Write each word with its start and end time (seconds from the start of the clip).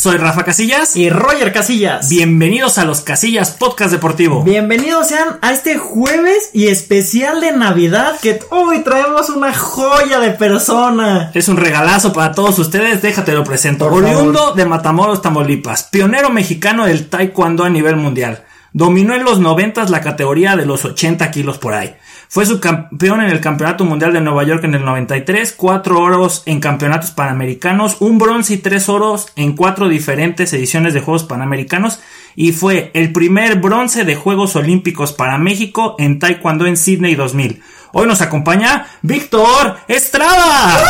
Soy 0.00 0.16
Rafa 0.16 0.44
Casillas 0.44 0.96
y 0.96 1.10
Roger 1.10 1.52
Casillas. 1.52 2.08
Bienvenidos 2.08 2.78
a 2.78 2.86
los 2.86 3.02
Casillas 3.02 3.50
Podcast 3.50 3.92
Deportivo. 3.92 4.42
Bienvenidos 4.42 5.08
sean 5.08 5.38
a 5.42 5.52
este 5.52 5.76
jueves 5.76 6.48
y 6.54 6.68
especial 6.68 7.42
de 7.42 7.52
Navidad 7.52 8.18
que 8.18 8.38
hoy 8.48 8.82
traemos 8.82 9.28
una 9.28 9.52
joya 9.52 10.18
de 10.18 10.30
persona. 10.30 11.30
Es 11.34 11.48
un 11.48 11.58
regalazo 11.58 12.14
para 12.14 12.32
todos 12.32 12.58
ustedes, 12.58 13.02
déjate 13.02 13.32
lo 13.32 13.44
presento. 13.44 13.88
Oriundo 13.92 14.54
de 14.54 14.64
Matamoros, 14.64 15.20
Tamaulipas, 15.20 15.82
pionero 15.82 16.30
mexicano 16.30 16.86
del 16.86 17.10
taekwondo 17.10 17.64
a 17.64 17.68
nivel 17.68 17.96
mundial. 17.96 18.42
Dominó 18.72 19.14
en 19.14 19.24
los 19.24 19.38
90 19.38 19.84
la 19.90 20.00
categoría 20.00 20.56
de 20.56 20.64
los 20.64 20.82
80 20.82 21.30
kilos 21.30 21.58
por 21.58 21.74
ahí. 21.74 21.94
Fue 22.32 22.46
subcampeón 22.46 23.22
en 23.22 23.30
el 23.30 23.40
Campeonato 23.40 23.84
Mundial 23.84 24.12
de 24.12 24.20
Nueva 24.20 24.44
York 24.44 24.62
en 24.62 24.76
el 24.76 24.84
93, 24.84 25.52
cuatro 25.56 26.00
oros 26.00 26.44
en 26.46 26.60
campeonatos 26.60 27.10
panamericanos, 27.10 27.96
un 27.98 28.18
bronce 28.20 28.54
y 28.54 28.58
tres 28.58 28.88
oros 28.88 29.26
en 29.34 29.56
cuatro 29.56 29.88
diferentes 29.88 30.52
ediciones 30.52 30.94
de 30.94 31.00
Juegos 31.00 31.24
Panamericanos 31.24 31.98
y 32.36 32.52
fue 32.52 32.92
el 32.94 33.12
primer 33.12 33.56
bronce 33.56 34.04
de 34.04 34.14
Juegos 34.14 34.54
Olímpicos 34.54 35.12
para 35.12 35.38
México 35.38 35.96
en 35.98 36.20
Taekwondo 36.20 36.66
en 36.66 36.76
Sydney 36.76 37.16
2000. 37.16 37.64
Hoy 37.94 38.06
nos 38.06 38.20
acompaña 38.20 38.86
Víctor 39.02 39.78
Estrada. 39.88 40.84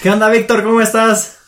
¿Qué 0.00 0.10
onda 0.10 0.28
Víctor? 0.28 0.62
¿Cómo 0.62 0.80
estás? 0.80 1.38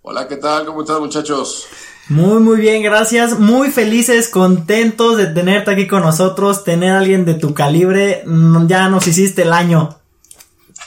Hola, 0.00 0.26
¿qué 0.26 0.36
tal? 0.36 0.64
¿Cómo 0.64 0.80
están 0.80 1.00
muchachos? 1.00 1.68
Muy, 2.08 2.38
muy 2.38 2.60
bien, 2.60 2.84
gracias. 2.84 3.40
Muy 3.40 3.72
felices, 3.72 4.28
contentos 4.28 5.16
de 5.16 5.26
tenerte 5.26 5.72
aquí 5.72 5.88
con 5.88 6.02
nosotros. 6.02 6.62
Tener 6.62 6.92
a 6.92 6.98
alguien 6.98 7.24
de 7.24 7.34
tu 7.34 7.52
calibre, 7.52 8.22
mm, 8.24 8.68
ya 8.68 8.88
nos 8.88 9.08
hiciste 9.08 9.42
el 9.42 9.52
año. 9.52 9.98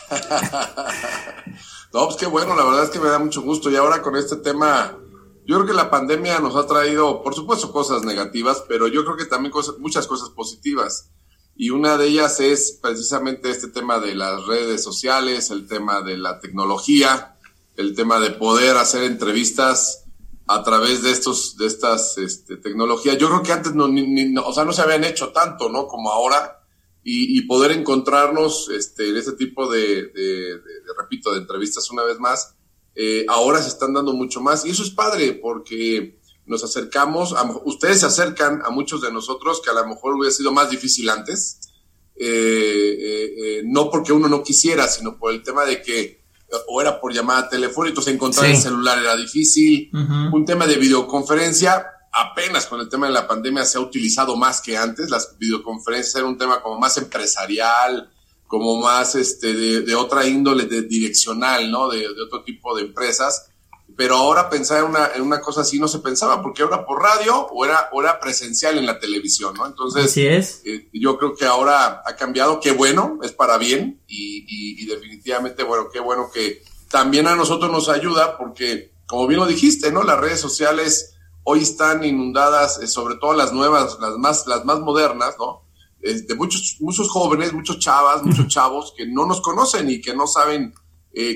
no, 1.94 2.06
pues 2.06 2.16
qué 2.16 2.25
bueno, 2.25 2.56
la 2.56 2.64
verdad 2.64 2.86
es 2.86 2.90
que 2.90 3.00
me 3.00 3.09
da 3.09 3.20
mucho 3.20 3.42
gusto. 3.42 3.70
Y 3.70 3.75
ahora 3.75 4.02
con 4.02 4.16
este 4.16 4.38
tema, 4.38 4.97
yo 5.45 5.58
creo 5.58 5.67
que 5.67 5.73
la 5.73 5.90
pandemia 5.90 6.40
nos 6.40 6.56
ha 6.56 6.66
traído, 6.66 7.22
por 7.22 7.36
supuesto, 7.36 7.73
cosas 7.73 8.03
negativas, 8.03 8.64
pero 8.70 8.88
yo 8.88 9.03
creo 9.03 9.17
que 9.17 9.25
también 9.25 9.52
cosas, 9.52 9.78
muchas 9.78 10.08
cosas 10.08 10.30
positivas. 10.30 11.12
Y 11.53 11.72
una 11.72 11.97
de 11.97 12.08
ellas 12.08 12.40
es 12.40 12.80
precisamente 12.81 13.50
este 13.50 13.67
tema 13.67 14.00
de 14.00 14.16
las 14.16 14.45
redes 14.45 14.81
sociales, 14.81 15.52
el 15.52 15.67
tema 15.67 16.02
de 16.02 16.17
la 16.17 16.40
tecnología, 16.40 17.36
el 17.75 17.94
tema 17.94 18.22
de 18.22 18.31
poder 18.31 18.78
hacer 18.78 19.03
entrevistas 19.03 20.06
a 20.52 20.64
través 20.64 21.03
de 21.03 21.11
estos 21.11 21.58
de 21.58 21.67
estas 21.67 22.17
este, 22.17 22.58
tecnologías. 22.58 23.19
Yo 23.19 23.28
creo 23.28 23.44
que 23.44 23.52
antes 23.52 23.75
no, 23.75 23.86
o 24.44 24.53
sea, 24.53 24.66
no 24.66 24.73
se 24.73 24.81
habían 24.81 25.03
hecho 25.03 25.30
tanto, 25.30 25.69
¿no? 25.69 25.88
Como 25.88 26.09
ahora 26.09 26.64
y, 27.03 27.41
poder 27.41 27.72
encontrarnos 27.72 28.67
este, 28.69 29.09
en 29.09 29.17
este 29.17 29.33
tipo 29.33 29.69
de, 29.72 30.11
repito, 30.97 31.31
de 31.31 31.41
entrevistas 31.41 31.91
una 31.91 32.03
vez 32.03 32.19
más. 32.19 32.56
Eh, 32.95 33.25
ahora 33.30 33.61
se 33.61 33.69
están 33.69 33.94
dando 33.94 34.11
mucho 34.14 34.41
más 34.41 34.66
y 34.66 34.72
eso 34.72 34.81
es 34.81 34.89
padre 34.89 35.33
porque 35.33 36.19
nos 36.47 36.63
acercamos, 36.63 37.34
a, 37.34 37.44
ustedes 37.66 38.00
se 38.00 38.08
acercan 38.08 38.61
a 38.66 38.72
muchos 38.72 39.02
de 39.02 39.11
nosotros 39.11 39.61
que 39.63 39.69
a 39.69 39.73
lo 39.73 39.86
mejor 39.86 40.16
hubiera 40.16 40.31
sido 40.31 40.52
más 40.52 40.72
difícil 40.72 41.09
antes, 41.09 41.59
eh, 42.16 42.97
eh, 43.00 43.61
no 43.66 43.91
porque 43.91 44.13
uno 44.13 44.28
no 44.28 44.41
quisiera, 44.41 44.88
sino 44.88 45.19
por 45.19 45.31
el 45.31 45.44
tema 45.44 45.63
de 45.66 45.81
que 45.84 46.19
o 46.67 46.81
era 46.81 47.00
por 47.00 47.14
llamada 47.14 47.50
telefónica, 47.50 47.92
entonces 47.92 48.14
encontrar 48.14 48.45
el 48.47 48.58
celular 48.58 48.97
era 49.00 49.16
difícil. 49.16 49.89
Un 50.33 50.45
tema 50.45 50.67
de 50.67 50.75
videoconferencia, 50.75 51.86
apenas 52.11 52.66
con 52.66 52.80
el 52.80 52.89
tema 52.89 53.08
de 53.08 53.14
la 53.14 53.28
pandemia 53.28 53.66
se 53.66 53.78
ha 53.78 53.81
utilizado 53.81 54.36
más 54.36 54.61
que 54.61 54.78
antes. 54.78 55.09
Las 55.09 55.38
videoconferencias 55.38 56.16
era 56.16 56.25
un 56.25 56.38
tema 56.38 56.61
como 56.61 56.80
más 56.80 56.97
empresarial, 56.97 58.09
como 58.47 58.81
más 58.81 59.16
este, 59.16 59.53
de, 59.53 59.96
otra 59.96 60.25
índole, 60.25 60.66
de 60.66 60.81
direccional, 60.81 61.69
¿no? 61.69 61.90
De, 61.90 62.00
de, 62.00 62.22
otro 62.22 62.44
tipo 62.44 62.75
de 62.75 62.84
empresas 62.84 63.50
pero 63.95 64.16
ahora 64.16 64.50
pensar 64.50 64.79
en 64.79 64.85
una, 64.85 65.11
en 65.16 65.22
una 65.22 65.41
cosa 65.41 65.61
así 65.61 65.79
no 65.79 65.88
se 65.88 66.00
pensaba, 66.00 66.41
porque 66.41 66.63
era 66.63 66.85
por 66.85 67.01
radio 67.01 67.47
o 67.47 67.66
era, 67.66 67.89
era 67.94 68.19
presencial 68.19 68.77
en 68.77 68.85
la 68.85 69.00
televisión, 69.00 69.53
¿no? 69.55 69.66
Entonces, 69.66 70.05
así 70.05 70.25
es. 70.25 70.61
Eh, 70.66 70.89
yo 70.94 71.17
creo 71.17 71.35
que 71.35 71.45
ahora 71.45 72.01
ha 72.05 72.16
cambiado, 72.16 72.59
qué 72.59 72.72
bueno, 72.72 73.19
es 73.23 73.31
para 73.31 73.57
bien, 73.57 74.01
y, 74.07 74.45
y, 74.81 74.85
definitivamente, 74.85 75.63
bueno, 75.63 75.89
qué 75.91 76.00
bueno 76.00 76.29
que 76.33 76.63
también 76.89 77.27
a 77.27 77.35
nosotros 77.35 77.72
nos 77.72 77.89
ayuda, 77.89 78.38
porque, 78.38 78.94
como 79.05 79.27
bien 79.27 79.39
lo 79.39 79.45
dijiste, 79.45 79.91
¿no? 79.91 80.03
Las 80.03 80.19
redes 80.19 80.39
sociales 80.39 81.16
hoy 81.44 81.59
están 81.59 82.03
inundadas, 82.03 82.79
eh, 82.81 82.88
sobre 82.88 83.16
todo 83.16 83.33
las 83.33 83.53
nuevas, 83.53 83.97
las 84.00 84.17
más, 84.17 84.47
las 84.47 84.66
más 84.66 84.79
modernas, 84.79 85.35
¿no? 85.38 85.63
Eh, 86.01 86.21
de 86.21 86.35
muchos, 86.35 86.77
muchos 86.79 87.09
jóvenes, 87.09 87.53
muchos 87.53 87.79
chavas, 87.79 88.23
muchos 88.23 88.47
chavos 88.47 88.94
que 88.95 89.06
no 89.06 89.25
nos 89.25 89.41
conocen 89.41 89.89
y 89.89 90.00
que 90.00 90.16
no 90.16 90.25
saben, 90.25 90.73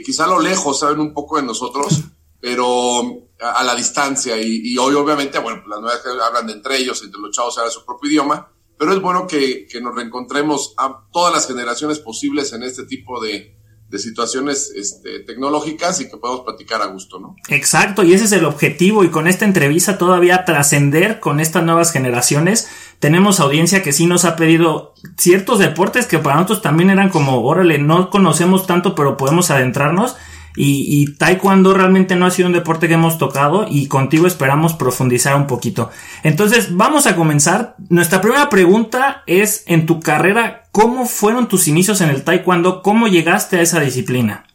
quizá 0.06 0.26
a 0.26 0.28
lo 0.28 0.40
lejos 0.40 0.80
saben 0.80 1.02
un 1.02 1.14
poco 1.14 1.36
de 1.36 1.44
nosotros, 1.44 2.04
pero 2.44 3.30
a, 3.40 3.64
la 3.64 3.74
distancia. 3.74 4.36
Y, 4.38 4.78
hoy, 4.78 4.96
obviamente, 4.96 5.40
bueno, 5.40 5.64
las 5.66 5.80
nuevas 5.80 6.02
hablan 6.28 6.46
de 6.46 6.52
entre 6.52 6.76
ellos, 6.78 7.02
entre 7.02 7.22
los 7.22 7.32
chavos 7.32 7.58
hablan 7.58 7.72
su 7.72 7.86
propio 7.86 8.10
idioma, 8.10 8.52
pero 8.78 8.92
es 8.92 9.02
bueno 9.02 9.26
que, 9.28 9.66
nos 9.82 9.96
reencontremos 9.96 10.74
a 10.78 11.06
todas 11.14 11.34
las 11.34 11.48
generaciones 11.48 12.00
posibles 12.00 12.52
en 12.52 12.64
este 12.64 12.84
tipo 12.84 13.24
de, 13.24 13.58
situaciones 13.98 14.74
este, 14.76 15.20
tecnológicas 15.20 16.02
y 16.02 16.10
que 16.10 16.18
podamos 16.18 16.44
platicar 16.44 16.82
a 16.82 16.88
gusto, 16.88 17.20
¿no? 17.20 17.36
Exacto, 17.48 18.04
y 18.04 18.14
ese 18.14 18.26
es 18.26 18.32
el 18.32 18.44
objetivo 18.44 19.04
y 19.04 19.10
con 19.10 19.28
esta 19.28 19.46
entrevista 19.46 20.00
todavía 20.00 20.46
trascender 20.46 21.20
con 21.20 21.40
estas 21.40 21.64
nuevas 21.64 21.92
generaciones. 21.92 22.68
Tenemos 22.98 23.40
audiencia 23.40 23.84
que 23.84 23.94
sí 23.94 24.08
nos 24.08 24.26
ha 24.26 24.36
pedido 24.36 24.96
ciertos 25.16 25.60
deportes 25.60 26.08
que 26.08 26.18
para 26.18 26.38
nosotros 26.38 26.64
también 26.64 26.90
eran 26.90 27.10
como, 27.10 27.46
órale, 27.46 27.78
no 27.78 28.10
conocemos 28.10 28.66
tanto, 28.66 28.96
pero 28.96 29.16
podemos 29.16 29.52
adentrarnos. 29.52 30.16
Y, 30.56 31.16
taekwondo 31.16 31.74
realmente 31.74 32.16
no 32.16 32.26
ha 32.26 32.32
sido 32.32 32.48
un 32.48 32.54
deporte 32.54 32.88
que 32.88 32.94
hemos 32.94 33.18
tocado 33.18 33.66
y 33.68 33.88
contigo 33.88 34.28
esperamos 34.28 34.74
profundizar 34.74 35.36
un 35.36 35.48
poquito. 35.48 35.90
Entonces 36.22 36.76
vamos 36.76 37.08
a 37.08 37.16
comenzar. 37.16 37.76
Nuestra 37.90 38.22
primera 38.22 38.50
pregunta 38.50 39.24
es 39.26 39.64
en 39.66 39.86
tu 39.86 40.00
carrera, 40.00 40.64
¿cómo 40.72 41.06
fueron 41.08 41.48
tus 41.48 41.68
inicios 41.68 42.02
en 42.02 42.10
el 42.10 42.24
taekwondo? 42.24 42.84
¿Cómo 42.84 43.08
llegaste 43.08 43.58
a 43.58 43.62
esa 43.62 43.80
disciplina? 43.80 44.46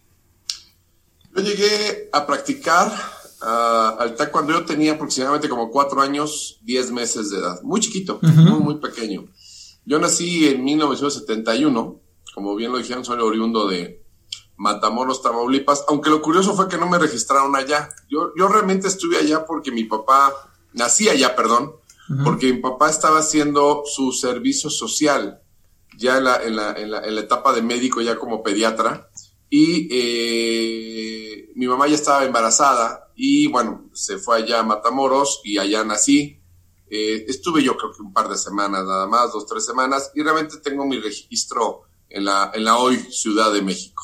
Yo 1.35 1.43
llegué 1.43 2.09
a 2.13 2.27
practicar 2.27 2.93
uh, 3.43 4.01
al 4.01 4.15
taekwondo, 4.15 4.53
yo 4.53 4.65
tenía 4.65 4.93
aproximadamente 4.93 5.49
como 5.49 5.71
cuatro 5.71 6.01
años, 6.01 6.61
diez 6.63 6.91
meses 6.93 7.31
de 7.31 7.39
edad, 7.39 7.61
muy 7.63 7.81
chiquito, 7.81 8.21
muy, 8.23 8.61
muy 8.61 8.77
pequeño. 8.77 9.27
Yo 9.85 9.99
nací 9.99 10.47
en 10.49 10.65
1971, 10.65 12.01
como 12.35 12.55
bien 12.55 12.71
lo 12.71 12.79
dijeron, 12.79 13.05
soy 13.05 13.19
oriundo 13.21 13.67
de, 13.69 14.03
Matamoros, 14.59 15.23
Tamaulipas, 15.23 15.85
aunque 15.89 16.11
lo 16.11 16.21
curioso 16.21 16.55
fue 16.55 16.69
que 16.69 16.77
no 16.77 16.89
me 16.89 16.99
registraron 16.99 17.57
allá. 17.57 17.89
Yo, 18.11 18.33
yo 18.37 18.49
realmente 18.49 18.89
estuve 18.89 19.17
allá 19.17 19.47
porque 19.47 19.71
mi 19.71 19.85
papá, 19.85 20.35
nací 20.73 21.09
allá, 21.09 21.35
perdón, 21.35 21.75
porque 22.25 22.53
mi 22.53 22.61
papá 22.61 22.91
estaba 22.91 23.19
haciendo 23.19 23.83
su 23.85 24.13
servicio 24.13 24.71
social 24.71 25.43
ya 25.97 26.19
en 26.19 26.25
la, 26.25 26.43
en 26.43 26.57
la, 26.57 26.73
en 26.73 26.91
la, 26.91 27.05
en 27.05 27.15
la 27.15 27.21
etapa 27.21 27.53
de 27.53 27.63
médico, 27.63 28.01
ya 28.01 28.19
como 28.19 28.43
pediatra, 28.43 29.11
y 29.51 29.89
eh, 29.91 31.51
mi 31.55 31.67
mamá 31.67 31.87
ya 31.87 31.95
estaba 31.95 32.25
embarazada 32.25 33.11
y 33.17 33.49
bueno, 33.49 33.89
se 33.93 34.19
fue 34.19 34.37
allá 34.39 34.61
a 34.61 34.63
Matamoros 34.63 35.41
y 35.43 35.59
allá 35.59 35.85
nací. 35.85 36.41
Eh, 36.91 37.25
estuve 37.29 37.63
yo 37.63 37.77
creo 37.77 37.93
que 37.93 38.01
un 38.01 38.13
par 38.13 38.29
de 38.29 38.39
semanas 38.39 38.85
nada 38.85 39.07
más, 39.07 39.33
dos, 39.33 39.47
tres 39.47 39.65
semanas, 39.67 40.11
y 40.15 40.23
realmente 40.23 40.59
tengo 40.59 40.87
mi 40.87 40.99
registro 40.99 41.83
en 42.09 42.25
la, 42.25 42.51
en 42.55 42.65
la 42.65 42.79
hoy 42.79 42.97
Ciudad 42.97 43.53
de 43.53 43.63
México. 43.63 44.03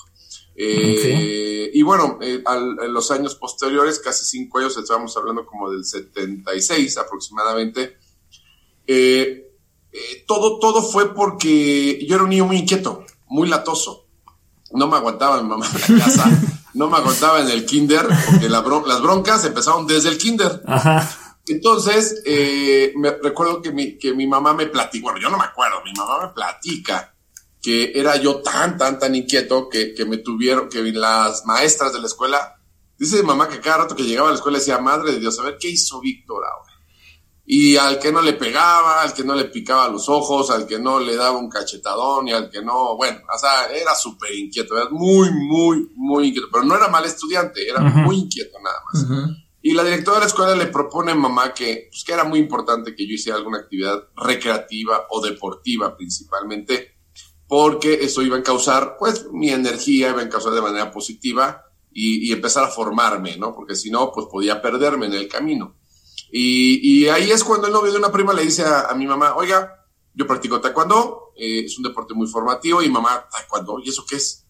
Eh, 0.57 1.71
y 1.73 1.83
bueno, 1.83 2.19
eh, 2.21 2.43
en 2.47 2.93
los 2.93 3.11
años 3.11 3.35
posteriores, 3.35 3.99
casi 3.99 4.25
cinco 4.25 4.59
años, 4.59 4.77
estábamos 4.77 5.17
hablando 5.17 5.45
como 5.45 5.71
del 5.71 5.85
76 5.85 6.97
aproximadamente, 6.99 7.99
eh, 8.87 9.51
todo, 10.27 10.59
todo 10.59 10.83
fue 10.83 11.15
porque 11.15 12.05
yo 12.06 12.15
era 12.15 12.25
un 12.25 12.31
niño 12.31 12.47
muy 12.47 12.59
inquieto, 12.59 13.05
muy 13.29 13.49
latoso. 13.49 14.06
No 14.73 14.89
me 14.89 14.97
aguantaba 14.97 15.41
mi 15.43 15.49
mamá 15.49 15.67
en 15.89 15.99
la 15.99 16.05
casa, 16.05 16.31
no 16.75 16.89
me 16.89 16.97
aguantaba 16.97 17.41
en 17.41 17.49
el 17.49 17.65
kinder, 17.65 18.07
porque 18.31 18.49
las 18.49 19.03
broncas 19.03 19.45
empezaron 19.45 19.87
desde 19.87 20.09
el 20.09 20.19
kinder. 20.19 20.62
Entonces, 21.47 22.23
me 22.97 23.11
recuerdo 23.23 23.61
que 23.61 23.71
mi, 23.71 23.99
que 23.99 24.15
mi 24.15 24.27
mamá 24.27 24.55
me 24.55 24.67
platicó, 24.67 25.05
bueno, 25.05 25.21
yo 25.21 25.31
no 25.31 25.39
me 25.39 25.45
acuerdo, 25.45 25.83
mi 25.85 25.93
mamá 25.93 26.27
me 26.27 26.33
platica 26.33 27.13
que 27.64 27.93
era 27.94 28.16
yo 28.16 28.43
tan, 28.43 28.76
tan, 28.76 28.99
tan 28.99 29.14
inquieto 29.14 29.70
que, 29.70 29.94
que 29.94 30.05
me 30.05 30.19
tuvieron, 30.19 30.69
que 30.69 30.82
las 30.93 31.46
maestras 31.46 31.94
de 31.94 31.99
la 31.99 32.08
escuela, 32.08 32.61
dice 32.99 33.22
mamá 33.22 33.49
que 33.49 33.58
cada 33.58 33.78
rato 33.78 33.96
que 33.96 34.02
llegaba 34.02 34.28
a 34.28 34.32
la 34.32 34.37
escuela 34.37 34.58
decía, 34.58 34.76
madre 34.76 35.12
de 35.12 35.19
Dios, 35.19 35.38
a 35.38 35.44
ver 35.44 35.56
qué 35.58 35.70
hizo 35.70 35.99
Víctor 35.99 36.44
ahora. 36.44 36.75
Y 37.46 37.78
al 37.78 37.99
que 37.99 38.12
no 38.12 38.20
le 38.20 38.34
pegaba, 38.34 39.00
al 39.00 39.14
que 39.14 39.25
no 39.25 39.34
le 39.34 39.46
picaba 39.46 39.88
los 39.88 40.11
ojos, 40.11 40.50
al 40.50 40.66
que 40.66 40.78
no 40.78 41.00
le 41.00 41.16
daba 41.16 41.38
un 41.38 41.49
cachetadón 41.49 42.28
y 42.28 42.32
al 42.32 42.50
que 42.50 42.61
no, 42.61 42.99
bueno, 42.99 43.20
o 43.34 43.38
sea, 43.38 43.64
era 43.75 43.94
súper 43.94 44.34
inquieto, 44.34 44.76
era 44.76 44.90
muy, 44.90 45.31
muy, 45.32 45.90
muy 45.96 46.28
inquieto, 46.28 46.49
pero 46.52 46.64
no 46.64 46.76
era 46.76 46.88
mal 46.88 47.06
estudiante, 47.06 47.66
era 47.66 47.81
muy 47.81 48.16
inquieto 48.16 48.58
nada 48.62 48.76
más. 48.93 49.06
Y 49.62 49.72
la 49.72 49.84
directora 49.84 50.19
de 50.19 50.20
la 50.20 50.26
escuela 50.26 50.55
le 50.55 50.66
propone 50.66 51.12
a 51.12 51.14
mamá 51.14 51.55
que, 51.55 51.88
pues, 51.90 52.05
que 52.05 52.12
era 52.12 52.25
muy 52.25 52.40
importante 52.40 52.94
que 52.94 53.06
yo 53.06 53.14
hiciera 53.14 53.38
alguna 53.38 53.61
actividad 53.61 54.02
recreativa 54.14 55.06
o 55.08 55.22
deportiva 55.22 55.96
principalmente, 55.96 56.94
porque 57.46 58.05
eso 58.05 58.23
iba 58.23 58.38
a 58.38 58.43
causar, 58.43 58.96
pues, 58.99 59.26
mi 59.32 59.50
energía 59.50 60.11
iba 60.11 60.23
a 60.23 60.29
causar 60.29 60.52
de 60.52 60.62
manera 60.62 60.91
positiva 60.91 61.64
y, 61.93 62.32
empezar 62.32 62.64
a 62.64 62.69
formarme, 62.69 63.37
¿no? 63.37 63.55
Porque 63.55 63.76
si 63.76 63.91
no, 63.91 64.11
pues 64.12 64.26
podía 64.31 64.61
perderme 64.61 65.06
en 65.06 65.14
el 65.14 65.29
camino. 65.29 65.76
Y, 66.32 67.06
ahí 67.08 67.31
es 67.31 67.44
cuando 67.44 67.69
el 67.69 67.73
novio 67.73 67.93
de 67.93 67.99
una 67.99 68.11
prima 68.11 68.32
le 68.32 68.43
dice 68.43 68.64
a, 68.64 68.93
mi 68.94 69.06
mamá, 69.06 69.37
oiga, 69.37 69.87
yo 70.14 70.26
practico 70.26 70.61
taekwondo, 70.61 71.32
eh, 71.37 71.64
es 71.64 71.76
un 71.76 71.85
deporte 71.85 72.14
muy 72.14 72.26
formativo, 72.26 72.82
y 72.82 72.88
mamá, 72.88 73.29
taekwondo, 73.31 73.79
¿y 73.85 73.90
eso 73.90 74.05
qué 74.08 74.17
es? 74.17 74.47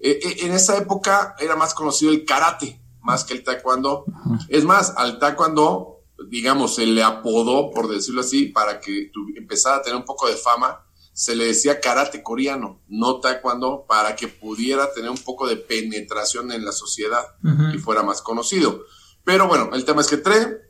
Eh, 0.00 0.18
eh, 0.22 0.36
en 0.40 0.52
esa 0.52 0.76
época 0.76 1.36
era 1.38 1.54
más 1.54 1.74
conocido 1.74 2.10
el 2.10 2.24
karate, 2.24 2.80
más 3.02 3.24
que 3.24 3.34
el 3.34 3.44
taekwondo. 3.44 4.04
Es 4.48 4.64
más, 4.64 4.94
al 4.96 5.18
taekwondo, 5.18 6.02
digamos, 6.28 6.74
se 6.74 6.86
le 6.86 7.02
apodó, 7.02 7.70
por 7.70 7.88
decirlo 7.88 8.22
así, 8.22 8.46
para 8.46 8.80
que 8.80 9.10
empezara 9.36 9.76
a 9.76 9.82
tener 9.82 9.96
un 9.96 10.04
poco 10.04 10.26
de 10.26 10.36
fama, 10.36 10.84
se 11.18 11.34
le 11.34 11.46
decía 11.46 11.80
karate 11.80 12.22
coreano, 12.22 12.80
no 12.86 13.18
taekwondo, 13.18 13.86
para 13.88 14.14
que 14.14 14.28
pudiera 14.28 14.92
tener 14.94 15.10
un 15.10 15.18
poco 15.18 15.48
de 15.48 15.56
penetración 15.56 16.52
en 16.52 16.64
la 16.64 16.70
sociedad 16.70 17.24
y 17.74 17.78
fuera 17.78 18.04
más 18.04 18.22
conocido. 18.22 18.84
Pero 19.24 19.48
bueno, 19.48 19.70
el 19.72 19.84
tema 19.84 20.02
es 20.02 20.06
que 20.06 20.14
entré, 20.14 20.60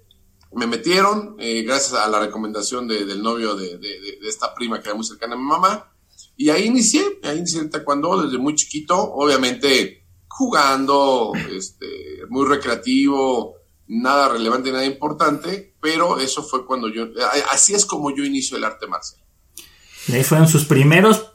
me 0.54 0.66
metieron, 0.66 1.36
eh, 1.38 1.64
gracias 1.64 2.00
a 2.00 2.08
la 2.08 2.18
recomendación 2.20 2.88
del 2.88 3.22
novio 3.22 3.56
de, 3.56 3.78
esta 4.22 4.54
prima 4.54 4.80
que 4.80 4.88
era 4.88 4.96
muy 4.96 5.04
cercana 5.04 5.34
a 5.34 5.36
mi 5.36 5.44
mamá, 5.44 5.92
y 6.34 6.48
ahí 6.48 6.64
inicié, 6.64 7.04
ahí 7.24 7.36
inicié 7.36 7.60
el 7.60 7.68
taekwondo 7.68 8.22
desde 8.22 8.38
muy 8.38 8.54
chiquito, 8.54 8.96
obviamente 8.96 10.06
jugando, 10.28 11.34
este, 11.52 12.22
muy 12.30 12.48
recreativo, 12.48 13.56
nada 13.86 14.30
relevante, 14.30 14.72
nada 14.72 14.86
importante, 14.86 15.74
pero 15.78 16.18
eso 16.18 16.42
fue 16.42 16.64
cuando 16.64 16.88
yo, 16.88 17.08
así 17.50 17.74
es 17.74 17.84
como 17.84 18.16
yo 18.16 18.24
inicio 18.24 18.56
el 18.56 18.64
arte 18.64 18.86
marcial. 18.86 19.27
Y 20.08 20.14
ahí 20.14 20.24
fueron 20.24 20.48
sus 20.48 20.64
primeros 20.64 21.32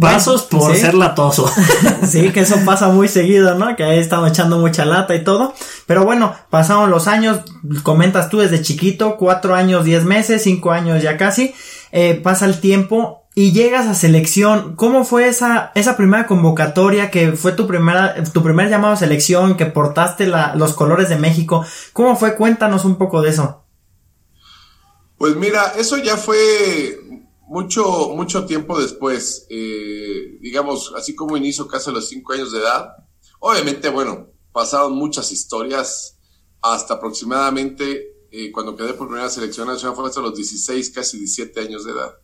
pasos 0.00 0.42
por 0.42 0.76
ser 0.76 0.94
latoso. 0.94 1.50
sí, 2.06 2.30
que 2.32 2.40
eso 2.40 2.56
pasa 2.64 2.88
muy 2.88 3.08
seguido, 3.08 3.54
¿no? 3.54 3.76
Que 3.76 3.84
ahí 3.84 3.98
estamos 3.98 4.30
echando 4.30 4.58
mucha 4.58 4.84
lata 4.84 5.14
y 5.14 5.24
todo. 5.24 5.54
Pero 5.86 6.04
bueno, 6.04 6.34
pasaron 6.50 6.90
los 6.90 7.08
años, 7.08 7.40
comentas 7.82 8.28
tú 8.28 8.38
desde 8.38 8.62
chiquito, 8.62 9.16
cuatro 9.16 9.54
años, 9.54 9.84
diez 9.84 10.04
meses, 10.04 10.42
cinco 10.42 10.70
años 10.72 11.02
ya 11.02 11.16
casi. 11.16 11.54
Eh, 11.92 12.20
pasa 12.22 12.46
el 12.46 12.60
tiempo 12.60 13.28
y 13.34 13.52
llegas 13.52 13.86
a 13.86 13.94
selección. 13.94 14.76
¿Cómo 14.76 15.04
fue 15.04 15.28
esa, 15.28 15.72
esa 15.74 15.96
primera 15.96 16.26
convocatoria 16.26 17.10
que 17.10 17.32
fue 17.32 17.52
tu 17.52 17.66
primera, 17.66 18.22
tu 18.24 18.42
primer 18.42 18.68
llamado 18.68 18.94
a 18.94 18.96
selección, 18.96 19.56
que 19.56 19.66
portaste 19.66 20.26
la, 20.26 20.54
los 20.54 20.74
colores 20.74 21.08
de 21.08 21.16
México? 21.16 21.64
¿Cómo 21.92 22.16
fue? 22.16 22.36
Cuéntanos 22.36 22.84
un 22.84 22.96
poco 22.96 23.22
de 23.22 23.30
eso. 23.30 23.64
Pues 25.16 25.36
mira, 25.36 25.72
eso 25.76 25.98
ya 25.98 26.16
fue 26.16 26.38
mucho, 27.50 28.10
mucho 28.14 28.46
tiempo 28.46 28.80
después, 28.80 29.44
eh, 29.50 30.38
digamos, 30.40 30.92
así 30.96 31.16
como 31.16 31.36
inicio 31.36 31.66
casi 31.66 31.90
a 31.90 31.92
los 31.92 32.08
cinco 32.08 32.32
años 32.32 32.52
de 32.52 32.60
edad, 32.60 32.94
obviamente, 33.40 33.88
bueno, 33.88 34.28
pasaron 34.52 34.92
muchas 34.92 35.32
historias 35.32 36.16
hasta 36.62 36.94
aproximadamente 36.94 38.28
eh, 38.30 38.52
cuando 38.52 38.76
quedé 38.76 38.94
por 38.94 39.08
primera 39.08 39.28
selección 39.28 39.66
nacional 39.66 39.96
fue 39.96 40.06
hasta 40.06 40.20
los 40.20 40.36
16, 40.36 40.90
casi 40.90 41.18
17 41.18 41.60
años 41.60 41.84
de 41.84 41.90
edad. 41.90 42.14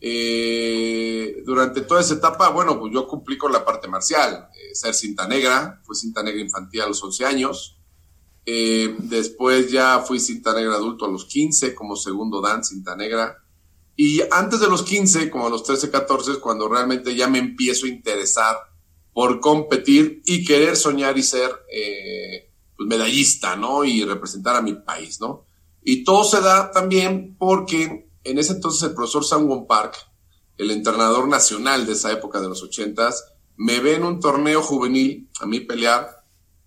Eh, 0.00 1.42
durante 1.44 1.82
toda 1.82 2.00
esa 2.00 2.14
etapa, 2.14 2.48
bueno, 2.48 2.80
pues 2.80 2.90
yo 2.90 3.06
cumplí 3.06 3.36
con 3.36 3.52
la 3.52 3.66
parte 3.66 3.86
marcial, 3.86 4.48
ser 4.72 4.94
cinta 4.94 5.28
negra, 5.28 5.82
fui 5.84 5.94
cinta 5.94 6.22
negra 6.22 6.40
infantil 6.40 6.80
a 6.80 6.88
los 6.88 7.04
11 7.04 7.26
años, 7.26 7.78
después 8.46 9.70
ya 9.70 10.00
fui 10.00 10.18
cinta 10.18 10.54
negra 10.54 10.76
adulto 10.76 11.04
a 11.04 11.10
los 11.10 11.26
15 11.26 11.74
como 11.74 11.96
segundo 11.96 12.40
dan 12.40 12.64
cinta 12.64 12.96
negra, 12.96 13.43
y 13.96 14.22
antes 14.30 14.60
de 14.60 14.68
los 14.68 14.82
15, 14.82 15.30
como 15.30 15.46
a 15.46 15.50
los 15.50 15.62
13, 15.62 15.90
14, 15.90 16.40
cuando 16.40 16.68
realmente 16.68 17.14
ya 17.14 17.28
me 17.28 17.38
empiezo 17.38 17.86
a 17.86 17.90
interesar 17.90 18.56
por 19.12 19.38
competir 19.38 20.22
y 20.24 20.44
querer 20.44 20.76
soñar 20.76 21.16
y 21.16 21.22
ser 21.22 21.50
eh, 21.70 22.50
pues, 22.76 22.88
medallista, 22.88 23.54
¿no? 23.54 23.84
Y 23.84 24.04
representar 24.04 24.56
a 24.56 24.62
mi 24.62 24.74
país, 24.74 25.20
¿no? 25.20 25.46
Y 25.82 26.02
todo 26.02 26.24
se 26.24 26.40
da 26.40 26.72
también 26.72 27.36
porque 27.38 28.10
en 28.24 28.38
ese 28.38 28.54
entonces 28.54 28.82
el 28.82 28.94
profesor 28.94 29.24
Sangwon 29.24 29.66
Park, 29.68 29.96
el 30.58 30.72
entrenador 30.72 31.28
nacional 31.28 31.86
de 31.86 31.92
esa 31.92 32.10
época 32.10 32.40
de 32.40 32.48
los 32.48 32.62
80 32.62 33.10
me 33.56 33.78
ve 33.78 33.94
en 33.94 34.04
un 34.04 34.18
torneo 34.18 34.62
juvenil 34.62 35.30
a 35.40 35.46
mí 35.46 35.60
pelear 35.60 36.24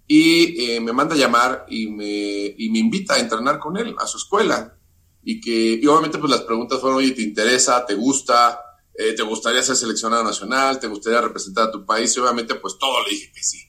y 0.08 0.62
eh, 0.64 0.80
me 0.80 0.94
manda 0.94 1.16
a 1.16 1.18
llamar 1.18 1.66
y 1.68 1.88
me 1.88 2.80
invita 2.80 3.16
a 3.16 3.20
entrenar 3.20 3.60
con 3.60 3.76
él 3.76 3.96
a 4.00 4.08
su 4.08 4.18
escuela 4.18 4.77
y 5.30 5.42
que 5.42 5.86
obviamente 5.90 6.20
pues 6.20 6.32
las 6.32 6.42
preguntas 6.44 6.80
fueron, 6.80 7.00
oye, 7.00 7.12
¿te 7.12 7.22
interesa? 7.22 7.86
¿Te 7.86 7.96
gusta? 7.96 8.62
Eh, 8.94 9.12
¿Te 9.12 9.24
gustaría 9.24 9.62
ser 9.62 9.76
seleccionado 9.76 10.24
nacional? 10.24 10.80
¿Te 10.80 10.88
gustaría 10.88 11.20
representar 11.20 11.68
a 11.68 11.72
tu 11.72 11.86
país? 11.86 12.16
Y 12.16 12.22
obviamente 12.22 12.56
pues 12.56 12.78
todo 12.80 13.04
le 13.04 13.10
dije 13.10 13.30
que 13.36 13.44
sí. 13.44 13.60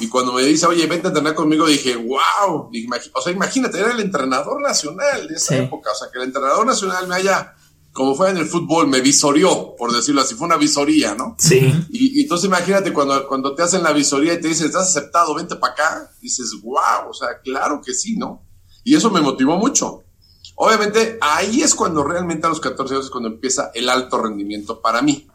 Y 0.00 0.08
cuando 0.08 0.32
me 0.32 0.42
dice, 0.42 0.64
oye, 0.64 0.86
vente 0.86 1.08
a 1.08 1.10
entrenar 1.10 1.34
conmigo, 1.34 1.66
dije, 1.66 1.96
wow, 1.96 2.70
o 3.12 3.20
sea, 3.20 3.32
imagínate, 3.32 3.78
era 3.78 3.92
el 3.92 4.00
entrenador 4.00 4.62
nacional 4.62 5.28
de 5.28 5.34
esa 5.34 5.56
época, 5.56 5.90
o 5.90 5.94
sea, 5.94 6.08
que 6.10 6.18
el 6.18 6.24
entrenador 6.24 6.64
nacional 6.64 7.08
me 7.08 7.16
haya, 7.16 7.54
como 7.92 8.14
fue 8.14 8.30
en 8.30 8.36
el 8.36 8.46
fútbol, 8.46 8.86
me 8.86 9.00
visorió, 9.00 9.74
por 9.76 9.92
decirlo 9.92 10.20
así, 10.20 10.36
fue 10.36 10.46
una 10.46 10.56
visoría, 10.56 11.16
¿no? 11.16 11.34
Sí. 11.40 11.70
Y, 11.90 12.22
entonces 12.22 12.46
imagínate 12.46 12.92
cuando, 12.92 13.26
cuando 13.26 13.52
te 13.56 13.64
hacen 13.64 13.82
la 13.82 13.92
visoría 13.92 14.34
y 14.34 14.40
te 14.40 14.46
dicen, 14.46 14.66
estás 14.66 14.90
aceptado, 14.96 15.34
vente 15.34 15.56
para 15.56 15.72
acá, 15.72 16.10
dices, 16.22 16.52
wow, 16.62 17.10
o 17.10 17.12
sea, 17.12 17.40
claro 17.42 17.82
que 17.84 17.92
sí, 17.92 18.16
¿no? 18.16 18.46
Y 18.84 18.94
eso 18.94 19.10
me 19.10 19.20
motivó 19.20 19.56
mucho. 19.56 20.03
Obviamente 20.56 21.18
ahí 21.20 21.62
es 21.62 21.74
cuando 21.74 22.04
realmente 22.04 22.46
a 22.46 22.50
los 22.50 22.60
14 22.60 22.94
años 22.94 23.06
es 23.06 23.10
cuando 23.10 23.28
empieza 23.28 23.70
el 23.74 23.88
alto 23.88 24.18
rendimiento 24.18 24.80
para 24.80 25.02
mí. 25.02 25.28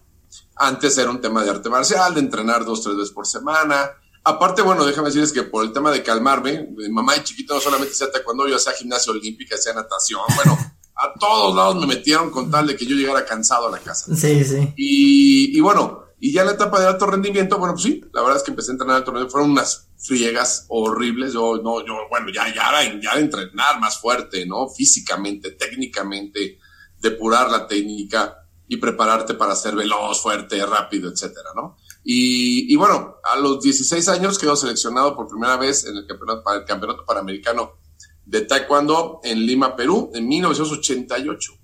Antes 0.55 0.97
era 0.97 1.09
un 1.09 1.21
tema 1.21 1.43
de 1.43 1.49
arte 1.49 1.69
marcial, 1.69 2.13
de 2.13 2.19
entrenar 2.21 2.65
dos, 2.65 2.83
tres 2.83 2.95
veces 2.95 3.11
por 3.11 3.25
semana. 3.25 3.91
Aparte, 4.23 4.61
bueno, 4.61 4.85
déjame 4.85 5.07
decirles 5.07 5.31
que 5.31 5.43
por 5.43 5.63
el 5.63 5.71
tema 5.71 5.91
de 5.91 6.03
calmarme, 6.03 6.67
mi 6.75 6.89
mamá 6.89 7.15
de 7.15 7.23
chiquito 7.23 7.55
no 7.55 7.61
solamente 7.61 7.93
hacía 7.93 8.11
taekwondo, 8.11 8.47
yo 8.47 8.57
hacía 8.57 8.73
gimnasia 8.73 9.11
olímpica, 9.11 9.55
hacía 9.55 9.73
natación, 9.73 10.21
bueno, 10.35 10.57
a 10.95 11.13
todos 11.17 11.55
lados 11.55 11.75
me 11.77 11.87
metieron 11.87 12.29
con 12.29 12.51
tal 12.51 12.67
de 12.67 12.75
que 12.75 12.85
yo 12.85 12.95
llegara 12.95 13.25
cansado 13.25 13.67
a 13.67 13.71
la 13.71 13.79
casa. 13.79 14.13
Sí, 14.15 14.43
sí. 14.43 14.73
Y, 14.75 15.57
y 15.57 15.61
bueno, 15.61 15.98
y 16.19 16.33
ya 16.33 16.43
la 16.43 16.51
etapa 16.51 16.79
de 16.79 16.87
alto 16.87 17.05
rendimiento, 17.05 17.57
bueno, 17.57 17.73
pues 17.73 17.83
sí, 17.83 18.01
la 18.13 18.21
verdad 18.21 18.37
es 18.37 18.43
que 18.43 18.51
empecé 18.51 18.71
a 18.71 18.73
entrenar 18.73 18.97
alto 18.97 19.11
rendimiento, 19.11 19.31
fueron 19.31 19.51
unas 19.51 19.89
friegas 19.97 20.65
horribles. 20.67 21.33
Yo, 21.33 21.61
no, 21.63 21.85
yo, 21.85 21.95
bueno, 22.09 22.27
ya, 22.33 22.53
ya 22.53 22.69
era, 22.69 22.99
ya 23.01 23.19
entrenar 23.19 23.79
más 23.79 23.99
fuerte, 23.99 24.45
¿no? 24.45 24.67
Físicamente, 24.67 25.51
técnicamente, 25.51 26.59
depurar 26.99 27.49
la 27.49 27.67
técnica 27.67 28.35
y 28.67 28.77
prepararte 28.77 29.33
para 29.33 29.55
ser 29.55 29.75
veloz, 29.75 30.21
fuerte, 30.21 30.63
rápido, 30.65 31.09
etcétera, 31.09 31.51
¿no? 31.55 31.77
Y, 32.03 32.71
y 32.71 32.75
bueno, 32.75 33.15
a 33.23 33.37
los 33.37 33.61
16 33.61 34.07
años 34.09 34.37
quedó 34.37 34.55
seleccionado 34.55 35.15
por 35.15 35.27
primera 35.27 35.57
vez 35.57 35.85
en 35.85 35.95
el 35.95 36.05
campeonato, 36.05 36.43
para 36.43 36.59
el 36.59 36.65
campeonato 36.65 37.05
panamericano 37.05 37.79
de 38.25 38.41
taekwondo 38.41 39.21
en 39.23 39.45
Lima, 39.45 39.75
Perú, 39.75 40.11
en 40.13 40.27
1988. 40.27 41.58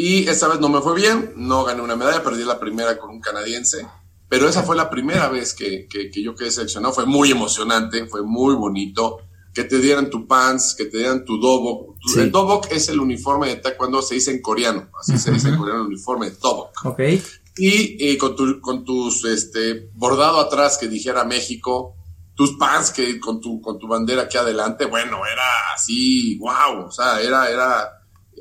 Y 0.00 0.28
esta 0.28 0.46
vez 0.46 0.60
no 0.60 0.68
me 0.68 0.80
fue 0.80 0.94
bien, 0.94 1.32
no 1.34 1.64
gané 1.64 1.82
una 1.82 1.96
medalla, 1.96 2.22
perdí 2.22 2.44
la 2.44 2.60
primera 2.60 2.96
con 2.98 3.10
un 3.10 3.20
canadiense, 3.20 3.84
pero 4.28 4.48
esa 4.48 4.62
fue 4.62 4.76
la 4.76 4.88
primera 4.88 5.28
vez 5.28 5.54
que, 5.54 5.88
que, 5.90 6.22
yo 6.22 6.36
quedé 6.36 6.52
seleccionado, 6.52 6.94
fue 6.94 7.04
muy 7.04 7.32
emocionante, 7.32 8.06
fue 8.06 8.22
muy 8.22 8.54
bonito, 8.54 9.18
que 9.52 9.64
te 9.64 9.80
dieran 9.80 10.08
tu 10.08 10.24
pants, 10.28 10.76
que 10.78 10.84
te 10.84 10.98
dieran 10.98 11.24
tu 11.24 11.40
dobok. 11.40 11.96
El 12.16 12.30
dobok 12.30 12.70
es 12.70 12.88
el 12.88 13.00
uniforme 13.00 13.48
de 13.48 13.56
taekwondo, 13.56 14.00
se 14.00 14.14
dice 14.14 14.30
en 14.30 14.40
coreano, 14.40 14.88
así 15.00 15.18
se 15.18 15.32
dice 15.32 15.48
en 15.48 15.56
coreano 15.56 15.80
el 15.80 15.88
uniforme 15.88 16.30
de 16.30 16.36
dobok. 16.36 16.70
Ok. 16.84 17.00
Y 17.56 18.16
con, 18.18 18.36
tu, 18.36 18.60
con 18.60 18.84
tus, 18.84 19.24
este, 19.24 19.90
bordado 19.94 20.38
atrás 20.38 20.78
que 20.78 20.86
dijera 20.86 21.24
México, 21.24 21.96
tus 22.36 22.52
pants 22.52 22.92
que 22.92 23.18
con 23.18 23.40
tu, 23.40 23.60
con 23.60 23.80
tu 23.80 23.88
bandera 23.88 24.22
aquí 24.22 24.36
adelante, 24.36 24.84
bueno, 24.84 25.26
era 25.26 25.74
así, 25.74 26.38
wow, 26.38 26.86
o 26.86 26.90
sea, 26.92 27.20
era, 27.20 27.50
era, 27.50 27.97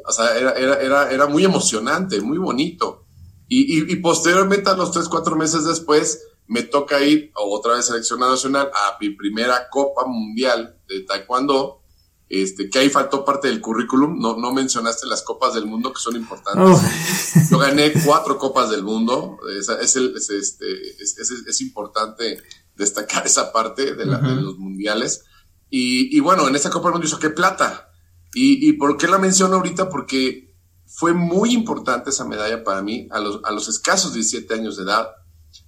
o 0.08 0.12
sea, 0.12 0.38
era, 0.38 0.54
era, 0.54 1.12
era, 1.12 1.28
muy 1.28 1.44
emocionante, 1.44 2.22
muy 2.22 2.38
bonito. 2.38 3.06
Y, 3.50 3.92
y, 3.92 3.96
posteriormente, 3.98 4.70
a 4.70 4.76
los 4.76 4.92
tres, 4.92 5.10
cuatro 5.10 5.36
meses 5.36 5.66
después, 5.66 6.22
me 6.48 6.64
toca 6.64 7.02
ir 7.02 7.32
otra 7.36 7.74
vez 7.74 7.86
a 7.86 7.88
selección 7.90 8.22
nacional 8.22 8.72
a 8.74 8.98
mi 9.00 9.10
primera 9.10 9.70
Copa 9.70 10.06
Mundial 10.06 10.78
de 10.88 11.02
Taekwondo, 11.02 11.82
este, 12.30 12.70
que 12.70 12.80
ahí 12.80 12.90
faltó 12.90 13.24
parte 13.24 13.48
del 13.50 13.62
currículum, 13.62 14.20
no, 14.20 14.38
no 14.38 14.54
mencionaste 14.54 15.08
las 15.08 15.24
copas 15.24 15.54
del 15.54 15.66
mundo 15.66 15.94
que 15.94 16.00
son 16.00 16.16
importantes. 16.16 16.64
Oh. 16.66 17.50
Yo 17.52 17.58
gané 17.58 17.94
cuatro 18.06 18.38
copas 18.38 18.70
del 18.70 18.84
mundo, 18.84 19.38
es, 19.58 19.70
es, 19.70 19.96
es, 19.96 20.30
este, 20.30 21.02
es, 21.02 21.62
importante 21.62 22.42
destacar 22.76 23.26
esa 23.26 23.52
parte 23.52 23.96
de, 23.96 24.06
la, 24.06 24.20
de 24.20 24.42
los 24.42 24.58
mundiales. 24.58 25.24
Y, 25.70 26.16
y, 26.16 26.20
bueno, 26.22 26.48
en 26.48 26.56
esta 26.56 26.70
Copa 26.70 26.88
del 26.88 26.94
Mundo 26.94 27.08
hizo 27.08 27.20
que 27.20 27.30
plata. 27.30 27.87
¿Y, 28.40 28.74
por 28.74 28.98
qué 28.98 29.08
la 29.08 29.18
menciono 29.18 29.56
ahorita? 29.56 29.90
Porque 29.90 30.54
fue 30.86 31.14
muy 31.14 31.54
importante 31.54 32.12
esa 32.12 32.24
medalla 32.24 32.64
para 32.64 32.84
mí 32.84 33.08
a 33.10 33.20
los, 33.20 33.42
a 33.44 33.52
los 33.52 33.68
escasos 33.68 34.14
17 34.14 34.54
años 34.54 34.78
de 34.78 34.84
edad. 34.84 35.10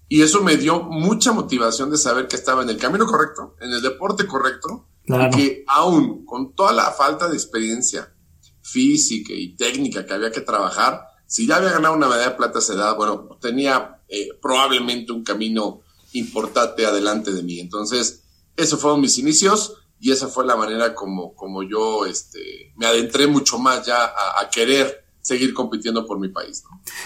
Y 0.07 0.21
eso 0.21 0.43
me 0.43 0.55
dio 0.55 0.83
mucha 0.83 1.31
motivación 1.31 1.89
de 1.89 1.97
saber 1.97 2.27
que 2.27 2.35
estaba 2.35 2.61
en 2.61 2.69
el 2.69 2.77
camino 2.77 3.07
correcto, 3.07 3.55
en 3.59 3.71
el 3.71 3.81
deporte 3.81 4.27
correcto, 4.27 4.87
y 5.03 5.29
que 5.31 5.63
aún 5.67 6.25
con 6.25 6.53
toda 6.53 6.71
la 6.71 6.91
falta 6.91 7.27
de 7.27 7.35
experiencia 7.35 8.13
física 8.61 9.33
y 9.33 9.55
técnica 9.55 10.05
que 10.05 10.13
había 10.13 10.31
que 10.31 10.41
trabajar, 10.41 11.07
si 11.25 11.47
ya 11.47 11.55
había 11.55 11.71
ganado 11.71 11.95
una 11.95 12.07
medalla 12.07 12.29
de 12.29 12.35
plata 12.35 12.59
a 12.59 12.61
esa 12.61 12.73
edad, 12.73 12.95
bueno, 12.95 13.37
tenía 13.41 14.01
eh, 14.07 14.29
probablemente 14.39 15.11
un 15.11 15.23
camino 15.23 15.81
importante 16.13 16.85
adelante 16.85 17.31
de 17.31 17.41
mí. 17.41 17.59
Entonces, 17.59 18.23
esos 18.55 18.79
fueron 18.79 19.01
mis 19.01 19.17
inicios 19.17 19.73
y 19.99 20.11
esa 20.11 20.27
fue 20.27 20.45
la 20.45 20.55
manera 20.55 20.95
como, 20.95 21.33
como 21.35 21.63
yo 21.63 22.05
este, 22.05 22.73
me 22.77 22.85
adentré 22.85 23.27
mucho 23.27 23.59
más 23.59 23.85
ya 23.85 24.05
a, 24.05 24.49
querer 24.49 25.05
seguir 25.21 25.53
compitiendo 25.53 26.05
por 26.05 26.19
mi 26.19 26.29
país. 26.29 26.63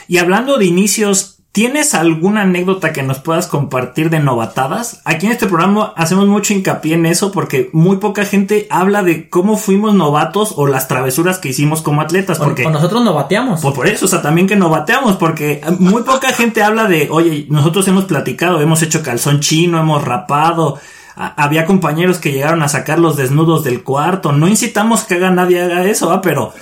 Y 0.07 0.17
hablando 0.17 0.57
de 0.57 0.65
inicios, 0.65 1.33
¿Tienes 1.53 1.93
alguna 1.93 2.41
anécdota 2.41 2.93
que 2.93 3.03
nos 3.03 3.19
puedas 3.19 3.45
compartir 3.45 4.09
de 4.09 4.19
novatadas? 4.19 5.01
Aquí 5.05 5.27
en 5.27 5.33
este 5.33 5.45
programa 5.45 5.93
hacemos 5.95 6.25
mucho 6.25 6.51
hincapié 6.51 6.95
en 6.95 7.05
eso 7.05 7.31
porque 7.31 7.69
muy 7.73 7.97
poca 7.97 8.25
gente 8.25 8.65
habla 8.71 9.03
de 9.03 9.29
cómo 9.29 9.55
fuimos 9.55 9.93
novatos 9.93 10.55
o 10.55 10.65
las 10.65 10.87
travesuras 10.87 11.37
que 11.37 11.49
hicimos 11.49 11.83
como 11.83 12.01
atletas. 12.01 12.39
Porque 12.39 12.65
o, 12.65 12.71
nosotros 12.71 13.03
novateamos. 13.03 13.61
Pues 13.61 13.75
por 13.75 13.85
eso, 13.85 14.05
o 14.05 14.07
sea, 14.07 14.23
también 14.23 14.47
que 14.47 14.55
novateamos 14.55 15.17
porque 15.17 15.61
muy 15.77 16.01
poca 16.01 16.33
gente 16.33 16.63
habla 16.63 16.87
de, 16.87 17.09
oye, 17.11 17.45
nosotros 17.51 17.87
hemos 17.87 18.05
platicado, 18.05 18.59
hemos 18.59 18.81
hecho 18.81 19.03
calzón 19.03 19.39
chino, 19.39 19.79
hemos 19.79 20.03
rapado. 20.03 20.79
Había 21.15 21.65
compañeros 21.65 22.19
que 22.19 22.31
llegaron 22.31 22.63
a 22.63 22.69
sacar 22.69 22.99
los 22.99 23.15
desnudos 23.15 23.63
del 23.63 23.83
cuarto. 23.83 24.31
No 24.31 24.47
incitamos 24.47 25.03
que 25.03 25.15
haga 25.15 25.31
nadie 25.31 25.61
haga 25.61 25.85
eso, 25.85 26.19
pero 26.21 26.53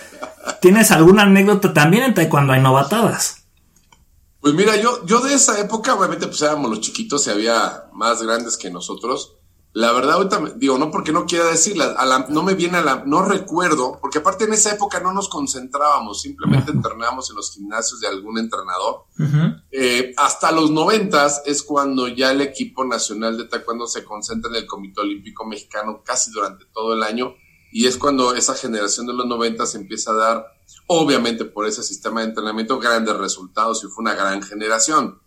¿tienes 0.61 0.91
alguna 0.91 1.23
anécdota 1.23 1.73
también 1.73 2.13
en 2.15 2.29
cuando 2.29 2.53
hay 2.53 2.61
novatadas? 2.61 3.45
Pues 4.39 4.55
mira, 4.55 4.75
yo, 4.75 5.05
yo 5.05 5.19
de 5.19 5.35
esa 5.35 5.59
época, 5.59 5.93
obviamente, 5.93 6.27
pues 6.27 6.41
éramos 6.41 6.69
los 6.69 6.81
chiquitos 6.81 7.27
y 7.27 7.29
había 7.29 7.85
más 7.93 8.23
grandes 8.23 8.57
que 8.57 8.71
nosotros. 8.71 9.37
La 9.73 9.93
verdad, 9.93 10.15
ahorita 10.15 10.53
digo, 10.57 10.77
no 10.77 10.91
porque 10.91 11.13
no 11.13 11.25
quiera 11.25 11.45
decirla, 11.45 11.95
a 11.97 12.05
la, 12.05 12.25
no 12.27 12.43
me 12.43 12.55
viene 12.55 12.79
a 12.79 12.81
la, 12.81 13.03
no 13.05 13.23
recuerdo, 13.23 13.97
porque 14.01 14.17
aparte 14.17 14.43
en 14.43 14.53
esa 14.53 14.73
época 14.73 14.99
no 14.99 15.13
nos 15.13 15.29
concentrábamos, 15.29 16.21
simplemente 16.21 16.71
entrenábamos 16.71 17.29
en 17.29 17.37
los 17.37 17.53
gimnasios 17.53 18.01
de 18.01 18.07
algún 18.07 18.37
entrenador. 18.37 19.05
Eh, 19.71 20.13
hasta 20.17 20.51
los 20.51 20.71
noventas 20.71 21.41
es 21.45 21.63
cuando 21.63 22.09
ya 22.09 22.31
el 22.31 22.41
equipo 22.41 22.83
nacional 22.83 23.37
de 23.37 23.45
taekwondo 23.45 23.87
se 23.87 24.03
concentra 24.03 24.49
en 24.49 24.57
el 24.57 24.67
Comité 24.67 25.01
Olímpico 25.01 25.45
Mexicano 25.45 26.01
casi 26.03 26.31
durante 26.31 26.65
todo 26.73 26.93
el 26.93 27.03
año 27.03 27.35
y 27.71 27.87
es 27.87 27.97
cuando 27.97 28.35
esa 28.35 28.55
generación 28.55 29.07
de 29.07 29.13
los 29.13 29.25
noventas 29.25 29.73
empieza 29.75 30.11
a 30.11 30.15
dar 30.15 30.45
obviamente 30.87 31.45
por 31.45 31.65
ese 31.65 31.83
sistema 31.83 32.21
de 32.21 32.27
entrenamiento, 32.27 32.77
grandes 32.79 33.15
resultados 33.15 33.83
y 33.83 33.87
fue 33.87 34.03
una 34.03 34.15
gran 34.15 34.43
generación. 34.43 35.21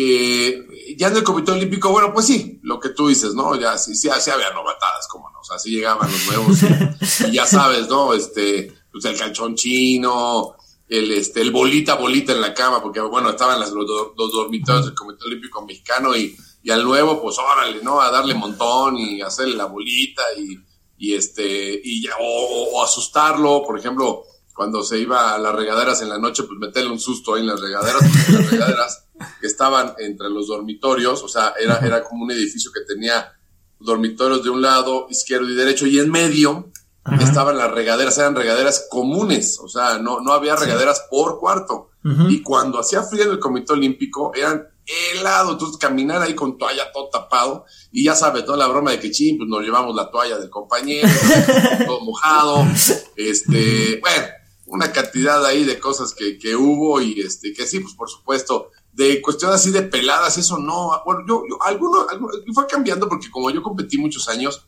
Eh, 0.00 0.94
ya 0.96 1.08
en 1.08 1.16
el 1.16 1.24
Comité 1.24 1.50
Olímpico, 1.50 1.90
bueno, 1.90 2.12
pues 2.14 2.26
sí, 2.26 2.60
lo 2.62 2.78
que 2.78 2.90
tú 2.90 3.08
dices, 3.08 3.34
¿no? 3.34 3.56
Ya 3.56 3.76
sí, 3.76 3.96
sí, 3.96 4.08
había 4.08 4.50
novatadas, 4.50 5.08
como 5.08 5.28
no, 5.30 5.40
o 5.40 5.44
sea, 5.44 5.58
sí 5.58 5.72
llegaban 5.72 6.08
los 6.08 6.26
nuevos 6.26 6.58
y, 7.28 7.32
ya 7.32 7.44
sabes, 7.44 7.88
¿no? 7.88 8.14
Este, 8.14 8.72
pues 8.92 9.04
el 9.06 9.18
canchón 9.18 9.56
chino, 9.56 10.54
el, 10.88 11.10
este, 11.10 11.40
el 11.40 11.50
bolita, 11.50 11.94
bolita 11.94 12.32
en 12.32 12.40
la 12.40 12.54
cama, 12.54 12.80
porque 12.80 13.00
bueno, 13.00 13.30
estaban 13.30 13.58
las, 13.58 13.72
los, 13.72 13.88
dormitorios 14.16 14.86
del 14.86 14.94
Comité 14.94 15.24
Olímpico 15.24 15.66
Mexicano 15.66 16.16
y, 16.16 16.36
y 16.62 16.70
al 16.70 16.84
nuevo, 16.84 17.20
pues 17.20 17.36
órale, 17.38 17.82
¿no? 17.82 18.00
A 18.00 18.12
darle 18.12 18.34
montón 18.34 18.96
y 18.98 19.20
hacerle 19.20 19.56
la 19.56 19.66
bolita 19.66 20.22
y, 20.38 20.58
y 20.96 21.14
este, 21.14 21.80
y 21.82 22.04
ya, 22.04 22.12
o 22.20 22.84
asustarlo, 22.84 23.64
por 23.66 23.76
ejemplo, 23.76 24.22
cuando 24.58 24.82
se 24.82 24.98
iba 24.98 25.34
a 25.34 25.38
las 25.38 25.54
regaderas 25.54 26.02
en 26.02 26.08
la 26.08 26.18
noche, 26.18 26.42
pues 26.42 26.58
meterle 26.58 26.90
un 26.90 26.98
susto 26.98 27.34
ahí 27.34 27.42
en 27.42 27.46
las 27.46 27.60
regaderas, 27.60 28.02
porque 28.02 28.32
las 28.32 28.50
regaderas 28.50 29.04
que 29.40 29.46
estaban 29.46 29.94
entre 29.98 30.28
los 30.30 30.48
dormitorios, 30.48 31.22
o 31.22 31.28
sea, 31.28 31.54
era, 31.60 31.78
era 31.78 32.02
como 32.02 32.24
un 32.24 32.32
edificio 32.32 32.72
que 32.72 32.80
tenía 32.80 33.32
dormitorios 33.78 34.42
de 34.42 34.50
un 34.50 34.60
lado, 34.60 35.06
izquierdo 35.10 35.48
y 35.48 35.54
derecho, 35.54 35.86
y 35.86 36.00
en 36.00 36.10
medio 36.10 36.72
estaban 37.20 37.56
las 37.56 37.70
regaderas, 37.70 38.18
eran 38.18 38.34
regaderas 38.34 38.88
comunes, 38.90 39.60
o 39.62 39.68
sea, 39.68 39.98
no, 39.98 40.18
no 40.18 40.32
había 40.32 40.56
regaderas 40.56 41.04
por 41.08 41.38
cuarto. 41.38 41.90
Y 42.28 42.42
cuando 42.42 42.80
hacía 42.80 43.02
frío 43.02 43.24
en 43.24 43.30
el 43.30 43.38
Comité 43.38 43.74
Olímpico, 43.74 44.32
eran 44.34 44.66
helado, 45.12 45.52
entonces 45.52 45.76
caminar 45.76 46.20
ahí 46.20 46.34
con 46.34 46.58
toalla 46.58 46.90
todo 46.92 47.10
tapado, 47.10 47.64
y 47.92 48.02
ya 48.02 48.16
sabes, 48.16 48.44
toda 48.44 48.58
la 48.58 48.66
broma 48.66 48.90
de 48.90 48.98
que 48.98 49.12
ching, 49.12 49.36
pues 49.36 49.48
nos 49.48 49.62
llevamos 49.62 49.94
la 49.94 50.10
toalla 50.10 50.36
del 50.38 50.50
compañero, 50.50 51.06
todo 51.86 52.00
mojado, 52.00 52.66
este, 53.14 54.00
bueno, 54.00 54.26
una 54.68 54.92
cantidad 54.92 55.44
ahí 55.44 55.64
de 55.64 55.78
cosas 55.78 56.14
que, 56.14 56.38
que 56.38 56.54
hubo 56.56 57.00
y 57.00 57.20
este, 57.20 57.52
que 57.52 57.66
sí, 57.66 57.80
pues 57.80 57.94
por 57.94 58.08
supuesto, 58.08 58.70
de 58.92 59.22
cuestiones 59.22 59.56
así 59.56 59.70
de 59.70 59.82
peladas, 59.82 60.38
eso 60.38 60.58
no, 60.58 60.90
bueno, 61.04 61.20
yo, 61.26 61.42
yo 61.48 61.62
alguno, 61.62 62.06
fue 62.52 62.66
cambiando 62.66 63.08
porque 63.08 63.30
como 63.30 63.50
yo 63.50 63.62
competí 63.62 63.96
muchos 63.98 64.28
años, 64.28 64.66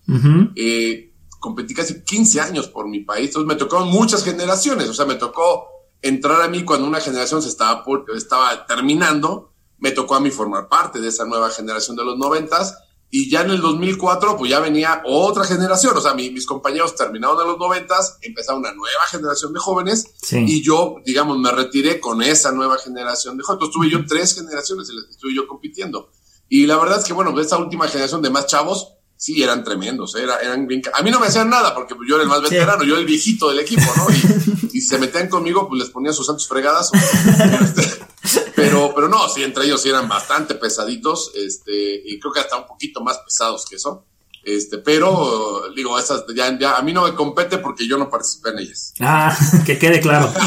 eh, 0.54 1.12
competí 1.40 1.75
casi 1.75 2.02
15 2.04 2.40
años 2.40 2.69
por 2.69 2.88
mi 2.88 3.00
país, 3.00 3.28
entonces 3.28 3.49
me 3.49 3.57
tocó 3.57 3.85
muchas 3.85 4.25
generaciones, 4.25 4.88
o 4.88 4.95
sea, 4.95 5.04
me 5.07 5.16
tocó 5.16 5.66
entrar 6.02 6.40
a 6.42 6.49
mí 6.49 6.64
cuando 6.64 6.87
una 6.87 7.00
generación 7.00 7.42
se 7.42 7.49
estaba, 7.49 7.83
por, 7.83 8.04
estaba 8.14 8.66
terminando, 8.66 9.52
me 9.78 9.90
tocó 9.90 10.14
a 10.14 10.21
mí 10.21 10.30
formar 10.30 10.69
parte 10.69 11.00
de 11.00 11.09
esa 11.09 11.25
nueva 11.25 11.50
generación 11.50 11.97
de 11.97 12.04
los 12.04 12.16
noventas, 12.16 12.78
y 13.12 13.29
ya 13.29 13.40
en 13.43 13.50
el 13.50 13.61
2004, 13.61 14.37
pues 14.37 14.50
ya 14.50 14.61
venía 14.61 15.02
otra 15.05 15.45
generación. 15.45 15.97
O 15.97 16.00
sea, 16.00 16.14
mis 16.14 16.47
compañeros 16.47 16.95
terminaron 16.95 17.40
en 17.40 17.49
los 17.49 17.59
noventas, 17.59 18.19
empezaba 18.23 18.59
una 18.59 18.73
nueva 18.73 19.02
generación 19.11 19.52
de 19.52 19.59
jóvenes. 19.59 20.07
Y 20.31 20.62
yo, 20.62 20.97
digamos, 21.05 21.37
me 21.38 21.50
retiré 21.50 21.99
con 21.99 22.23
esa 22.23 22.52
nueva 22.52 22.79
generación 22.79 23.37
de 23.37 23.43
jóvenes. 23.43 23.64
Entonces 23.64 23.75
tuve 23.75 23.90
yo 23.90 24.07
tres 24.07 24.35
generaciones 24.37 24.88
en 24.90 24.97
las 24.97 25.07
que 25.07 25.11
estuve 25.12 25.35
yo 25.35 25.49
compitiendo. 25.49 26.11
Y 26.49 26.67
la 26.67 26.76
verdad 26.76 27.00
es 27.00 27.05
que, 27.05 27.12
bueno, 27.12 27.38
esta 27.40 27.59
última 27.59 27.88
generación 27.88 28.23
de 28.23 28.31
más 28.31 28.47
chavos, 28.47 28.95
sí, 29.17 29.43
eran 29.43 29.64
tremendos. 29.64 30.14
Era, 30.14 30.37
eran 30.38 30.69
A 30.95 31.02
mí 31.02 31.11
no 31.11 31.19
me 31.19 31.26
hacían 31.26 31.50
nada 31.50 31.75
porque 31.75 31.95
yo 32.09 32.14
era 32.14 32.23
el 32.23 32.29
más 32.29 32.43
veterano, 32.43 32.85
yo 32.85 32.93
era 32.93 33.00
el 33.00 33.07
viejito 33.07 33.49
del 33.49 33.59
equipo, 33.59 33.83
¿no? 33.97 34.07
Y, 34.09 34.79
y, 34.79 34.81
se 34.81 34.99
metían 34.99 35.29
conmigo, 35.29 35.69
pues 35.69 35.83
les 35.83 35.90
ponía 35.90 36.12
sus 36.12 36.26
santos 36.26 36.47
fregadas. 36.47 36.93
pero, 38.54 38.92
pero 38.95 39.09
no, 39.09 39.28
sí, 39.28 39.42
entre 39.42 39.64
ellos 39.64 39.83
sí 39.83 39.88
eran 39.88 40.09
bastante 40.09 40.54
pesaditos, 40.54 41.33
este, 41.35 42.02
y 42.04 42.19
creo 42.19 42.33
que 42.33 42.40
hasta 42.40 42.57
un 42.57 42.66
poquito 42.66 43.00
más 43.00 43.19
pesados 43.19 43.64
que 43.66 43.76
eso. 43.76 44.04
Este, 44.42 44.78
pero 44.78 45.64
digo, 45.76 45.99
esas 45.99 46.25
ya, 46.35 46.59
ya, 46.59 46.76
a 46.76 46.83
mí 46.83 46.95
no 46.95 47.02
me 47.04 47.14
compete 47.14 47.59
porque 47.59 47.87
yo 47.87 47.99
no 47.99 48.09
participé 48.09 48.50
en 48.50 48.59
ellas. 48.61 48.95
Ah, 48.99 49.37
que 49.66 49.78
quede 49.78 50.00
claro. 50.00 50.33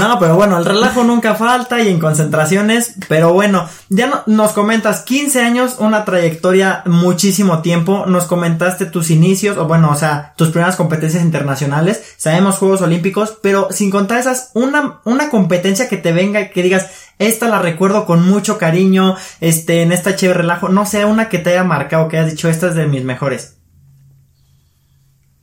No, 0.00 0.18
pero 0.18 0.34
bueno, 0.34 0.56
el 0.56 0.64
relajo 0.64 1.04
nunca 1.04 1.34
falta 1.34 1.82
y 1.82 1.88
en 1.88 2.00
concentraciones, 2.00 2.94
pero 3.06 3.34
bueno, 3.34 3.68
ya 3.90 4.06
no, 4.06 4.22
nos 4.24 4.52
comentas 4.52 5.02
15 5.02 5.42
años, 5.42 5.74
una 5.76 6.06
trayectoria 6.06 6.82
muchísimo 6.86 7.60
tiempo, 7.60 8.06
nos 8.06 8.24
comentaste 8.24 8.86
tus 8.86 9.10
inicios, 9.10 9.58
o 9.58 9.66
bueno, 9.66 9.90
o 9.90 9.94
sea, 9.94 10.32
tus 10.38 10.48
primeras 10.48 10.76
competencias 10.76 11.22
internacionales, 11.22 12.00
sabemos 12.16 12.56
Juegos 12.56 12.80
Olímpicos, 12.80 13.36
pero 13.42 13.68
sin 13.72 13.90
contar 13.90 14.20
esas, 14.20 14.52
una, 14.54 15.02
una 15.04 15.28
competencia 15.28 15.86
que 15.86 15.98
te 15.98 16.12
venga 16.12 16.40
y 16.40 16.50
que 16.50 16.62
digas, 16.62 16.86
esta 17.20 17.48
la 17.50 17.60
recuerdo 17.60 18.06
con 18.06 18.26
mucho 18.26 18.56
cariño, 18.56 19.14
este, 19.40 19.82
en 19.82 19.92
esta 19.92 20.16
chévere 20.16 20.40
relajo, 20.40 20.70
no 20.70 20.86
sé, 20.86 21.04
una 21.04 21.28
que 21.28 21.38
te 21.38 21.50
haya 21.50 21.64
marcado, 21.64 22.08
que 22.08 22.16
hayas 22.16 22.32
dicho, 22.32 22.48
esta 22.48 22.68
es 22.68 22.74
de 22.74 22.86
mis 22.86 23.04
mejores. 23.04 23.58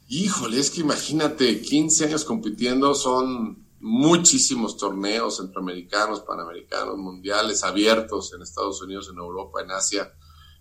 Híjole, 0.07 0.59
es 0.59 0.71
que 0.71 0.81
imagínate, 0.81 1.61
15 1.61 2.05
años 2.05 2.25
compitiendo 2.25 2.95
son 2.95 3.67
muchísimos 3.79 4.75
torneos 4.75 5.37
centroamericanos, 5.37 6.21
panamericanos, 6.21 6.97
mundiales, 6.97 7.63
abiertos 7.63 8.33
en 8.33 8.41
Estados 8.41 8.81
Unidos, 8.81 9.09
en 9.11 9.19
Europa, 9.19 9.61
en 9.61 9.69
Asia. 9.69 10.11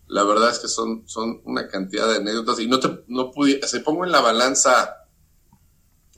La 0.09 0.23
verdad 0.23 0.51
es 0.51 0.59
que 0.59 0.69
son, 0.69 1.09
son 1.09 1.41
una 1.45 1.67
cantidad 1.67 2.07
de 2.09 2.17
anécdotas 2.17 2.61
y 2.61 2.67
no 2.67 2.79
te, 2.79 2.91
no 3.09 3.33
se 3.67 3.81
pongo 3.81 4.05
en 4.05 4.13
la 4.13 4.21
balanza 4.21 5.07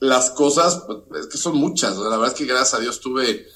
las 0.00 0.30
cosas, 0.30 0.82
pues, 0.86 0.98
es 1.20 1.26
que 1.28 1.38
son 1.38 1.56
muchas. 1.56 1.96
La 1.98 2.10
verdad 2.10 2.28
es 2.28 2.34
que 2.34 2.46
gracias 2.46 2.74
a 2.74 2.80
Dios 2.80 2.98
tuve 3.00 3.46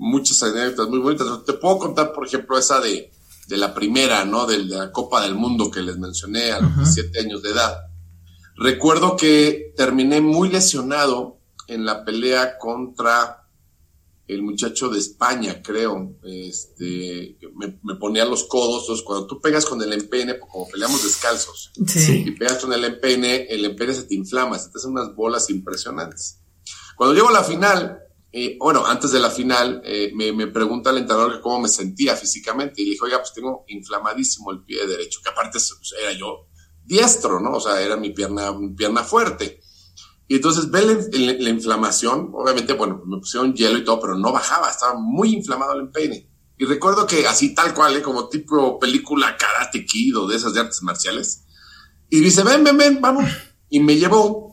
muchas 0.00 0.42
anécdotas 0.42 0.88
muy 0.88 0.98
bonitas. 0.98 1.26
Te 1.44 1.52
puedo 1.52 1.78
contar, 1.78 2.12
por 2.12 2.26
ejemplo, 2.26 2.58
esa 2.58 2.80
de, 2.80 3.12
de 3.46 3.56
la 3.56 3.74
primera, 3.74 4.24
¿no? 4.24 4.46
De, 4.46 4.58
la 4.64 4.90
Copa 4.90 5.22
del 5.22 5.34
Mundo 5.34 5.70
que 5.70 5.82
les 5.82 5.98
mencioné 5.98 6.52
a 6.52 6.60
los 6.60 6.74
17 6.74 7.20
años 7.20 7.42
de 7.42 7.50
edad. 7.50 7.86
Recuerdo 8.56 9.16
que 9.16 9.72
terminé 9.76 10.20
muy 10.20 10.48
lesionado 10.48 11.38
en 11.68 11.84
la 11.84 12.04
pelea 12.04 12.58
contra 12.58 13.46
el 14.26 14.42
muchacho 14.42 14.88
de 14.88 14.98
España, 14.98 15.60
creo. 15.62 16.16
Este, 16.24 17.36
me, 17.54 17.78
me 17.82 17.96
ponía 17.96 18.24
los 18.24 18.44
codos. 18.44 18.82
Entonces, 18.82 19.04
cuando 19.04 19.26
tú 19.26 19.38
pegas 19.38 19.66
con 19.66 19.82
el 19.82 19.92
empeine, 19.92 20.34
pues, 20.34 20.50
como 20.50 20.68
peleamos 20.68 21.04
descalzos, 21.04 21.72
y 21.76 22.30
pegas 22.32 22.58
con 22.58 22.72
el 22.72 22.84
empeine, 22.84 23.46
el 23.50 23.66
empeine 23.66 23.92
se 23.92 24.04
te 24.04 24.14
inflama, 24.14 24.58
se 24.58 24.70
te 24.70 24.78
hacen 24.78 24.92
unas 24.92 25.14
bolas 25.14 25.50
impresionantes. 25.50 26.38
Cuando 26.96 27.14
llego 27.14 27.28
a 27.28 27.32
la 27.32 27.44
final, 27.44 28.09
eh, 28.32 28.56
bueno, 28.60 28.86
antes 28.86 29.10
de 29.10 29.18
la 29.18 29.30
final, 29.30 29.82
eh, 29.84 30.12
me, 30.14 30.32
me, 30.32 30.46
pregunta 30.46 30.90
el 30.90 30.98
entrenador 30.98 31.40
cómo 31.40 31.60
me 31.60 31.68
sentía 31.68 32.14
físicamente 32.14 32.80
y 32.80 32.84
le 32.84 32.90
dije, 32.92 33.04
oiga, 33.04 33.18
pues 33.18 33.32
tengo 33.32 33.64
inflamadísimo 33.66 34.52
el 34.52 34.62
pie 34.62 34.86
derecho, 34.86 35.20
que 35.22 35.30
aparte 35.30 35.58
pues, 35.58 35.94
era 36.00 36.12
yo 36.12 36.46
diestro, 36.84 37.40
¿no? 37.40 37.52
O 37.54 37.60
sea, 37.60 37.80
era 37.80 37.96
mi 37.96 38.10
pierna, 38.10 38.52
mi 38.52 38.72
pierna 38.74 39.02
fuerte. 39.02 39.60
Y 40.28 40.36
entonces 40.36 40.70
ve 40.70 40.82
la, 41.40 41.50
inflamación, 41.50 42.30
obviamente, 42.32 42.74
bueno, 42.74 43.02
me 43.04 43.18
pusieron 43.18 43.52
hielo 43.52 43.78
y 43.78 43.84
todo, 43.84 43.98
pero 43.98 44.16
no 44.16 44.32
bajaba, 44.32 44.70
estaba 44.70 44.94
muy 44.94 45.34
inflamado 45.34 45.72
el 45.72 45.80
empeine. 45.80 46.30
Y 46.56 46.66
recuerdo 46.66 47.08
que 47.08 47.26
así 47.26 47.52
tal 47.52 47.74
cual, 47.74 47.96
¿eh? 47.96 48.02
como 48.02 48.28
tipo 48.28 48.78
película 48.78 49.36
Karate 49.36 49.84
Kid 49.84 50.16
o 50.16 50.28
de 50.28 50.36
esas 50.36 50.54
de 50.54 50.60
artes 50.60 50.82
marciales. 50.82 51.46
Y 52.08 52.20
dice, 52.20 52.44
ven, 52.44 52.62
ven, 52.62 52.76
ven, 52.76 53.00
vamos. 53.00 53.24
Y 53.68 53.80
me 53.80 53.96
llevó 53.96 54.49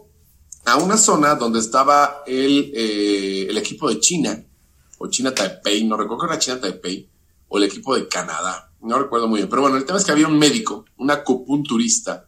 a 0.68 0.76
una 0.76 0.98
zona 0.98 1.36
donde 1.36 1.60
estaba 1.60 2.24
el, 2.28 2.74
eh, 2.76 3.48
el 3.50 3.58
equipo 3.58 3.88
de 3.88 4.02
China, 4.02 4.44
o 4.98 5.08
China 5.08 5.34
Taipei, 5.34 5.86
no 5.86 5.96
recuerdo 5.96 6.26
que 6.26 6.34
era 6.34 6.40
China 6.40 6.60
Taipei, 6.60 7.10
o 7.48 7.58
el 7.58 7.64
equipo 7.64 7.96
de 7.96 8.10
Canadá, 8.10 8.74
no 8.82 9.00
recuerdo 9.00 9.30
muy 9.30 9.38
bien. 9.38 9.50
Pero 9.50 9.62
bueno, 9.62 9.78
el 9.78 9.86
tema 9.86 9.98
es 9.98 10.04
que 10.04 10.12
había 10.12 10.28
un 10.28 10.38
médico, 10.38 10.84
un 10.98 11.10
acupunturista, 11.10 12.28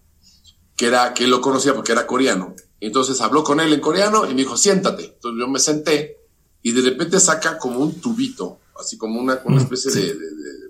que 0.74 0.88
era, 0.88 1.13
que 1.13 1.27
lo 1.27 1.41
conocía 1.41 1.75
porque 1.75 1.91
era 1.91 2.08
coreano. 2.08 2.55
Entonces 2.79 3.19
habló 3.19 3.43
con 3.43 3.60
él 3.60 3.74
en 3.74 3.81
coreano 3.81 4.24
y 4.25 4.29
me 4.29 4.36
dijo, 4.36 4.55
siéntate. 4.55 5.03
Entonces 5.03 5.38
yo 5.38 5.48
me 5.50 5.60
senté 5.60 6.15
y 6.62 6.72
de 6.72 6.81
repente 6.81 7.19
saca 7.19 7.58
como 7.58 7.79
un 7.79 8.00
tubito, 8.00 8.60
así 8.79 8.98
como 8.98 9.19
una, 9.19 9.41
una 9.43 9.58
mm, 9.58 9.63
especie 9.63 9.91
de, 9.91 10.15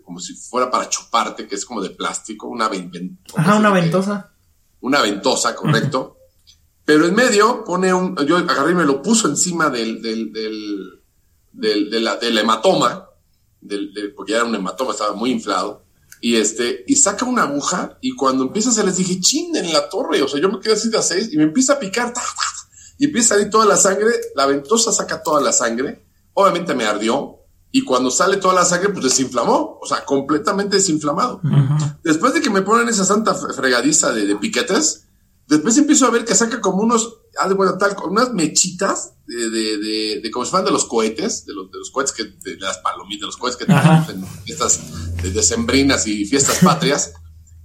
como 0.03 0.19
si 0.19 0.33
fuera 0.33 0.71
para 0.71 0.89
chuparte, 0.89 1.47
que 1.47 1.53
es 1.53 1.65
como 1.65 1.81
de 1.81 1.91
plástico, 1.91 2.47
una 2.47 2.67
ventosa. 2.67 3.55
una 3.55 3.69
ventosa. 3.69 4.33
Una 4.81 5.03
ventosa, 5.03 5.55
correcto. 5.55 6.15
Pero 6.89 7.05
en 7.05 7.13
medio 7.13 7.63
pone 7.63 7.93
un, 7.93 8.15
yo 8.25 8.37
agarré 8.37 8.71
y 8.71 8.73
me 8.73 8.83
lo 8.83 9.03
puso 9.03 9.27
encima 9.27 9.69
del, 9.69 10.01
del, 10.01 10.33
del, 10.33 11.03
del, 11.51 12.09
del 12.19 12.37
hematoma, 12.39 13.07
del, 13.61 13.93
porque 14.15 14.31
ya 14.31 14.37
era 14.39 14.47
un 14.47 14.55
hematoma, 14.55 14.93
estaba 14.93 15.13
muy 15.13 15.29
inflado. 15.29 15.83
Y 16.19 16.37
este, 16.37 16.83
y 16.87 16.95
saca 16.95 17.25
una 17.25 17.43
aguja, 17.43 17.99
y 18.01 18.15
cuando 18.15 18.43
empieza 18.43 18.71
se 18.71 18.83
les 18.83 18.97
dije, 18.97 19.19
chin, 19.19 19.55
en 19.55 19.71
la 19.71 19.87
torre, 19.87 20.23
o 20.23 20.27
sea, 20.27 20.41
yo 20.41 20.49
me 20.49 20.59
quedé 20.59 20.73
así 20.73 20.89
de 20.89 20.97
a 20.97 21.03
seis, 21.03 21.29
y 21.31 21.37
me 21.37 21.43
empieza 21.43 21.73
a 21.73 21.79
picar, 21.79 22.11
y 22.97 23.05
empieza 23.05 23.35
a 23.35 23.37
salir 23.37 23.51
toda 23.51 23.67
la 23.67 23.77
sangre, 23.77 24.09
la 24.33 24.47
ventosa 24.47 24.91
saca 24.91 25.21
toda 25.21 25.41
la 25.41 25.51
sangre, 25.51 26.03
obviamente 26.33 26.73
me 26.73 26.85
ardió, 26.85 27.35
y 27.71 27.83
cuando 27.83 28.09
sale 28.09 28.37
toda 28.37 28.55
la 28.55 28.65
sangre, 28.65 28.89
pues 28.89 29.03
desinflamó, 29.03 29.77
o 29.79 29.85
sea, 29.85 30.05
completamente 30.05 30.77
desinflamado. 30.77 31.39
Después 32.03 32.33
de 32.33 32.41
que 32.41 32.49
me 32.49 32.63
ponen 32.63 32.89
esa 32.89 33.05
santa 33.05 33.35
fregadiza 33.35 34.11
de, 34.11 34.25
de 34.25 34.35
piquetes, 34.37 35.05
después 35.49 35.77
empiezo 35.77 36.05
a 36.05 36.11
ver 36.11 36.23
que 36.23 36.35
saca 36.35 36.61
como 36.61 36.83
unos, 36.83 37.17
ah, 37.37 37.49
de 37.49 37.55
bueno, 37.55 37.77
tal, 37.77 37.95
unas 38.07 38.33
mechitas 38.33 39.13
de, 39.25 39.49
de, 39.49 40.21
de, 40.21 40.31
como 40.31 40.45
si 40.45 40.51
fueran 40.51 40.65
de 40.65 40.71
los 40.71 40.85
cohetes, 40.85 41.45
de 41.45 41.53
los, 41.53 41.71
de 41.71 41.79
los 41.79 41.89
cohetes 41.89 42.13
que, 42.13 42.23
de 42.23 42.57
las 42.59 42.77
palomitas, 42.77 43.21
de 43.21 43.25
los 43.25 43.37
cohetes 43.37 43.57
que 43.57 43.65
tenemos 43.65 44.09
en 44.09 44.25
fiestas 44.45 44.79
de 45.21 45.31
decembrinas 45.31 46.05
y 46.07 46.25
fiestas 46.25 46.59
patrias, 46.63 47.13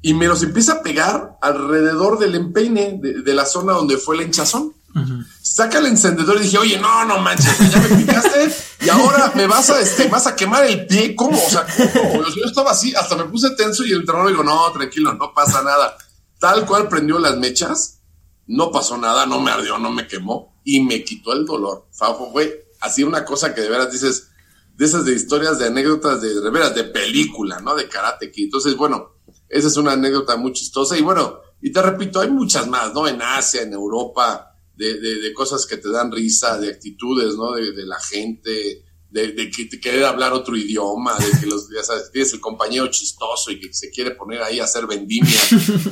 y 0.01 0.15
me 0.15 0.27
los 0.27 0.43
empieza 0.43 0.73
a 0.73 0.83
pegar 0.83 1.37
alrededor 1.41 2.19
del 2.19 2.35
empeine 2.35 2.99
de, 3.01 3.35
la 3.35 3.47
zona 3.47 3.73
donde 3.73 3.97
fue 3.97 4.17
el 4.17 4.23
hinchazón. 4.23 4.75
Saca 5.43 5.79
el 5.79 5.87
encendedor 5.87 6.37
y 6.37 6.45
dije, 6.45 6.59
oye, 6.59 6.79
no, 6.79 7.05
no 7.05 7.19
manches, 7.19 7.59
ya 7.71 7.81
me 7.81 7.97
picaste 7.97 8.55
y 8.81 8.89
ahora 8.89 9.33
me 9.35 9.47
vas 9.47 9.71
a, 9.71 9.81
este, 9.81 10.09
vas 10.09 10.27
a 10.27 10.37
quemar 10.37 10.65
el 10.67 10.87
pie. 10.87 11.17
¿Cómo? 11.17 11.37
O 11.43 11.51
sea, 11.51 11.67
yo 11.77 12.45
estaba 12.45 12.71
así, 12.71 12.95
hasta 12.95 13.17
me 13.17 13.25
puse 13.25 13.51
tenso 13.57 13.85
y 13.85 13.93
el 13.93 14.01
entrenador 14.01 14.31
dijo, 14.31 14.45
no, 14.45 14.71
tranquilo, 14.73 15.15
no 15.15 15.33
pasa 15.35 15.63
nada. 15.63 15.97
Tal 16.45 16.67
cual 16.67 16.91
prendió 16.91 17.19
las 17.19 17.39
mechas, 17.39 18.03
no 18.49 18.71
pasó 18.71 18.99
nada, 18.99 19.25
no 19.25 19.41
me 19.41 19.51
ardió, 19.51 19.79
no 19.79 19.91
me 19.91 20.07
quemó 20.07 20.61
y 20.63 20.81
me 20.81 21.03
quitó 21.03 21.33
el 21.33 21.47
dolor. 21.47 21.89
Fue 21.91 22.69
así 22.81 23.03
una 23.03 23.25
cosa 23.25 23.55
que 23.55 23.63
de 23.63 23.71
veras 23.71 23.91
dices, 23.91 24.29
de 24.77 24.85
esas 24.85 25.07
de 25.07 25.15
historias, 25.15 25.59
de 25.59 25.69
anécdotas 25.69 26.21
de, 26.21 26.39
de 26.43 26.51
veras, 26.51 26.75
de 26.75 26.85
película, 26.85 27.61
¿no? 27.61 27.75
De 27.75 27.89
karate. 27.89 28.31
Entonces, 28.37 28.77
bueno, 28.77 29.15
esa 29.49 29.69
es 29.69 29.77
una 29.79 29.93
anécdota 29.93 30.37
muy 30.37 30.53
chistosa 30.53 30.99
y 30.99 31.01
bueno, 31.01 31.41
y 31.63 31.73
te 31.73 31.81
repito, 31.81 32.21
hay 32.21 32.29
muchas 32.29 32.69
más, 32.69 32.93
¿no? 32.93 33.09
En 33.09 33.23
Asia, 33.23 33.63
en 33.63 33.73
Europa, 33.73 34.55
de, 34.77 35.01
de, 35.01 35.33
cosas 35.33 35.65
que 35.65 35.79
te 35.79 35.91
dan 35.91 36.13
risa, 36.13 36.59
de 36.59 36.69
actitudes, 36.69 37.37
¿no? 37.37 37.53
De 37.53 37.87
la 37.87 37.99
gente, 38.01 38.85
de, 39.15 39.29
de, 39.29 39.49
que 39.49 39.67
te 39.67 39.79
querer 39.79 40.05
hablar 40.05 40.33
otro 40.33 40.57
idioma, 40.57 41.17
de 41.17 41.39
que 41.39 41.47
los, 41.47 41.69
ya 41.71 41.85
sabes, 41.85 42.11
tienes 42.11 42.33
el 42.33 42.41
compañero 42.41 42.89
chistoso 42.89 43.53
y 43.53 43.61
que 43.61 43.73
se 43.73 43.89
quiere 43.91 44.11
poner 44.11 44.43
ahí 44.43 44.59
a 44.59 44.65
hacer 44.65 44.89
vendimia 44.89 45.39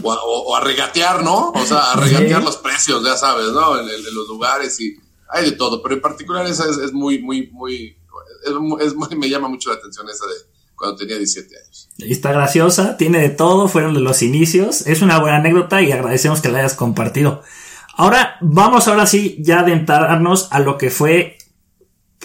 o, 0.02 0.12
o, 0.12 0.56
a 0.56 0.60
regatear, 0.60 1.22
¿no? 1.22 1.50
O 1.50 1.64
sea, 1.64 1.92
a 1.92 1.96
regatear 1.96 2.42
los 2.42 2.56
precios, 2.56 3.04
ya 3.04 3.16
sabes, 3.16 3.52
¿no? 3.52 3.78
En, 3.78 3.86
los 3.86 4.26
lugares 4.26 4.80
y 4.80 4.96
hay 5.28 5.50
de 5.50 5.52
todo, 5.52 5.80
pero 5.84 5.94
en 5.94 6.00
particular 6.00 6.44
esa 6.46 6.68
es, 6.68 6.78
es 6.78 6.92
muy, 6.92 7.20
muy, 7.20 7.48
muy, 7.52 7.96
es, 8.80 8.94
muy, 8.94 9.16
me 9.16 9.30
llama 9.30 9.46
mucho 9.46 9.70
la 9.70 9.76
atención 9.76 10.08
esa 10.11 10.26
de 10.26 10.35
cuando 10.74 10.96
tenía 10.96 11.16
17 11.16 11.54
años. 11.64 11.88
Está 11.98 12.32
graciosa, 12.32 12.96
tiene 12.96 13.20
de 13.20 13.30
todo, 13.30 13.68
fueron 13.68 13.94
de 13.94 14.00
los 14.00 14.20
inicios, 14.22 14.85
es 14.88 15.00
una 15.00 15.20
buena 15.20 15.37
anécdota 15.37 15.80
y 15.80 15.92
agradecemos 15.92 16.40
que 16.40 16.48
la 16.48 16.58
hayas 16.58 16.74
compartido. 16.74 17.42
Ahora 17.96 18.37
vamos 18.40 18.88
ahora 18.88 19.06
sí 19.06 19.37
ya 19.38 19.58
a 19.58 19.61
adentrarnos 19.61 20.48
a 20.50 20.58
lo 20.58 20.76
que 20.76 20.90
fue 20.90 21.38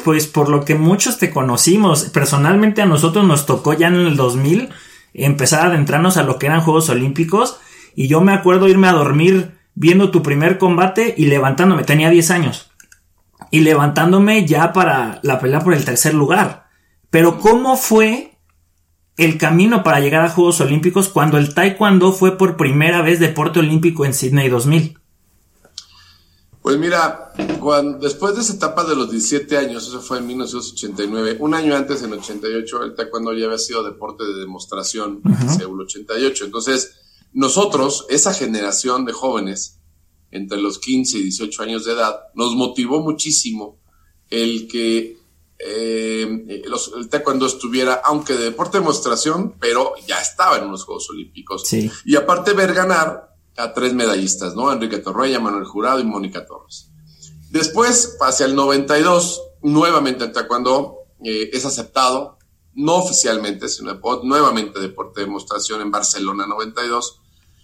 pues 0.08 0.26
por 0.26 0.48
lo 0.48 0.64
que 0.64 0.74
muchos 0.74 1.18
te 1.18 1.32
conocimos. 1.32 2.06
Personalmente 2.06 2.82
a 2.82 2.86
nosotros 2.86 3.26
nos 3.26 3.46
tocó 3.46 3.74
ya 3.74 3.90
en 3.90 3.96
el 3.96 4.16
2000 4.16 4.70
empezar 5.14 5.60
a 5.60 5.66
adentrarnos 5.66 6.16
a 6.16 6.24
lo 6.24 6.40
que 6.40 6.46
eran 6.46 6.62
Juegos 6.62 6.88
Olímpicos 6.88 7.60
y 7.94 8.08
yo 8.08 8.22
me 8.22 8.32
acuerdo 8.32 8.70
irme 8.70 8.88
a 8.88 8.94
dormir 8.94 9.58
viendo 9.76 10.10
tu 10.10 10.24
primer 10.24 10.60
combate 10.60 11.14
y 11.18 11.26
levantándome, 11.26 11.84
tenía 11.84 12.10
10 12.10 12.32
años, 12.32 12.72
y 13.52 13.60
levantándome 13.60 14.46
ya 14.46 14.72
para 14.72 15.20
la 15.24 15.42
pelea 15.42 15.60
por 15.60 15.74
el 15.74 15.84
tercer 15.84 16.14
lugar. 16.14 16.68
Pero 17.10 17.40
¿cómo 17.40 17.76
fue 17.76 18.38
el 19.18 19.38
camino 19.38 19.84
para 19.84 20.00
llegar 20.00 20.24
a 20.24 20.30
Juegos 20.30 20.62
Olímpicos 20.62 21.10
cuando 21.10 21.38
el 21.38 21.54
taekwondo 21.54 22.14
fue 22.14 22.38
por 22.38 22.56
primera 22.56 23.02
vez 23.02 23.20
deporte 23.20 23.60
olímpico 23.60 24.06
en 24.06 24.14
Sydney 24.14 24.48
2000? 24.48 25.00
Pues 26.68 26.80
mira, 26.80 27.32
cuando, 27.62 27.98
después 27.98 28.36
de 28.36 28.42
esa 28.42 28.56
etapa 28.56 28.84
de 28.84 28.94
los 28.94 29.10
17 29.10 29.58
años, 29.58 29.88
eso 29.88 30.02
fue 30.02 30.18
en 30.18 30.28
1989, 30.28 31.38
un 31.40 31.54
año 31.54 31.74
antes, 31.74 32.04
en 32.04 32.12
88, 32.12 32.84
el 32.84 32.94
taekwondo 32.94 33.32
ya 33.32 33.46
había 33.46 33.58
sido 33.58 33.84
deporte 33.84 34.26
de 34.26 34.34
demostración 34.34 35.22
en 35.24 35.50
Seúl 35.50 35.80
88. 35.80 36.44
Entonces, 36.44 36.96
nosotros, 37.32 38.06
esa 38.10 38.34
generación 38.34 39.06
de 39.06 39.14
jóvenes, 39.14 39.80
entre 40.30 40.58
los 40.58 40.78
15 40.80 41.20
y 41.20 41.24
18 41.24 41.64
años 41.64 41.86
de 41.86 41.94
edad, 41.94 42.20
nos 42.36 42.54
motivó 42.54 43.00
muchísimo 43.00 43.80
el 44.30 44.68
que 44.68 45.18
eh, 45.60 46.64
el 47.00 47.10
taekwondo 47.10 47.46
estuviera, 47.46 48.02
aunque 48.04 48.34
de 48.34 48.44
deporte 48.44 48.76
de 48.76 48.82
demostración, 48.82 49.56
pero 49.58 49.94
ya 50.06 50.20
estaba 50.20 50.58
en 50.58 50.66
unos 50.66 50.84
Juegos 50.84 51.10
Olímpicos. 51.12 51.64
Y 52.04 52.18
aparte 52.18 52.52
ver 52.52 52.74
ganar 52.74 53.27
a 53.58 53.74
tres 53.74 53.94
medallistas, 53.94 54.56
¿no? 54.56 54.72
Enrique 54.72 55.00
Torreya, 55.00 55.40
Manuel 55.40 55.66
Jurado 55.66 56.00
y 56.00 56.04
Mónica 56.04 56.46
Torres. 56.46 56.92
Después, 57.50 58.18
hacia 58.22 58.46
el 58.46 58.56
92, 58.56 59.42
nuevamente 59.64 60.26
el 60.26 60.32
taekwondo 60.32 60.98
eh, 61.24 61.50
es 61.52 61.66
aceptado, 61.66 62.38
no 62.76 62.96
oficialmente, 62.96 63.68
sino 63.68 64.00
nuevamente 64.24 64.80
deporte 64.80 65.22
de 65.22 65.26
demostración 65.26 65.82
en 65.82 65.90
Barcelona 65.90 66.46
92. 66.46 67.22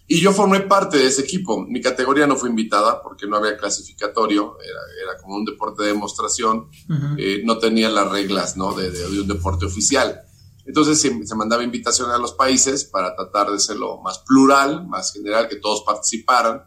Y 0.08 0.20
yo 0.20 0.34
formé 0.34 0.62
parte 0.62 0.98
de 0.98 1.06
ese 1.06 1.22
equipo. 1.22 1.64
Mi 1.66 1.80
categoría 1.80 2.28
no 2.28 2.36
fue 2.36 2.50
invitada 2.50 3.02
porque 3.02 3.28
no 3.28 3.38
había 3.38 3.56
clasificatorio, 3.56 4.58
era, 4.60 5.22
como 5.22 5.36
un 5.36 5.46
deporte 5.46 5.84
de 5.84 5.90
demostración, 5.90 6.70
eh, 7.18 7.42
no 7.46 7.60
tenía 7.60 7.90
las 7.90 8.10
reglas 8.10 8.58
¿no? 8.58 8.74
de, 8.74 8.90
de 8.90 9.22
un 9.22 9.28
deporte 9.28 9.66
oficial. 9.66 10.24
Entonces 10.65 10.99
se, 10.99 11.36
mandaba 11.36 11.63
invitación 11.63 12.10
a 12.12 12.17
los 12.17 12.34
países 12.34 12.86
para 12.86 13.15
tratar 13.15 13.52
de 13.52 13.60
serlo 13.60 13.99
más 14.02 14.19
plural, 14.19 14.88
más 14.88 15.12
general, 15.12 15.49
que 15.49 15.58
todos 15.58 15.84
participaran 15.86 16.63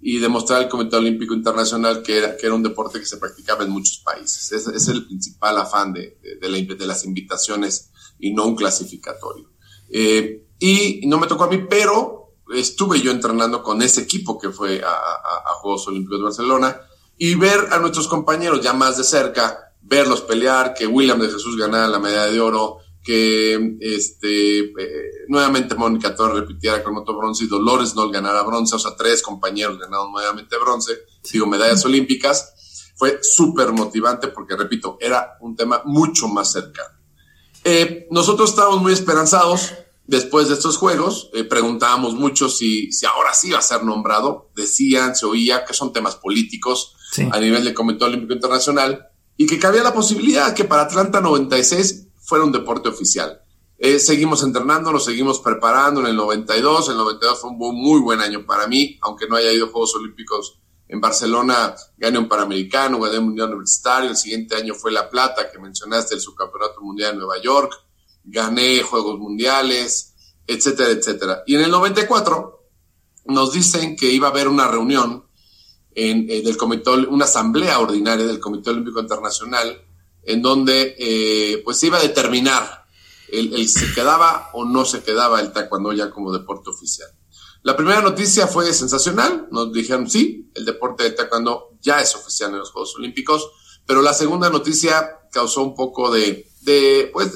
y 0.00 0.18
demostrar 0.18 0.60
al 0.60 0.68
Comité 0.68 0.96
Olímpico 0.96 1.34
Internacional 1.34 2.02
que 2.02 2.18
era, 2.18 2.36
que 2.36 2.46
era 2.46 2.54
un 2.54 2.62
deporte 2.62 2.98
que 2.98 3.06
se 3.06 3.18
practicaba 3.18 3.64
en 3.64 3.70
muchos 3.70 3.98
países. 3.98 4.52
Ese 4.52 4.76
es 4.76 4.88
el 4.88 5.06
principal 5.06 5.58
afán 5.58 5.92
de, 5.92 6.18
de, 6.40 6.86
las 6.86 7.04
invitaciones 7.04 7.90
y 8.18 8.32
no 8.32 8.46
un 8.46 8.56
clasificatorio. 8.56 9.50
Eh, 9.88 10.46
y 10.58 11.06
no 11.06 11.18
me 11.18 11.26
tocó 11.26 11.44
a 11.44 11.48
mí, 11.48 11.66
pero 11.68 12.36
estuve 12.54 13.00
yo 13.00 13.10
entrenando 13.10 13.62
con 13.62 13.82
ese 13.82 14.02
equipo 14.02 14.38
que 14.38 14.50
fue 14.50 14.82
a, 14.82 14.88
a 14.88 15.54
Juegos 15.60 15.86
Olímpicos 15.88 16.18
de 16.18 16.24
Barcelona 16.24 16.80
y 17.16 17.34
ver 17.36 17.68
a 17.70 17.78
nuestros 17.78 18.08
compañeros 18.08 18.60
ya 18.60 18.72
más 18.72 18.96
de 18.96 19.04
cerca, 19.04 19.72
verlos 19.80 20.22
pelear, 20.22 20.74
que 20.74 20.86
William 20.86 21.20
de 21.20 21.30
Jesús 21.30 21.56
ganara 21.56 21.86
la 21.86 21.98
medalla 21.98 22.32
de 22.32 22.40
oro, 22.40 22.78
que 23.02 23.76
este, 23.80 24.60
eh, 24.60 25.10
nuevamente 25.28 25.74
Mónica 25.74 26.14
Torres 26.14 26.40
repitiera 26.40 26.82
con 26.82 26.96
otro 26.96 27.16
bronce 27.16 27.44
y 27.44 27.48
Dolores 27.48 27.94
no 27.96 28.08
ganara 28.10 28.42
bronce, 28.42 28.76
o 28.76 28.78
sea, 28.78 28.94
tres 28.96 29.22
compañeros 29.22 29.78
ganaron 29.78 30.12
nuevamente 30.12 30.56
bronce, 30.58 30.92
digo, 31.32 31.46
medallas 31.46 31.84
olímpicas, 31.84 32.92
fue 32.94 33.18
súper 33.22 33.72
motivante 33.72 34.28
porque, 34.28 34.56
repito, 34.56 34.96
era 35.00 35.36
un 35.40 35.56
tema 35.56 35.82
mucho 35.84 36.28
más 36.28 36.52
cercano. 36.52 36.94
Eh, 37.64 38.06
nosotros 38.10 38.50
estábamos 38.50 38.80
muy 38.82 38.92
esperanzados 38.92 39.72
después 40.06 40.48
de 40.48 40.54
estos 40.54 40.76
juegos, 40.76 41.30
eh, 41.32 41.42
preguntábamos 41.42 42.14
mucho 42.14 42.48
si, 42.48 42.92
si 42.92 43.06
ahora 43.06 43.34
sí 43.34 43.50
va 43.50 43.58
a 43.58 43.62
ser 43.62 43.82
nombrado, 43.82 44.50
decían, 44.54 45.16
se 45.16 45.26
oía 45.26 45.64
que 45.64 45.74
son 45.74 45.92
temas 45.92 46.16
políticos 46.16 46.96
a 47.30 47.38
nivel 47.40 47.64
del 47.64 47.74
Comité 47.74 48.04
Olímpico 48.04 48.32
Internacional 48.32 49.08
y 49.36 49.46
que 49.46 49.58
cabía 49.58 49.82
la 49.82 49.92
posibilidad 49.92 50.54
que 50.54 50.64
para 50.64 50.82
Atlanta 50.82 51.20
96 51.20 52.08
fuera 52.32 52.46
un 52.46 52.52
deporte 52.52 52.88
oficial. 52.88 53.42
Eh, 53.76 53.98
seguimos 53.98 54.42
entrenando, 54.42 54.90
nos 54.90 55.04
seguimos 55.04 55.38
preparando 55.40 56.00
en 56.00 56.06
el 56.06 56.16
92. 56.16 56.88
El 56.88 56.96
92 56.96 57.38
fue 57.38 57.50
un 57.50 57.58
muy 57.58 58.00
buen 58.00 58.22
año 58.22 58.46
para 58.46 58.66
mí, 58.66 58.98
aunque 59.02 59.28
no 59.28 59.36
haya 59.36 59.52
ido 59.52 59.66
a 59.66 59.68
Juegos 59.68 59.94
Olímpicos 59.96 60.58
en 60.88 60.98
Barcelona, 60.98 61.74
gané 61.98 62.18
un 62.18 62.28
Panamericano, 62.28 62.98
gané 63.00 63.18
un 63.18 63.26
Mundial 63.26 63.50
Universitario. 63.50 64.08
El 64.08 64.16
siguiente 64.16 64.56
año 64.56 64.72
fue 64.72 64.92
La 64.92 65.10
Plata, 65.10 65.50
que 65.50 65.58
mencionaste, 65.58 66.14
el 66.14 66.22
Subcampeonato 66.22 66.80
Mundial 66.80 67.12
en 67.12 67.18
Nueva 67.18 67.38
York. 67.42 67.70
Gané 68.24 68.80
Juegos 68.80 69.18
Mundiales, 69.18 70.14
etcétera, 70.46 70.88
etcétera. 70.88 71.42
Y 71.46 71.56
en 71.56 71.64
el 71.64 71.70
94 71.70 72.66
nos 73.26 73.52
dicen 73.52 73.94
que 73.94 74.10
iba 74.10 74.28
a 74.28 74.30
haber 74.30 74.48
una 74.48 74.68
reunión 74.68 75.26
en, 75.94 76.30
eh, 76.30 76.40
del 76.40 76.56
comité, 76.56 76.92
una 76.92 77.26
asamblea 77.26 77.78
ordinaria 77.78 78.24
del 78.24 78.40
Comité 78.40 78.70
Olímpico 78.70 79.00
Internacional 79.00 79.84
en 80.24 80.42
donde 80.42 80.94
eh, 80.98 81.62
pues 81.64 81.78
se 81.78 81.86
iba 81.86 81.98
a 81.98 82.02
determinar 82.02 82.86
el, 83.28 83.54
el, 83.54 83.68
se 83.68 83.92
quedaba 83.92 84.50
o 84.52 84.64
no 84.64 84.84
se 84.84 85.02
quedaba 85.02 85.40
el 85.40 85.52
taekwondo 85.52 85.92
ya 85.92 86.10
como 86.10 86.32
deporte 86.32 86.70
oficial. 86.70 87.08
La 87.62 87.76
primera 87.76 88.02
noticia 88.02 88.46
fue 88.46 88.72
sensacional, 88.72 89.48
nos 89.50 89.72
dijeron 89.72 90.10
sí, 90.10 90.50
el 90.54 90.64
deporte 90.64 91.04
de 91.04 91.12
taekwondo 91.12 91.70
ya 91.80 92.00
es 92.00 92.14
oficial 92.14 92.50
en 92.50 92.58
los 92.58 92.70
Juegos 92.70 92.96
Olímpicos, 92.96 93.50
pero 93.86 94.02
la 94.02 94.14
segunda 94.14 94.50
noticia 94.50 95.20
causó 95.30 95.62
un 95.62 95.74
poco 95.74 96.10
de, 96.10 96.48
de 96.62 97.10
pues, 97.12 97.32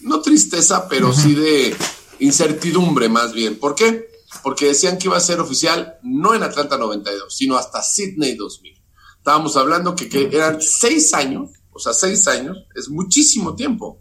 no 0.00 0.20
tristeza, 0.20 0.88
pero 0.88 1.12
sí 1.12 1.34
de 1.34 1.76
incertidumbre 2.18 3.08
más 3.08 3.32
bien. 3.32 3.58
¿Por 3.58 3.74
qué? 3.74 4.08
Porque 4.42 4.66
decían 4.66 4.98
que 4.98 5.08
iba 5.08 5.16
a 5.16 5.20
ser 5.20 5.40
oficial 5.40 5.98
no 6.02 6.34
en 6.34 6.42
Atlanta 6.42 6.78
92, 6.78 7.34
sino 7.34 7.56
hasta 7.56 7.82
Sydney 7.82 8.36
2000. 8.36 8.74
Estábamos 9.18 9.56
hablando 9.56 9.96
que, 9.96 10.08
que 10.08 10.28
eran 10.32 10.62
seis 10.62 11.12
años, 11.14 11.50
o 11.76 11.78
sea, 11.78 11.92
seis 11.92 12.26
años, 12.26 12.56
es 12.74 12.88
muchísimo 12.88 13.54
tiempo. 13.54 14.00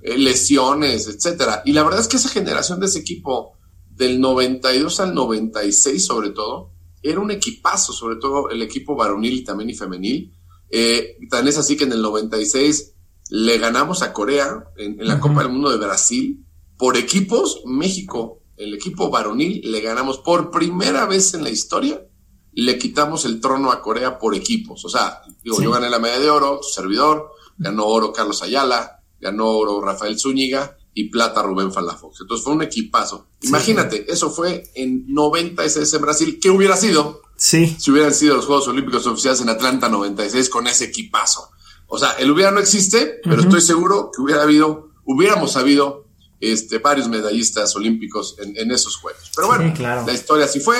Eh, 0.00 0.16
lesiones, 0.16 1.06
etcétera. 1.06 1.62
Y 1.66 1.72
la 1.74 1.82
verdad 1.82 2.00
es 2.00 2.08
que 2.08 2.16
esa 2.16 2.30
generación 2.30 2.80
de 2.80 2.86
ese 2.86 3.00
equipo 3.00 3.58
del 3.90 4.18
92 4.18 5.00
al 5.00 5.14
96 5.14 6.04
sobre 6.04 6.30
todo, 6.30 6.72
era 7.02 7.20
un 7.20 7.30
equipazo, 7.30 7.92
sobre 7.92 8.16
todo 8.16 8.50
el 8.50 8.62
equipo 8.62 8.96
varonil 8.96 9.34
y 9.34 9.44
también 9.44 9.70
y 9.70 9.74
femenil. 9.74 10.32
Eh, 10.70 11.18
tan 11.28 11.46
es 11.48 11.58
así 11.58 11.76
que 11.76 11.84
en 11.84 11.92
el 11.92 12.02
96 12.02 12.94
le 13.30 13.58
ganamos 13.58 14.02
a 14.02 14.12
Corea 14.12 14.64
en, 14.76 14.96
la 15.06 15.20
Copa 15.20 15.42
del 15.42 15.52
Mundo 15.52 15.70
de 15.70 15.76
Brasil. 15.76 16.44
Por 16.76 16.96
equipos, 16.96 17.62
México, 17.66 18.42
el 18.56 18.74
equipo 18.74 19.10
varonil, 19.10 19.60
le 19.64 19.80
ganamos 19.80 20.18
por 20.18 20.50
primera 20.50 21.06
vez 21.06 21.34
en 21.34 21.44
la 21.44 21.50
historia, 21.50 22.02
le 22.52 22.78
quitamos 22.78 23.24
el 23.24 23.40
trono 23.40 23.70
a 23.72 23.82
Corea 23.82 24.18
por 24.18 24.34
equipos. 24.34 24.84
O 24.84 24.88
sea, 24.88 25.22
digo, 25.42 25.60
yo 25.62 25.70
gané 25.70 25.88
la 25.90 25.98
medalla 25.98 26.20
de 26.20 26.30
oro, 26.30 26.60
su 26.62 26.72
servidor, 26.72 27.30
ganó 27.58 27.86
oro 27.86 28.12
Carlos 28.12 28.42
Ayala, 28.42 29.02
ganó 29.20 29.48
oro 29.50 29.80
Rafael 29.80 30.18
Zúñiga, 30.18 30.76
y 30.94 31.08
plata 31.08 31.42
Rubén 31.42 31.72
Falafox. 31.72 32.20
Entonces 32.20 32.44
fue 32.44 32.52
un 32.52 32.62
equipazo. 32.62 33.28
Imagínate, 33.42 34.10
eso 34.12 34.30
fue 34.30 34.70
en 34.74 35.04
96 35.12 35.94
en 35.94 36.00
Brasil. 36.02 36.38
¿Qué 36.40 36.50
hubiera 36.50 36.76
sido? 36.76 37.22
Sí. 37.36 37.76
Si 37.78 37.90
hubieran 37.90 38.12
sido 38.12 38.36
los 38.36 38.46
Juegos 38.46 38.68
Olímpicos 38.68 39.06
oficiales 39.06 39.40
en 39.40 39.48
Atlanta 39.48 39.88
96 39.88 40.48
con 40.50 40.66
ese 40.66 40.86
equipazo. 40.86 41.50
O 41.86 41.98
sea, 41.98 42.12
el 42.12 42.30
hubiera 42.30 42.50
no 42.50 42.60
existe, 42.60 43.20
pero 43.24 43.40
estoy 43.40 43.60
seguro 43.60 44.10
que 44.14 44.22
hubiera 44.22 44.42
habido, 44.42 44.90
hubiéramos 45.04 45.52
sabido 45.52 46.06
este, 46.38 46.78
varios 46.78 47.08
medallistas 47.08 47.74
olímpicos 47.74 48.36
en, 48.38 48.70
esos 48.70 48.96
Juegos. 48.96 49.30
Pero 49.34 49.48
bueno, 49.48 49.74
la 49.78 50.12
historia 50.12 50.44
así 50.44 50.60
fue. 50.60 50.76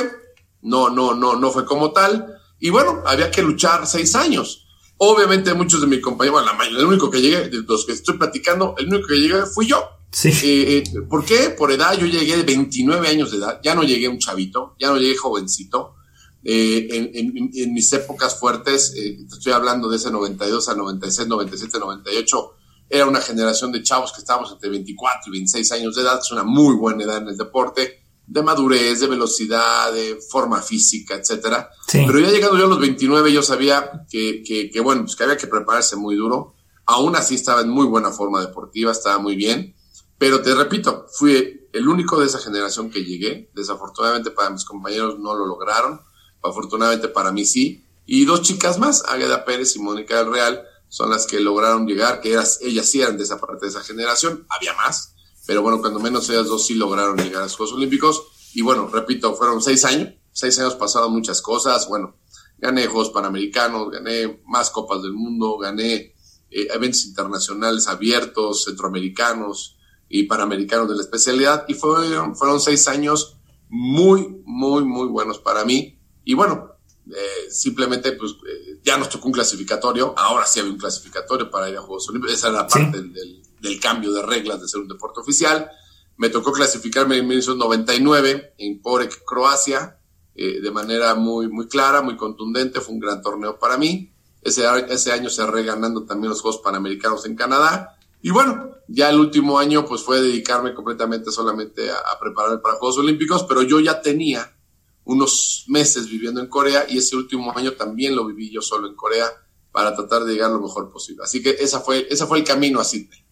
No, 0.62 0.90
no, 0.90 1.14
no, 1.14 1.36
no 1.36 1.50
fue 1.50 1.64
como 1.64 1.92
tal. 1.92 2.40
Y 2.58 2.70
bueno, 2.70 3.02
había 3.06 3.30
que 3.30 3.42
luchar 3.42 3.86
seis 3.86 4.14
años. 4.14 4.66
Obviamente 4.98 5.54
muchos 5.54 5.80
de 5.80 5.86
mis 5.86 6.00
compañeros, 6.00 6.42
bueno, 6.42 6.52
la 6.52 6.58
mayoría, 6.58 6.80
el 6.80 6.86
único 6.86 7.10
que 7.10 7.22
llegué, 7.22 7.48
de 7.48 7.62
los 7.62 7.86
que 7.86 7.92
estoy 7.92 8.18
platicando, 8.18 8.74
el 8.76 8.88
único 8.88 9.08
que 9.08 9.14
llegué 9.14 9.46
fui 9.46 9.66
yo. 9.66 9.82
Sí. 10.12 10.28
Eh, 10.28 10.78
eh, 10.78 10.84
¿Por 11.08 11.24
qué? 11.24 11.50
Por 11.56 11.72
edad, 11.72 11.96
yo 11.96 12.06
llegué 12.06 12.36
de 12.36 12.42
29 12.42 13.08
años 13.08 13.30
de 13.30 13.38
edad, 13.38 13.60
ya 13.62 13.74
no 13.74 13.82
llegué 13.82 14.08
un 14.08 14.18
chavito, 14.18 14.74
ya 14.78 14.88
no 14.88 14.98
llegué 14.98 15.16
jovencito. 15.16 15.94
Eh, 16.42 17.10
en, 17.14 17.72
mis 17.72 17.92
épocas 17.92 18.38
fuertes, 18.38 18.94
estoy 18.94 19.52
hablando 19.52 19.88
de 19.88 19.96
ese 19.96 20.10
92 20.10 20.68
al 20.68 20.78
96, 20.78 21.28
97, 21.28 21.78
98, 21.78 22.54
era 22.88 23.06
una 23.06 23.20
generación 23.20 23.72
de 23.72 23.82
chavos 23.82 24.12
que 24.12 24.20
estábamos 24.20 24.50
entre 24.52 24.70
24 24.70 25.22
y 25.28 25.30
26 25.32 25.72
años 25.72 25.94
de 25.94 26.02
edad, 26.02 26.18
es 26.18 26.32
una 26.32 26.42
muy 26.42 26.74
buena 26.76 27.04
edad 27.04 27.18
en 27.18 27.28
el 27.28 27.36
deporte, 27.36 28.02
de 28.30 28.42
madurez, 28.42 29.00
de 29.00 29.06
velocidad, 29.06 29.92
de 29.92 30.18
forma 30.30 30.62
física, 30.62 31.14
etcétera. 31.14 31.70
Pero 31.92 32.18
ya 32.18 32.30
llegando 32.30 32.56
yo 32.56 32.66
a 32.66 32.68
los 32.68 32.80
29, 32.80 33.32
yo 33.32 33.42
sabía 33.42 34.06
que, 34.10 34.42
que, 34.46 34.70
que, 34.70 34.80
bueno, 34.80 35.02
pues 35.02 35.16
que 35.16 35.24
había 35.24 35.36
que 35.36 35.46
prepararse 35.46 35.96
muy 35.96 36.16
duro. 36.16 36.54
Aún 36.86 37.16
así 37.16 37.34
estaba 37.34 37.60
en 37.60 37.68
muy 37.68 37.86
buena 37.86 38.10
forma 38.10 38.40
deportiva, 38.40 38.92
estaba 38.92 39.18
muy 39.18 39.36
bien 39.36 39.74
pero 40.20 40.42
te 40.42 40.54
repito, 40.54 41.06
fui 41.10 41.66
el 41.72 41.88
único 41.88 42.20
de 42.20 42.26
esa 42.26 42.38
generación 42.38 42.90
que 42.90 43.02
llegué. 43.02 43.50
Desafortunadamente 43.54 44.30
para 44.30 44.50
mis 44.50 44.66
compañeros 44.66 45.18
no 45.18 45.34
lo 45.34 45.46
lograron. 45.46 45.98
Afortunadamente 46.42 47.08
para 47.08 47.32
mí 47.32 47.46
sí. 47.46 47.86
Y 48.04 48.26
dos 48.26 48.42
chicas 48.42 48.78
más, 48.78 49.02
Águeda 49.08 49.46
Pérez 49.46 49.76
y 49.76 49.78
Mónica 49.78 50.18
del 50.18 50.30
Real, 50.30 50.62
son 50.90 51.08
las 51.08 51.26
que 51.26 51.40
lograron 51.40 51.86
llegar, 51.86 52.20
que 52.20 52.32
ellas, 52.32 52.58
ellas 52.60 52.84
sí 52.84 53.00
eran 53.00 53.16
de 53.16 53.24
esa 53.24 53.40
parte 53.40 53.64
de 53.64 53.70
esa 53.70 53.80
generación. 53.80 54.46
Había 54.50 54.74
más, 54.74 55.14
pero 55.46 55.62
bueno, 55.62 55.80
cuando 55.80 56.00
menos 56.00 56.28
ellas 56.30 56.46
dos 56.46 56.66
sí 56.66 56.74
lograron 56.74 57.16
llegar 57.16 57.42
a 57.42 57.44
los 57.44 57.56
Juegos 57.56 57.74
Olímpicos. 57.74 58.22
Y 58.54 58.62
bueno, 58.62 58.88
repito, 58.92 59.34
fueron 59.34 59.62
seis 59.62 59.84
años. 59.84 60.14
Seis 60.32 60.58
años 60.58 60.74
pasaron 60.74 61.12
muchas 61.12 61.42
cosas. 61.42 61.88
Bueno, 61.88 62.16
gané 62.58 62.86
Juegos 62.86 63.10
Panamericanos, 63.10 63.90
gané 63.90 64.42
más 64.46 64.70
Copas 64.70 65.02
del 65.02 65.12
Mundo, 65.12 65.58
gané 65.58 66.14
eh, 66.50 66.68
eventos 66.72 67.04
internacionales 67.06 67.88
abiertos, 67.88 68.64
centroamericanos, 68.64 69.76
y 70.10 70.24
Panamericanos 70.24 70.88
de 70.88 70.96
la 70.96 71.02
especialidad 71.02 71.64
y 71.68 71.74
fueron, 71.74 72.34
fueron 72.34 72.60
seis 72.60 72.88
años 72.88 73.36
muy, 73.68 74.42
muy, 74.44 74.84
muy 74.84 75.06
buenos 75.06 75.38
para 75.38 75.64
mí. 75.64 75.98
Y 76.24 76.34
bueno, 76.34 76.72
eh, 77.08 77.50
simplemente 77.50 78.12
pues 78.12 78.32
eh, 78.32 78.80
ya 78.82 78.98
nos 78.98 79.08
tocó 79.08 79.28
un 79.28 79.32
clasificatorio, 79.32 80.12
ahora 80.18 80.44
sí 80.46 80.58
había 80.58 80.72
un 80.72 80.78
clasificatorio 80.78 81.48
para 81.48 81.70
ir 81.70 81.76
a 81.76 81.80
Juegos 81.80 82.08
Olímpicos, 82.08 82.36
esa 82.36 82.48
era 82.48 82.66
parte 82.66 83.00
del, 83.00 83.40
del, 83.60 83.80
cambio 83.80 84.12
de 84.12 84.22
reglas 84.22 84.60
de 84.60 84.68
ser 84.68 84.80
un 84.80 84.88
deporte 84.88 85.20
oficial. 85.20 85.70
Me 86.16 86.28
tocó 86.28 86.52
clasificarme 86.52 87.16
en 87.16 87.26
1999 87.26 88.54
en 88.58 88.82
Porek, 88.82 89.24
Croacia, 89.24 89.98
eh, 90.34 90.60
de 90.60 90.70
manera 90.70 91.14
muy, 91.14 91.48
muy 91.48 91.68
clara, 91.68 92.02
muy 92.02 92.16
contundente, 92.16 92.80
fue 92.80 92.94
un 92.94 93.00
gran 93.00 93.22
torneo 93.22 93.58
para 93.58 93.76
mí. 93.76 94.12
Ese, 94.42 94.64
ese 94.88 95.12
año 95.12 95.28
cerré 95.28 95.64
ganando 95.64 96.04
también 96.04 96.30
los 96.30 96.40
Juegos 96.40 96.60
Panamericanos 96.62 97.26
en 97.26 97.36
Canadá 97.36 97.96
y 98.22 98.30
bueno, 98.30 98.76
ya 98.88 99.10
el 99.10 99.18
último 99.18 99.58
año 99.58 99.86
pues 99.86 100.02
fue 100.02 100.20
dedicarme 100.20 100.74
completamente 100.74 101.30
solamente 101.30 101.90
a, 101.90 102.18
prepararme 102.20 102.58
para 102.58 102.76
Juegos 102.76 102.98
Olímpicos, 102.98 103.44
pero 103.44 103.62
yo 103.62 103.80
ya 103.80 104.02
tenía 104.02 104.56
unos 105.04 105.64
meses 105.68 106.08
viviendo 106.08 106.40
en 106.40 106.48
Corea 106.48 106.84
y 106.88 106.98
ese 106.98 107.16
último 107.16 107.56
año 107.56 107.72
también 107.72 108.14
lo 108.14 108.26
viví 108.26 108.50
yo 108.50 108.60
solo 108.60 108.88
en 108.88 108.94
Corea 108.94 109.26
para 109.72 109.96
tratar 109.96 110.24
de 110.24 110.34
llegar 110.34 110.50
lo 110.50 110.60
mejor 110.60 110.90
posible. 110.92 111.24
Así 111.24 111.42
que 111.42 111.50
esa 111.50 111.80
fue, 111.80 112.06
esa 112.10 112.26
fue 112.26 112.38
el 112.38 112.44
camino 112.44 112.78
a 112.80 112.84
Sydney. 112.84 113.24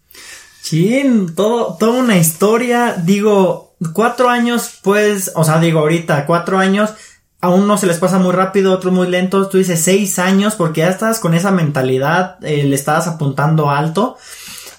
Sí, 0.61 1.03
todo, 1.35 1.77
toda 1.79 2.01
una 2.01 2.17
historia, 2.17 2.97
digo, 3.03 3.75
cuatro 3.93 4.29
años, 4.29 4.79
pues, 4.83 5.33
o 5.35 5.45
sea, 5.45 5.59
digo, 5.61 5.81
ahorita, 5.81 6.27
cuatro 6.27 6.59
años, 6.59 6.91
a 7.41 7.51
unos 7.51 7.81
se 7.81 7.87
les 7.87 7.99
pasa 7.99 8.19
muy 8.19 8.33
rápido, 8.33 8.73
otros 8.73 8.93
muy 8.93 9.09
lentos, 9.09 9.49
tú 9.49 9.59
dices 9.59 9.81
seis 9.81 10.19
años, 10.19 10.57
porque 10.57 10.81
ya 10.81 10.89
estás 10.89 11.21
con 11.21 11.35
esa 11.35 11.51
mentalidad, 11.51 12.45
eh, 12.45 12.65
le 12.65 12.75
estabas 12.75 13.07
apuntando 13.07 13.71
alto, 13.71 14.17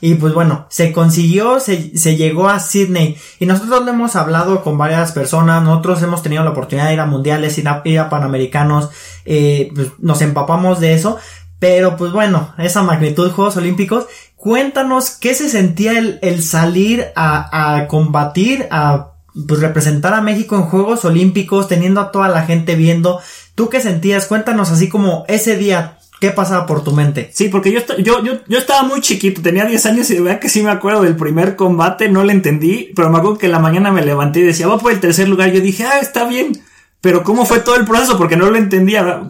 y 0.02 0.16
pues 0.16 0.34
bueno, 0.34 0.66
se 0.70 0.92
consiguió, 0.92 1.60
se, 1.60 1.98
se 1.98 2.16
llegó 2.16 2.48
a 2.48 2.60
Sydney. 2.60 3.18
Y 3.40 3.46
nosotros 3.46 3.84
lo 3.84 3.92
hemos 3.92 4.16
hablado 4.16 4.64
con 4.64 4.78
varias 4.78 5.12
personas, 5.12 5.62
nosotros 5.62 6.02
hemos 6.02 6.24
tenido 6.24 6.44
la 6.44 6.52
oportunidad 6.52 6.88
de 6.88 6.94
ir 6.94 7.00
a 7.00 7.06
mundiales, 7.06 7.58
ir 7.58 7.68
a, 7.68 7.82
ir 7.84 8.00
a 8.00 8.10
panamericanos, 8.10 8.90
eh, 9.26 9.72
pues 9.76 9.90
nos 10.00 10.22
empapamos 10.22 10.80
de 10.80 10.94
eso. 10.94 11.18
Pero 11.60 11.98
pues 11.98 12.14
bueno, 12.14 12.54
esa 12.58 12.84
magnitud 12.84 13.32
Juegos 13.32 13.58
Olímpicos, 13.58 14.06
cuéntanos 14.40 15.12
qué 15.12 15.34
se 15.34 15.50
sentía 15.50 16.00
el, 16.00 16.18
el 16.22 16.44
salir 16.44 17.08
a, 17.16 17.76
a 17.76 17.88
combatir, 17.88 18.68
a 18.72 19.12
pues 19.48 19.60
representar 19.60 20.14
a 20.14 20.22
México 20.22 20.56
en 20.56 20.64
Juegos 20.64 21.06
Olímpicos, 21.06 21.68
teniendo 21.68 22.02
a 22.02 22.12
toda 22.12 22.30
la 22.30 22.44
gente 22.44 22.76
viendo. 22.76 23.20
¿Tú 23.54 23.70
qué 23.70 23.82
sentías? 23.82 24.26
Cuéntanos 24.26 24.72
así 24.72 24.90
como 24.90 25.26
ese 25.28 25.58
día, 25.58 25.98
¿Qué 26.20 26.32
pasaba 26.32 26.66
por 26.66 26.84
tu 26.84 26.92
mente? 26.92 27.32
Sí, 27.34 27.48
porque 27.48 27.72
yo, 27.72 27.80
yo, 27.98 28.22
yo, 28.22 28.40
yo 28.46 28.58
estaba 28.58 28.84
muy 28.84 29.00
chiquito, 29.00 29.42
tenía 29.42 29.64
10 29.64 29.86
años 29.86 30.10
y 30.10 30.16
de 30.16 30.22
verdad 30.22 30.40
que 30.40 30.50
sí 30.50 30.62
me 30.62 30.70
acuerdo 30.70 31.04
del 31.04 31.16
primer 31.16 31.56
combate, 31.56 32.10
no 32.10 32.26
lo 32.26 32.32
entendí, 32.32 32.92
pero 32.94 33.10
me 33.10 33.20
acuerdo 33.20 33.38
que 33.38 33.46
en 33.46 33.54
la 33.54 33.60
mañana 33.60 33.90
me 33.90 34.04
levanté 34.04 34.42
y 34.42 34.44
decía, 34.44 34.68
va 34.68 34.80
por 34.80 34.92
el 34.92 35.00
tercer 35.00 35.30
lugar. 35.30 35.52
Yo 35.52 35.62
dije, 35.62 35.86
ah, 35.86 36.00
está 36.00 36.26
bien. 36.26 36.62
Pero 37.00 37.24
¿cómo 37.24 37.46
fue 37.46 37.60
todo 37.60 37.78
el 37.78 37.86
proceso? 37.86 38.18
Porque 38.18 38.36
no 38.36 38.50
lo 38.50 38.58
entendía. 38.58 39.30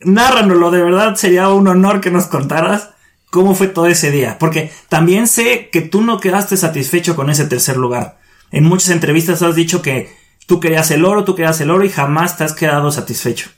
Nárranoslo, 0.00 0.70
de 0.70 0.82
verdad 0.82 1.14
sería 1.16 1.50
un 1.50 1.68
honor 1.68 2.00
que 2.00 2.10
nos 2.10 2.26
contaras 2.26 2.88
cómo 3.30 3.54
fue 3.54 3.68
todo 3.68 3.86
ese 3.86 4.10
día. 4.10 4.38
Porque 4.38 4.72
también 4.88 5.26
sé 5.26 5.70
que 5.70 5.80
tú 5.80 6.02
no 6.02 6.20
quedaste 6.20 6.56
satisfecho 6.56 7.16
con 7.16 7.30
ese 7.30 7.46
tercer 7.46 7.76
lugar. 7.76 8.20
En 8.50 8.64
muchas 8.64 8.90
entrevistas 8.90 9.42
has 9.42 9.54
dicho 9.54 9.80
que 9.80 10.14
tú 10.46 10.60
querías 10.60 10.90
el 10.90 11.04
oro, 11.04 11.24
tú 11.24 11.34
querías 11.34 11.60
el 11.60 11.70
oro 11.70 11.84
y 11.84 11.90
jamás 11.90 12.36
te 12.36 12.44
has 12.44 12.52
quedado 12.52 12.90
satisfecho. 12.90 13.50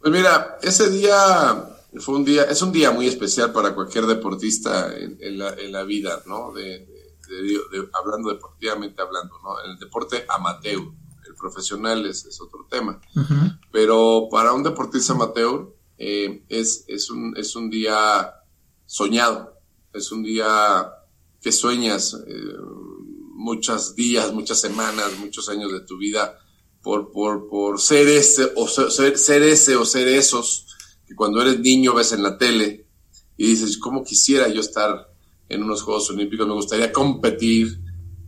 Pues 0.00 0.12
mira, 0.12 0.58
ese 0.62 0.90
día 0.90 1.76
fue 2.00 2.16
un 2.16 2.24
día, 2.24 2.44
es 2.44 2.60
un 2.62 2.72
día 2.72 2.90
muy 2.90 3.06
especial 3.06 3.52
para 3.52 3.74
cualquier 3.74 4.06
deportista 4.06 4.92
en, 4.96 5.38
la, 5.38 5.84
vida, 5.84 6.22
¿no? 6.26 6.52
De, 6.52 6.86
hablando 7.92 8.30
deportivamente 8.30 9.00
hablando, 9.02 9.36
¿no? 9.42 9.64
En 9.64 9.72
el 9.72 9.78
deporte 9.78 10.24
amateur, 10.28 10.80
el 11.26 11.34
profesional 11.36 12.06
es, 12.06 12.40
otro 12.40 12.66
tema. 12.70 13.00
Pero 13.70 14.28
para 14.30 14.52
un 14.52 14.62
deportista 14.62 15.12
amateur 15.12 15.68
eh, 15.96 16.44
es, 16.48 16.84
es, 16.88 17.10
un, 17.10 17.36
es 17.36 17.54
un 17.56 17.70
día 17.70 18.34
soñado, 18.88 19.60
es 19.92 20.10
un 20.10 20.22
día 20.22 20.90
que 21.42 21.52
sueñas 21.52 22.16
eh, 22.26 22.32
muchos 23.34 23.94
días, 23.94 24.32
muchas 24.32 24.60
semanas, 24.60 25.18
muchos 25.18 25.48
años 25.50 25.70
de 25.70 25.80
tu 25.80 25.98
vida 25.98 26.38
por, 26.82 27.12
por, 27.12 27.48
por 27.48 27.80
ser 27.80 28.08
ese 28.08 28.50
o 28.56 28.66
ser, 28.66 29.18
ser 29.18 29.42
ese 29.42 29.76
o 29.76 29.84
ser 29.84 30.08
esos 30.08 30.66
que 31.06 31.14
cuando 31.14 31.42
eres 31.42 31.60
niño 31.60 31.94
ves 31.94 32.12
en 32.12 32.22
la 32.22 32.38
tele 32.38 32.86
y 33.36 33.48
dices, 33.48 33.76
¿cómo 33.76 34.02
quisiera 34.02 34.48
yo 34.48 34.60
estar 34.60 35.12
en 35.50 35.62
unos 35.62 35.82
Juegos 35.82 36.08
Olímpicos? 36.08 36.46
Me 36.46 36.54
gustaría 36.54 36.90
competir 36.90 37.78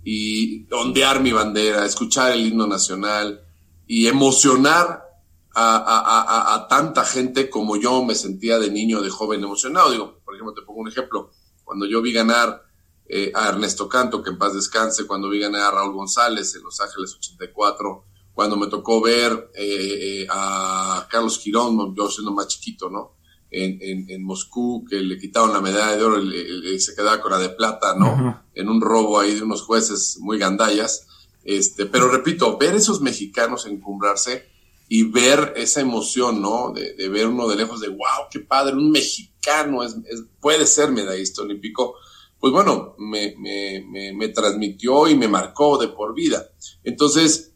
y 0.04 0.66
ondear 0.72 1.22
mi 1.22 1.32
bandera, 1.32 1.86
escuchar 1.86 2.32
el 2.32 2.46
himno 2.46 2.66
nacional 2.66 3.42
y 3.86 4.06
emocionar 4.08 5.09
a, 5.54 6.66
tanta 6.68 7.04
gente 7.04 7.50
como 7.50 7.76
yo 7.76 8.04
me 8.04 8.14
sentía 8.14 8.58
de 8.58 8.70
niño, 8.70 9.02
de 9.02 9.10
joven 9.10 9.42
emocionado. 9.42 9.90
Digo, 9.90 10.20
por 10.24 10.34
ejemplo, 10.34 10.54
te 10.54 10.62
pongo 10.62 10.80
un 10.80 10.88
ejemplo. 10.88 11.30
Cuando 11.64 11.86
yo 11.86 12.02
vi 12.02 12.12
ganar 12.12 12.62
eh, 13.08 13.32
a 13.34 13.48
Ernesto 13.48 13.88
Canto, 13.88 14.22
que 14.22 14.30
en 14.30 14.38
paz 14.38 14.54
descanse, 14.54 15.06
cuando 15.06 15.28
vi 15.28 15.40
ganar 15.40 15.62
a 15.62 15.70
Raúl 15.72 15.94
González 15.94 16.54
en 16.54 16.62
Los 16.62 16.80
Ángeles 16.80 17.14
84, 17.16 18.04
cuando 18.32 18.56
me 18.56 18.68
tocó 18.68 19.00
ver 19.00 19.50
eh, 19.54 20.22
eh, 20.22 20.26
a 20.30 21.06
Carlos 21.10 21.38
Quirón, 21.38 21.94
yo 21.94 22.08
siendo 22.08 22.32
más 22.32 22.48
chiquito, 22.48 22.88
¿no? 22.88 23.16
En, 23.52 24.08
en, 24.08 24.22
Moscú, 24.22 24.84
que 24.88 25.00
le 25.00 25.18
quitaron 25.18 25.52
la 25.52 25.60
medalla 25.60 25.96
de 25.96 26.04
oro 26.04 26.22
y, 26.22 26.78
se 26.78 26.94
quedaba 26.94 27.20
con 27.20 27.32
la 27.32 27.38
de 27.38 27.48
plata, 27.48 27.96
¿no? 27.96 28.44
En 28.54 28.68
un 28.68 28.80
robo 28.80 29.18
ahí 29.18 29.34
de 29.34 29.42
unos 29.42 29.62
jueces 29.62 30.18
muy 30.20 30.38
gandallas. 30.38 31.08
Este, 31.42 31.86
pero 31.86 32.08
repito, 32.08 32.56
ver 32.58 32.76
esos 32.76 33.00
mexicanos 33.00 33.66
encumbrarse 33.66 34.49
y 34.92 35.04
ver 35.04 35.54
esa 35.56 35.80
emoción, 35.80 36.42
¿no? 36.42 36.72
De, 36.74 36.94
de, 36.94 37.08
ver 37.08 37.28
uno 37.28 37.46
de 37.46 37.54
lejos 37.54 37.80
de, 37.80 37.86
wow, 37.86 38.26
qué 38.28 38.40
padre, 38.40 38.74
un 38.74 38.90
mexicano 38.90 39.84
es, 39.84 39.94
puede 40.40 40.66
ser 40.66 40.90
medallista 40.90 41.42
olímpico, 41.42 41.94
pues 42.40 42.52
bueno, 42.52 42.96
me, 42.98 43.36
me, 43.38 43.86
me, 43.88 44.12
me, 44.12 44.28
transmitió 44.30 45.06
y 45.06 45.14
me 45.14 45.28
marcó 45.28 45.78
de 45.78 45.86
por 45.86 46.12
vida. 46.12 46.50
Entonces, 46.82 47.52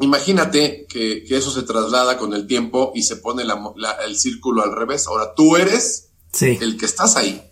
imagínate 0.00 0.86
que, 0.88 1.24
que 1.24 1.36
eso 1.36 1.50
se 1.50 1.62
traslada 1.62 2.16
con 2.16 2.32
el 2.32 2.46
tiempo 2.46 2.92
y 2.94 3.02
se 3.02 3.16
pone 3.16 3.44
la, 3.44 3.60
el 4.06 4.16
círculo 4.16 4.62
al 4.62 4.74
revés. 4.74 5.08
Ahora 5.08 5.34
tú 5.34 5.56
eres 5.56 6.08
el 6.40 6.78
que 6.78 6.86
estás 6.86 7.16
ahí. 7.16 7.42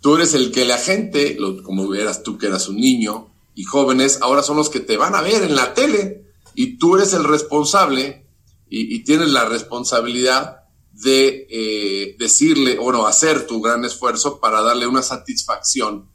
Tú 0.00 0.14
eres 0.14 0.32
el 0.32 0.52
que 0.52 0.64
la 0.64 0.78
gente, 0.78 1.36
como 1.62 1.94
eras 1.94 2.22
tú 2.22 2.38
que 2.38 2.46
eras 2.46 2.66
un 2.68 2.76
niño 2.76 3.30
y 3.54 3.64
jóvenes, 3.64 4.20
ahora 4.22 4.42
son 4.42 4.56
los 4.56 4.70
que 4.70 4.80
te 4.80 4.96
van 4.96 5.14
a 5.14 5.20
ver 5.20 5.42
en 5.42 5.54
la 5.54 5.74
tele 5.74 6.25
y 6.56 6.78
tú 6.78 6.96
eres 6.96 7.12
el 7.12 7.24
responsable 7.24 8.26
y, 8.68 9.04
tienes 9.04 9.28
la 9.28 9.44
responsabilidad 9.44 10.64
de 10.90 11.46
eh, 11.50 12.16
decirle 12.18 12.78
o 12.80 12.90
no, 12.90 13.06
hacer 13.06 13.46
tu 13.46 13.60
gran 13.60 13.84
esfuerzo 13.84 14.40
para 14.40 14.60
darle 14.62 14.88
una 14.88 15.02
satisfacción 15.02 16.10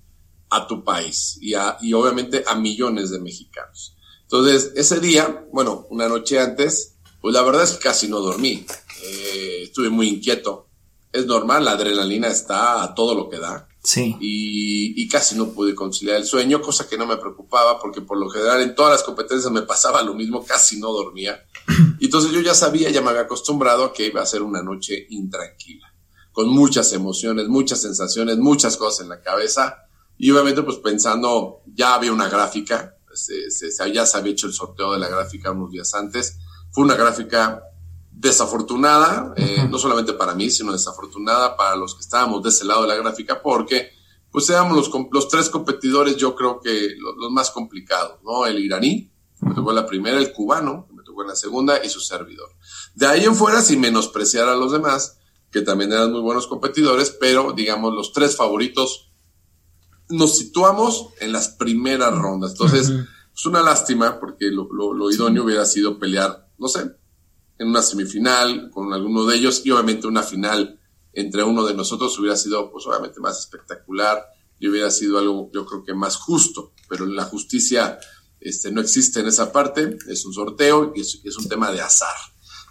a 0.50 0.68
tu 0.68 0.84
país 0.84 1.38
y, 1.40 1.54
y 1.82 1.94
obviamente 1.94 2.44
a 2.46 2.56
millones 2.56 3.12
de 3.12 3.22
mexicanos. 3.22 3.96
Entonces, 4.24 4.74
ese 4.76 5.00
día, 5.00 5.46
bueno, 5.54 5.86
una 5.90 6.10
noche 6.10 6.40
antes, 6.40 6.98
pues 7.22 7.34
la 7.34 7.44
verdad 7.44 7.64
es 7.64 7.74
que 7.74 7.80
casi 7.80 8.08
no 8.08 8.20
dormí. 8.20 8.66
Eh, 9.04 9.60
estuve 9.64 9.90
muy 9.90 10.10
inquieto. 10.10 10.68
Es 11.14 11.26
normal, 11.26 11.66
la 11.66 11.72
adrenalina 11.72 12.28
está 12.28 12.84
a 12.84 12.96
todo 12.96 13.14
lo 13.14 13.30
que 13.30 13.38
da. 13.38 13.68
Sí. 13.84 14.16
Y, 14.20 15.08
casi 15.10 15.36
no 15.36 15.50
pude 15.50 15.76
conciliar 15.76 16.18
el 16.18 16.26
sueño, 16.26 16.62
cosa 16.62 16.88
que 16.88 16.98
no 16.98 17.06
me 17.06 17.18
preocupaba 17.18 17.80
porque 17.80 18.00
por 18.00 18.18
lo 18.18 18.30
general 18.30 18.62
en 18.62 18.76
todas 18.76 18.94
las 18.94 19.04
competencias 19.04 19.52
me 19.52 19.64
pasaba 19.64 20.02
lo 20.04 20.14
mismo, 20.14 20.46
casi 20.46 20.80
no 20.80 20.92
dormía. 20.92 21.44
Y 22.00 22.06
entonces 22.06 22.32
yo 22.32 22.40
ya 22.40 22.54
sabía, 22.54 22.90
ya 22.90 23.02
me 23.02 23.10
había 23.10 23.24
acostumbrado 23.24 23.84
a 23.84 23.94
que 23.94 24.08
iba 24.08 24.22
a 24.22 24.26
ser 24.26 24.42
una 24.42 24.64
noche 24.64 25.06
intranquila, 25.10 25.94
con 26.32 26.48
muchas 26.48 26.94
emociones, 26.94 27.48
muchas 27.48 27.82
sensaciones, 27.82 28.38
muchas 28.38 28.78
cosas 28.78 29.02
en 29.02 29.10
la 29.10 29.22
cabeza. 29.22 29.86
Y 30.18 30.32
obviamente 30.32 30.64
pues 30.64 30.78
pensando, 30.78 31.62
ya 31.66 31.96
había 31.96 32.14
una 32.14 32.30
gráfica, 32.30 32.96
se, 33.14 33.34
ya 33.92 34.06
se 34.06 34.18
había 34.18 34.32
hecho 34.32 34.48
el 34.48 34.54
sorteo 34.54 34.94
de 34.94 35.00
la 35.00 35.10
gráfica 35.10 35.52
unos 35.52 35.72
días 35.72 35.94
antes. 35.94 36.38
Fue 36.72 36.86
una 36.86 36.96
gráfica 36.96 37.62
desafortunada, 38.22 39.34
eh, 39.36 39.68
no 39.68 39.80
solamente 39.80 40.14
para 40.14 40.36
mí, 40.36 40.52
sino 40.52 40.72
desafortunada 40.72 41.58
para 41.58 41.76
los 41.76 41.96
que 41.96 42.02
estábamos 42.02 42.44
de 42.44 42.50
ese 42.50 42.66
lado 42.66 42.84
de 42.84 42.90
la 42.90 42.96
gráfica, 42.96 43.42
porque 43.42 43.90
pues 44.32 44.48
éramos 44.52 44.78
los, 44.78 44.92
los 45.12 45.28
tres 45.28 45.50
competidores, 45.50 46.18
yo 46.18 46.36
creo 46.36 46.60
que 46.62 46.96
los, 47.00 47.32
más 47.32 47.50
complicados, 47.50 48.20
¿no? 48.24 48.46
El 48.46 48.60
iraní, 48.60 49.12
que 49.40 49.46
me 49.48 49.56
tocó 49.56 49.72
en 49.72 49.78
la 49.78 49.88
primera, 49.88 50.20
el 50.20 50.32
cubano, 50.32 50.86
que 50.88 50.94
me 50.94 51.04
tocó 51.04 51.24
en 51.24 51.30
la 51.30 51.36
segunda, 51.36 51.84
y 51.84 51.90
su 51.90 52.00
servidor. 52.00 52.50
De 52.94 53.08
ahí 53.08 53.26
en 53.26 53.36
fuera, 53.36 53.60
sin 53.60 53.82
menospreciar 53.82 54.48
a 54.48 54.56
los 54.56 54.72
demás, 54.72 55.18
que 55.52 55.62
también 55.62 55.92
eran 55.92 56.12
muy 56.12 56.22
buenos 56.22 56.46
competidores, 56.46 57.10
pero 57.20 57.54
digamos, 57.54 57.92
los 57.94 58.14
tres 58.14 58.38
favoritos 58.38 59.12
nos 60.10 60.38
situamos 60.38 61.08
en 61.20 61.32
las 61.32 61.50
primeras 61.50 62.16
rondas. 62.16 62.52
Entonces, 62.52 62.92
es 63.34 63.46
una 63.48 63.64
lástima, 63.64 64.20
porque 64.20 64.46
lo, 64.52 64.68
lo 64.94 65.12
idóneo 65.12 65.44
hubiera 65.44 65.66
sido 65.66 65.98
pelear, 65.98 66.48
no 66.60 66.68
sé, 66.68 67.01
en 67.62 67.68
una 67.68 67.84
semifinal 67.84 68.72
con 68.72 68.92
alguno 68.92 69.26
de 69.26 69.36
ellos 69.38 69.62
y 69.64 69.70
obviamente 69.70 70.08
una 70.08 70.24
final 70.24 70.80
entre 71.14 71.44
uno 71.44 71.64
de 71.64 71.76
nosotros 71.76 72.18
hubiera 72.18 72.36
sido 72.36 72.72
pues 72.72 72.88
obviamente 72.88 73.20
más 73.20 73.38
espectacular 73.38 74.26
y 74.60 74.68
hubiera 74.68 74.90
sido 74.90 75.20
algo 75.20 75.52
yo 75.54 75.64
creo 75.68 75.84
que 75.84 75.94
más 75.94 76.16
justo, 76.16 76.74
pero 76.90 77.06
la 77.06 77.26
justicia 77.26 78.00
este, 78.40 78.72
no 78.72 78.82
existe 78.82 79.20
en 79.20 79.28
esa 79.28 79.52
parte, 79.52 79.96
es 80.08 80.26
un 80.26 80.34
sorteo 80.34 80.92
y 80.96 81.02
es, 81.02 81.38
un 81.38 81.48
tema 81.48 81.72
de 81.72 81.82
azar. 81.82 82.16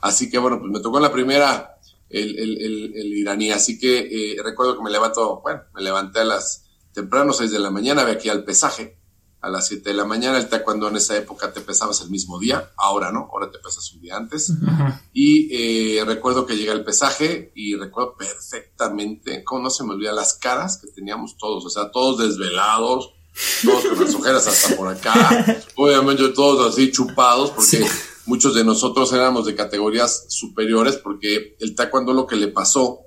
Así 0.02 0.28
que 0.28 0.38
bueno, 0.38 0.58
pues 0.58 0.72
me 0.72 0.80
tocó 0.80 0.96
en 0.96 1.04
la 1.04 1.12
primera 1.12 1.78
el, 2.08 2.36
el, 2.36 2.60
el, 2.96 3.14
iraní, 3.14 3.52
así 3.52 3.78
que 3.78 3.98
eh, 3.98 4.42
recuerdo 4.42 4.76
que 4.76 4.82
me 4.82 4.90
levanto, 4.90 5.40
bueno, 5.40 5.62
me 5.72 5.82
levanté 5.82 6.20
a 6.20 6.24
las 6.24 6.64
temprano, 6.92 7.32
6 7.32 7.52
de 7.52 7.60
la 7.60 7.70
mañana, 7.70 8.02
ve 8.02 8.12
aquí 8.12 8.28
al 8.28 8.42
pesaje, 8.42 8.98
a 9.40 9.48
las 9.48 9.68
7 9.68 9.88
de 9.88 9.94
la 9.94 10.04
mañana. 10.04 10.38
El 10.38 10.48
taekwondo 10.48 10.88
en 10.88 10.96
esa 10.96 11.16
época 11.16 11.52
te 11.52 11.60
pesabas 11.60 12.00
el 12.00 12.10
mismo 12.10 12.38
día, 12.38 12.70
ahora 12.76 13.10
no, 13.10 13.28
ahora 13.32 13.50
te 13.50 13.58
pesas 13.58 13.92
un 13.92 14.00
día 14.00 14.16
antes. 14.16 14.52
Y 15.12 15.48
eh, 15.52 16.04
recuerdo 16.04 16.46
que 16.46 16.56
llegué 16.56 16.70
al 16.70 16.84
pesaje 16.84 17.52
y 17.54 17.76
recuerdo 17.76 18.16
perfectamente, 18.16 19.42
cómo 19.44 19.62
no 19.64 19.70
se 19.70 19.84
me 19.84 19.94
olvida 19.94 20.12
las 20.12 20.34
caras 20.34 20.78
que 20.78 20.88
teníamos 20.88 21.36
todos, 21.36 21.64
o 21.64 21.70
sea, 21.70 21.90
todos 21.90 22.18
desvelados, 22.18 23.14
todos 23.64 23.84
con 23.84 24.04
las 24.04 24.14
ojeras 24.14 24.46
hasta 24.46 24.76
por 24.76 24.88
acá, 24.88 25.64
obviamente 25.76 26.28
todos 26.30 26.72
así 26.72 26.90
chupados, 26.90 27.50
porque 27.50 27.86
muchos 28.26 28.54
de 28.54 28.64
nosotros 28.64 29.12
éramos 29.12 29.46
de 29.46 29.54
categorías 29.54 30.26
superiores, 30.28 30.96
porque 30.96 31.56
el 31.60 31.74
taekwondo 31.74 32.12
lo 32.12 32.26
que 32.26 32.36
le 32.36 32.48
pasó 32.48 33.00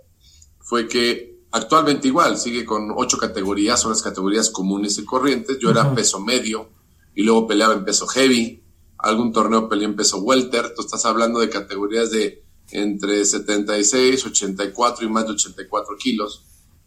fue 0.60 0.88
que 0.88 1.33
Actualmente 1.56 2.08
igual, 2.08 2.39
sigue 2.39 2.66
con 2.66 2.92
ocho 2.96 3.20
categorías, 3.20 3.80
son 3.80 3.92
las 3.92 4.02
categorías 4.02 4.50
comunes 4.50 4.98
y 4.98 5.06
corrientes. 5.06 5.60
Yo 5.60 5.70
era 5.70 5.94
peso 5.94 6.20
medio 6.20 6.72
y 7.13 7.22
luego 7.22 7.46
peleaba 7.46 7.76
en 7.76 7.86
peso 7.86 8.08
heavy. 8.08 8.63
Algún 8.98 9.32
torneo 9.32 9.70
peleé 9.70 9.86
en 9.86 9.96
peso 9.96 10.18
welter. 10.18 10.74
Tú 10.74 10.82
estás 10.82 11.06
hablando 11.06 11.39
de 11.39 11.52
categorías 11.52 12.10
de 12.10 12.44
entre 12.72 13.24
76, 13.24 14.26
84 14.26 15.06
y 15.06 15.10
más 15.10 15.26
de 15.28 15.34
84 15.34 15.96
kilos. 16.00 16.44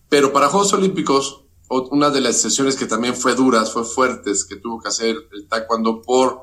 Pero 0.08 0.32
para 0.32 0.48
Juegos 0.48 0.72
Olímpicos, 0.72 1.44
una 1.92 2.10
de 2.10 2.22
las 2.22 2.40
sesiones 2.42 2.74
que 2.74 2.86
también 2.86 3.14
fue 3.14 3.36
duras, 3.36 3.72
fue 3.72 3.84
fuertes, 3.84 4.44
que 4.44 4.56
tuvo 4.56 4.80
que 4.80 4.88
hacer 4.88 5.16
el 5.30 5.46
taekwondo 5.46 6.02
por 6.02 6.40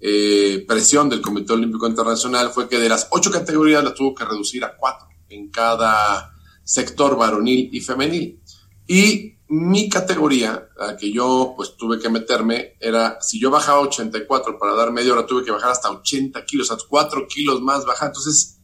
eh, 0.00 0.64
presión 0.66 1.08
del 1.08 1.20
Comité 1.20 1.52
Olímpico 1.52 1.86
Internacional, 1.86 2.50
fue 2.50 2.68
que 2.68 2.80
de 2.80 2.88
las 2.88 3.06
ocho 3.12 3.30
categorías 3.30 3.84
las 3.84 3.94
tuvo 3.94 4.12
que 4.12 4.24
reducir 4.24 4.64
a 4.64 4.76
cuatro 4.76 5.06
en 5.28 5.52
cada 5.52 6.32
sector 6.70 7.16
varonil 7.16 7.68
y 7.72 7.80
femenil. 7.80 8.40
Y 8.86 9.34
mi 9.48 9.88
categoría, 9.88 10.68
la 10.78 10.96
que 10.96 11.10
yo 11.10 11.54
pues 11.56 11.76
tuve 11.76 11.98
que 11.98 12.08
meterme, 12.08 12.76
era, 12.78 13.18
si 13.20 13.40
yo 13.40 13.50
bajaba 13.50 13.80
84 13.80 14.56
para 14.56 14.74
dar 14.74 14.92
media 14.92 15.12
hora, 15.12 15.26
tuve 15.26 15.44
que 15.44 15.50
bajar 15.50 15.70
hasta 15.70 15.90
80 15.90 16.44
kilos, 16.44 16.70
hasta 16.70 16.84
4 16.88 17.26
kilos 17.26 17.60
más 17.60 17.84
bajar. 17.84 18.08
Entonces, 18.08 18.60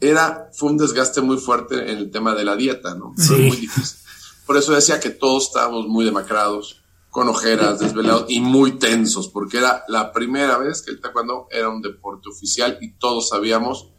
era, 0.00 0.50
fue 0.52 0.70
un 0.70 0.76
desgaste 0.76 1.22
muy 1.22 1.38
fuerte 1.38 1.76
en 1.90 1.96
el 1.96 2.10
tema 2.10 2.34
de 2.34 2.44
la 2.44 2.56
dieta, 2.56 2.94
¿no? 2.94 3.14
muy 3.30 3.56
difícil. 3.56 3.98
Por 4.44 4.58
eso 4.58 4.72
decía 4.72 5.00
que 5.00 5.10
todos 5.10 5.46
estábamos 5.46 5.86
muy 5.86 6.04
demacrados, 6.04 6.82
con 7.08 7.28
ojeras, 7.28 7.80
desvelados 7.80 8.26
y 8.28 8.40
muy 8.40 8.72
tensos, 8.78 9.28
porque 9.28 9.58
era 9.58 9.84
la 9.88 10.12
primera 10.12 10.58
vez 10.58 10.82
que 10.82 10.90
el 10.90 11.00
taekwondo 11.00 11.48
era 11.50 11.70
un 11.70 11.80
deporte 11.80 12.28
oficial 12.28 12.78
y 12.82 12.92
todos 12.98 13.30
sabíamos 13.30 13.90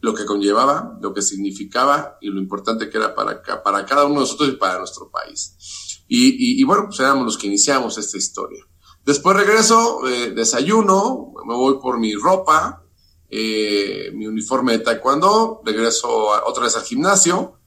lo 0.00 0.14
que 0.14 0.24
conllevaba, 0.24 0.98
lo 1.00 1.12
que 1.12 1.22
significaba 1.22 2.16
y 2.20 2.28
lo 2.28 2.40
importante 2.40 2.88
que 2.88 2.98
era 2.98 3.14
para, 3.14 3.42
para 3.62 3.84
cada 3.84 4.04
uno 4.04 4.14
de 4.14 4.20
nosotros 4.20 4.48
y 4.48 4.52
para 4.52 4.78
nuestro 4.78 5.10
país. 5.10 6.04
Y, 6.08 6.60
y, 6.60 6.64
bueno, 6.64 6.86
pues 6.86 6.98
éramos 7.00 7.24
los 7.24 7.38
que 7.38 7.46
iniciamos 7.46 7.96
esta 7.96 8.16
historia. 8.16 8.64
Después 9.04 9.36
regreso, 9.36 10.08
eh, 10.08 10.32
desayuno, 10.32 11.32
me 11.46 11.54
voy 11.54 11.78
por 11.80 11.98
mi 11.98 12.14
ropa, 12.14 12.82
eh, 13.28 14.10
mi 14.14 14.26
uniforme 14.26 14.72
de 14.72 14.78
taekwondo, 14.80 15.62
regreso 15.64 16.08
otra 16.44 16.64
vez 16.64 16.76
al 16.76 16.82
gimnasio. 16.82 17.58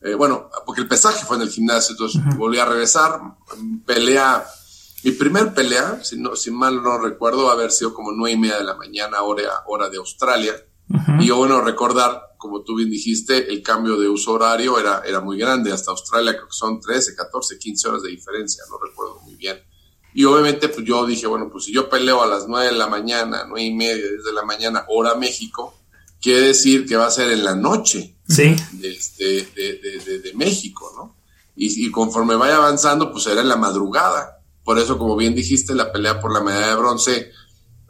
Eh, 0.00 0.14
bueno, 0.14 0.48
porque 0.64 0.80
el 0.80 0.88
pesaje 0.88 1.26
fue 1.26 1.36
en 1.36 1.42
el 1.42 1.50
gimnasio, 1.50 1.92
entonces 1.92 2.22
volví 2.38 2.58
a 2.58 2.64
regresar, 2.64 3.20
pelea, 3.84 4.46
mi 5.04 5.10
primer 5.12 5.52
pelea, 5.52 6.02
si, 6.02 6.18
no, 6.18 6.36
si 6.36 6.50
mal 6.50 6.82
no 6.82 6.98
recuerdo, 6.98 7.50
haber 7.50 7.70
sido 7.70 7.92
como 7.92 8.12
nueve 8.12 8.32
y 8.32 8.38
media 8.38 8.56
de 8.56 8.64
la 8.64 8.76
mañana, 8.76 9.20
hora, 9.22 9.62
hora 9.66 9.90
de 9.90 9.98
Australia 9.98 10.54
y 11.20 11.30
bueno, 11.30 11.60
recordar, 11.60 12.34
como 12.36 12.62
tú 12.62 12.76
bien 12.76 12.90
dijiste, 12.90 13.50
el 13.50 13.62
cambio 13.62 13.96
de 13.96 14.08
uso 14.08 14.32
horario 14.32 14.78
era, 14.78 15.02
era 15.06 15.20
muy 15.20 15.38
grande. 15.38 15.72
Hasta 15.72 15.92
Australia 15.92 16.32
creo 16.32 16.46
que 16.46 16.52
son 16.52 16.80
13, 16.80 17.14
14, 17.14 17.58
15 17.58 17.88
horas 17.88 18.02
de 18.02 18.10
diferencia, 18.10 18.64
no 18.70 18.78
recuerdo 18.78 19.20
muy 19.20 19.34
bien. 19.36 19.58
Y 20.12 20.24
obviamente, 20.24 20.68
pues 20.68 20.84
yo 20.84 21.06
dije, 21.06 21.26
bueno, 21.26 21.48
pues 21.50 21.64
si 21.64 21.72
yo 21.72 21.88
peleo 21.88 22.22
a 22.22 22.26
las 22.26 22.48
9 22.48 22.66
de 22.66 22.72
la 22.72 22.88
mañana, 22.88 23.44
9 23.46 23.62
y 23.62 23.74
media, 23.74 24.02
desde 24.02 24.32
la 24.32 24.42
mañana, 24.42 24.84
hora 24.88 25.14
México, 25.14 25.74
quiere 26.20 26.40
decir 26.40 26.86
que 26.86 26.96
va 26.96 27.06
a 27.06 27.10
ser 27.10 27.30
en 27.30 27.44
la 27.44 27.54
noche 27.54 28.16
sí. 28.28 28.56
de, 28.72 28.98
de, 29.54 30.00
de, 30.04 30.18
de 30.18 30.34
México, 30.34 30.92
¿no? 30.96 31.16
Y, 31.54 31.86
y, 31.86 31.90
conforme 31.90 32.34
vaya 32.34 32.56
avanzando, 32.56 33.12
pues 33.12 33.24
será 33.24 33.42
en 33.42 33.48
la 33.48 33.56
madrugada. 33.56 34.38
Por 34.64 34.78
eso, 34.78 34.98
como 34.98 35.16
bien 35.16 35.34
dijiste, 35.34 35.74
la 35.74 35.92
pelea 35.92 36.20
por 36.20 36.32
la 36.32 36.40
medalla 36.40 36.68
de 36.68 36.76
bronce 36.76 37.30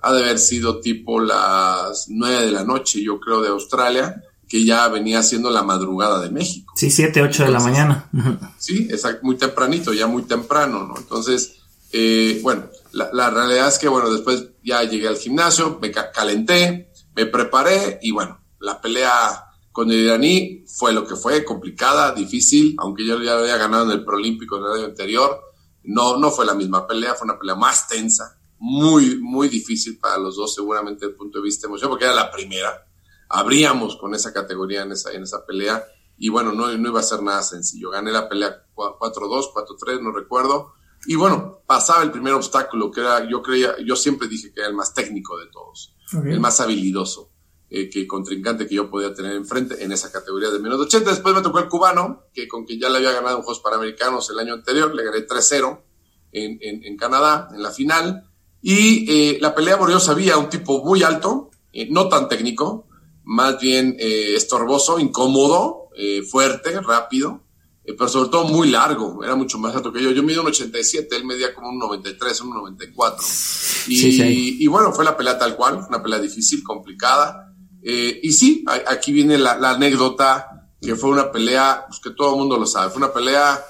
ha 0.03 0.13
de 0.13 0.23
haber 0.25 0.39
sido 0.39 0.81
tipo 0.81 1.21
las 1.21 2.07
nueve 2.09 2.47
de 2.47 2.53
la 2.53 2.65
noche, 2.65 3.03
yo 3.03 3.21
creo, 3.21 3.43
de 3.43 3.49
Australia, 3.49 4.23
que 4.49 4.65
ya 4.65 4.89
venía 4.89 5.23
siendo 5.23 5.51
la 5.51 5.63
madrugada 5.63 6.21
de 6.21 6.31
México. 6.31 6.73
Sí, 6.77 6.91
siete, 6.91 7.23
ocho 7.23 7.45
de 7.45 7.51
la 7.51 7.61
mañana. 7.61 8.11
Sí, 8.59 8.89
exacto, 8.91 9.21
muy 9.23 9.37
tempranito, 9.37 9.93
ya 9.93 10.07
muy 10.07 10.23
temprano, 10.23 10.87
¿no? 10.87 10.97
Entonces, 10.99 11.61
eh, 11.93 12.41
bueno, 12.43 12.65
la, 12.93 13.11
la, 13.13 13.31
realidad 13.31 13.69
es 13.69 13.79
que, 13.79 13.89
bueno, 13.89 14.11
después 14.11 14.49
ya 14.65 14.83
llegué 14.83 15.09
al 15.09 15.17
gimnasio, 15.17 15.79
me 15.81 15.93
calenté, 15.93 16.91
me 17.15 17.27
preparé 17.27 17.99
y, 18.03 18.11
bueno, 18.11 18.41
la 18.61 18.81
pelea 18.81 19.47
con 19.73 19.91
el 19.91 20.01
iraní 20.01 20.65
fue 20.67 20.93
lo 20.93 21.07
que 21.07 21.17
fue, 21.17 21.45
complicada, 21.45 22.13
difícil, 22.13 22.75
aunque 22.79 23.07
yo 23.07 23.23
ya 23.23 23.39
había 23.39 23.57
ganado 23.57 23.85
en 23.85 23.93
el 23.93 24.05
Prolímpico 24.05 24.59
en 24.59 24.65
el 24.65 24.73
año 24.73 24.85
anterior, 24.87 25.41
no, 25.85 26.19
no 26.19 26.31
fue 26.31 26.45
la 26.45 26.55
misma 26.55 26.87
pelea, 26.87 27.15
fue 27.15 27.27
una 27.27 27.39
pelea 27.39 27.55
más 27.55 27.89
tensa, 27.89 28.40
muy, 28.61 29.17
muy 29.17 29.49
difícil 29.49 29.99
para 29.99 30.19
los 30.19 30.37
dos, 30.37 30.55
seguramente 30.55 31.01
desde 31.01 31.13
el 31.13 31.17
punto 31.17 31.39
de 31.39 31.45
vista 31.45 31.67
emocional, 31.67 31.91
porque 31.91 32.05
era 32.05 32.15
la 32.15 32.31
primera. 32.31 32.87
Abríamos 33.29 33.97
con 33.97 34.15
esa 34.15 34.33
categoría 34.33 34.83
en 34.83 34.93
esa, 34.93 35.13
en 35.13 35.23
esa 35.23 35.45
pelea 35.45 35.83
y 36.19 36.29
bueno, 36.29 36.53
no, 36.53 36.71
no 36.77 36.89
iba 36.89 37.01
a 37.01 37.03
ser 37.03 37.23
nada 37.23 37.43
sencillo. 37.43 37.91
Gané 37.91 38.13
la 38.13 38.29
pelea 38.29 38.67
4-2, 38.77 39.55
4-3, 39.55 40.03
no 40.03 40.13
recuerdo. 40.13 40.75
Y 41.07 41.17
bueno, 41.17 41.63
pasaba 41.67 42.03
el 42.03 42.11
primer 42.11 42.35
obstáculo, 42.35 42.91
que 42.91 43.01
era, 43.01 43.27
yo 43.27 43.43
creía, 43.43 43.75
yo 43.83 43.97
siempre 43.97 44.29
dije 44.29 44.53
que 44.53 44.61
era 44.61 44.69
el 44.69 44.77
más 44.77 44.93
técnico 44.93 45.39
de 45.39 45.47
todos, 45.47 45.97
el 46.13 46.39
más 46.39 46.61
habilidoso, 46.61 47.31
eh, 47.71 47.89
que 47.89 48.07
contrincante 48.07 48.67
que 48.67 48.75
yo 48.75 48.91
podía 48.91 49.15
tener 49.15 49.33
enfrente 49.33 49.83
en 49.83 49.93
esa 49.93 50.13
categoría 50.13 50.51
de 50.51 50.59
menos 50.59 50.79
de 50.79 50.85
80. 50.85 51.09
Después 51.09 51.35
me 51.35 51.41
tocó 51.41 51.59
el 51.61 51.71
cubano, 51.71 52.25
que 52.35 52.47
con 52.47 52.67
quien 52.67 52.79
ya 52.79 52.91
le 52.91 52.99
había 52.99 53.13
ganado 53.13 53.39
en 53.39 53.43
Juegos 53.43 53.63
Panamericanos 53.63 54.29
el 54.29 54.39
año 54.39 54.53
anterior, 54.53 54.95
le 54.95 55.03
gané 55.03 55.27
3-0 55.27 55.81
en, 56.33 56.59
en, 56.61 56.85
en 56.85 56.97
Canadá, 56.99 57.49
en 57.55 57.63
la 57.63 57.71
final. 57.71 58.30
Y 58.63 59.11
eh, 59.11 59.39
la 59.41 59.55
pelea, 59.55 59.79
porque 59.79 59.95
yo 59.95 60.01
sabía, 60.01 60.37
un 60.37 60.49
tipo 60.49 60.85
muy 60.85 61.03
alto, 61.03 61.51
eh, 61.73 61.89
no 61.91 62.09
tan 62.09 62.29
técnico, 62.29 62.87
más 63.31 63.61
bien 63.61 63.97
eh, 64.01 64.35
estorboso, 64.35 64.99
incómodo, 64.99 65.91
eh, 65.97 66.23
fuerte, 66.23 66.81
rápido, 66.81 67.45
eh, 67.85 67.95
pero 67.97 68.09
sobre 68.09 68.29
todo 68.29 68.45
muy 68.45 68.69
largo, 68.69 69.23
era 69.23 69.37
mucho 69.37 69.57
más 69.57 69.75
alto 69.75 69.93
que 69.93 70.03
yo. 70.03 70.11
Yo 70.11 70.25
mido 70.25 70.43
un 70.43 70.49
87, 70.49 71.15
él 71.15 71.25
medía 71.25 71.55
como 71.55 71.69
un 71.69 71.79
93, 71.79 72.41
un 72.41 72.51
94. 72.51 73.25
Y, 73.25 73.97
sí, 73.97 74.13
sí. 74.13 74.57
y 74.59 74.67
bueno, 74.67 74.93
fue 74.93 75.05
la 75.05 75.17
pelea 75.17 75.39
tal 75.39 75.55
cual, 75.55 75.87
una 75.89 76.03
pelea 76.03 76.19
difícil, 76.19 76.65
complicada. 76.65 77.55
y 77.83 78.33
sí, 78.33 78.65
aquí 78.67 79.13
viene 79.13 79.39
la, 79.39 79.57
la, 79.57 79.71
anécdota, 79.71 80.69
que 80.81 80.97
fue 80.97 81.11
una 81.11 81.31
pelea, 81.31 81.85
pues 81.87 82.01
que 82.01 82.11
todo 82.11 82.33
el 82.33 82.39
mundo 82.41 82.59
lo 82.59 82.67
sabe, 82.67 82.91
fue 82.91 82.99
una 82.99 83.13
pelea 83.13 83.65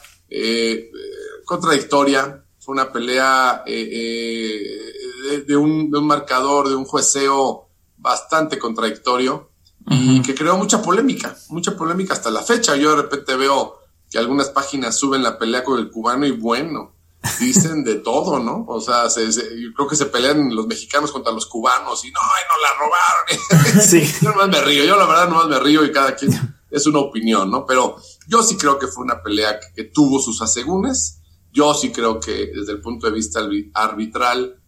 contradictoria, 1.45 2.40
fue 2.71 2.75
una 2.75 2.93
pelea 2.93 3.65
de, 3.67 5.43
de, 5.45 5.57
un, 5.57 5.91
de, 5.91 5.99
un, 5.99 6.07
marcador, 6.07 6.69
de 6.69 6.77
un 6.77 6.85
jueceo 6.85 7.69
bastante 7.97 8.61
contradictorio 8.61 9.51
uh 9.87 9.91
-huh. 9.91 10.19
y 10.19 10.23
que 10.23 10.37
creó 10.37 10.57
mucha 10.57 10.81
polémica, 10.81 11.37
mucha 11.49 11.77
polémica 11.77 12.15
hasta 12.15 12.31
la 12.31 12.43
fecha. 12.43 12.77
Yo 12.77 12.91
de 12.91 13.03
repente 13.03 13.35
veo 13.35 13.81
que 14.09 14.19
algunas 14.19 14.51
páginas 14.51 14.97
suben 14.97 15.25
la 15.25 15.37
pelea 15.37 15.65
con 15.65 15.81
el 15.81 15.91
cubano 15.91 16.25
y 16.27 16.31
bueno, 16.31 16.95
dicen 17.41 17.83
de 17.83 17.97
todo, 17.97 18.39
¿no? 18.39 18.65
O 18.69 18.81
sea, 18.81 19.11
se, 19.11 19.33
se, 19.33 19.43
yo 19.61 19.73
creo 19.75 19.89
que 19.89 19.97
se 19.97 20.07
pelean 20.07 20.55
los 20.55 20.69
mexicanos 20.69 21.11
contra 21.11 21.33
los 21.33 21.47
cubanos 21.47 22.05
y 22.05 22.13
no, 22.13 22.21
y 22.21 22.45
nos 22.51 22.61
la 22.63 22.73
robaron. 22.79 23.83
Sí. 23.91 24.15
yo 24.23 24.31
nomás 24.31 24.49
me 24.49 24.61
río, 24.61 24.85
yo 24.85 24.97
la 24.97 25.07
verdad 25.07 25.29
nomás 25.29 25.49
me 25.49 25.59
río 25.59 25.85
y 25.85 25.91
cada 25.91 26.15
quien 26.15 26.31
es 26.71 26.87
una 26.87 27.01
opinión, 27.01 27.51
¿no? 27.51 27.67
Pero 27.67 27.97
yo 28.29 28.45
sí 28.45 28.57
creo 28.57 28.79
que 28.79 28.87
fue 28.87 29.03
una 29.03 29.21
pelea 29.21 29.59
que, 29.59 29.67
que 29.75 29.85
tuvo 29.91 30.21
sus 30.21 30.41
asegúnes. 30.41 31.20
Yo 31.53 31.75
sí 31.75 31.91
creo 31.91 32.21
que 32.21 32.51
desde 32.55 32.73
el 32.73 32.81
punto 32.81 33.07
de 33.07 33.13
vista 33.13 33.41
arbitral 33.75 34.61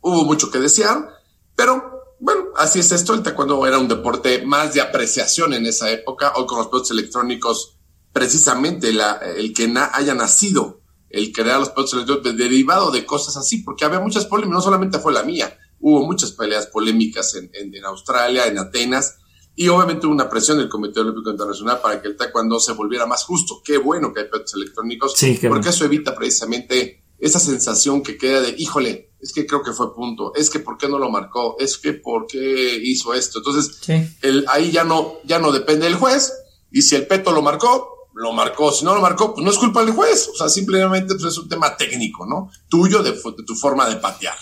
hubo 0.00 0.24
mucho 0.24 0.50
que 0.50 0.58
desear, 0.58 1.10
pero 1.54 2.16
bueno, 2.20 2.46
así 2.56 2.80
es 2.80 2.90
esto. 2.92 3.14
El 3.14 3.22
taekwondo 3.22 3.66
era 3.66 3.78
un 3.78 3.88
deporte 3.88 4.44
más 4.44 4.74
de 4.74 4.80
apreciación 4.80 5.54
en 5.54 5.66
esa 5.66 5.90
época. 5.90 6.32
Hoy 6.36 6.46
con 6.46 6.58
los 6.58 6.68
pelotas 6.68 6.90
electrónicos, 6.90 7.78
precisamente 8.12 8.88
el 8.88 9.52
que 9.52 9.72
haya 9.92 10.14
nacido 10.14 10.80
el 11.10 11.32
crear 11.32 11.60
los 11.60 11.70
pelotas 11.70 11.94
electrónicos 11.94 12.36
derivado 12.36 12.90
de 12.90 13.06
cosas 13.06 13.36
así, 13.36 13.58
porque 13.58 13.84
había 13.84 14.00
muchas 14.00 14.26
polémicas, 14.26 14.54
no 14.56 14.62
solamente 14.62 14.98
fue 14.98 15.12
la 15.12 15.22
mía, 15.22 15.56
hubo 15.80 16.04
muchas 16.04 16.32
peleas 16.32 16.66
polémicas 16.66 17.34
en, 17.34 17.50
en 17.52 17.84
Australia, 17.84 18.46
en 18.46 18.58
Atenas, 18.58 19.18
y 19.58 19.66
obviamente 19.66 20.06
hubo 20.06 20.14
una 20.14 20.30
presión 20.30 20.58
del 20.58 20.68
Comité 20.68 21.00
Olímpico 21.00 21.30
Internacional 21.30 21.80
para 21.82 22.00
que 22.00 22.06
el 22.06 22.16
taekwondo 22.16 22.60
se 22.60 22.74
volviera 22.74 23.06
más 23.06 23.24
justo. 23.24 23.60
Qué 23.64 23.76
bueno 23.76 24.14
que 24.14 24.20
hay 24.20 24.26
pelotas 24.26 24.54
electrónicos, 24.54 25.14
sí, 25.16 25.32
porque 25.32 25.48
bueno. 25.48 25.68
eso 25.68 25.84
evita 25.84 26.14
precisamente 26.14 27.02
esa 27.18 27.40
sensación 27.40 28.04
que 28.04 28.16
queda 28.16 28.40
de, 28.40 28.54
híjole, 28.56 29.10
es 29.20 29.32
que 29.32 29.48
creo 29.48 29.64
que 29.64 29.72
fue 29.72 29.92
punto, 29.96 30.32
es 30.36 30.48
que 30.48 30.60
por 30.60 30.78
qué 30.78 30.88
no 30.88 31.00
lo 31.00 31.10
marcó, 31.10 31.56
es 31.58 31.76
que 31.76 31.92
por 31.92 32.28
qué 32.28 32.78
hizo 32.84 33.14
esto. 33.14 33.38
Entonces, 33.38 33.78
sí. 33.80 33.94
el, 34.22 34.46
ahí 34.48 34.70
ya 34.70 34.84
no, 34.84 35.14
ya 35.24 35.40
no 35.40 35.50
depende 35.50 35.86
del 35.86 35.96
juez, 35.96 36.32
y 36.70 36.82
si 36.82 36.94
el 36.94 37.08
peto 37.08 37.32
lo 37.32 37.42
marcó, 37.42 38.06
lo 38.14 38.32
marcó, 38.32 38.70
si 38.70 38.84
no 38.84 38.94
lo 38.94 39.00
marcó, 39.00 39.34
pues 39.34 39.44
no 39.44 39.50
es 39.50 39.58
culpa 39.58 39.84
del 39.84 39.92
juez, 39.92 40.30
o 40.32 40.36
sea, 40.36 40.48
simplemente 40.48 41.16
pues, 41.16 41.32
es 41.32 41.36
un 41.36 41.48
tema 41.48 41.76
técnico, 41.76 42.26
¿no? 42.26 42.48
Tuyo, 42.68 43.02
de, 43.02 43.10
de 43.10 43.42
tu 43.44 43.56
forma 43.56 43.88
de 43.88 43.96
patear. 43.96 44.38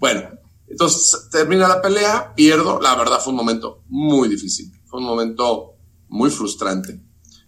Bueno, 0.00 0.28
entonces 0.68 1.28
termina 1.30 1.68
la 1.68 1.80
pelea, 1.80 2.34
pierdo, 2.34 2.80
la 2.80 2.94
verdad 2.96 3.20
fue 3.20 3.32
un 3.32 3.36
momento 3.36 3.82
muy 3.88 4.28
difícil, 4.28 4.72
fue 4.84 5.00
un 5.00 5.06
momento 5.06 5.74
muy 6.08 6.30
frustrante, 6.30 7.02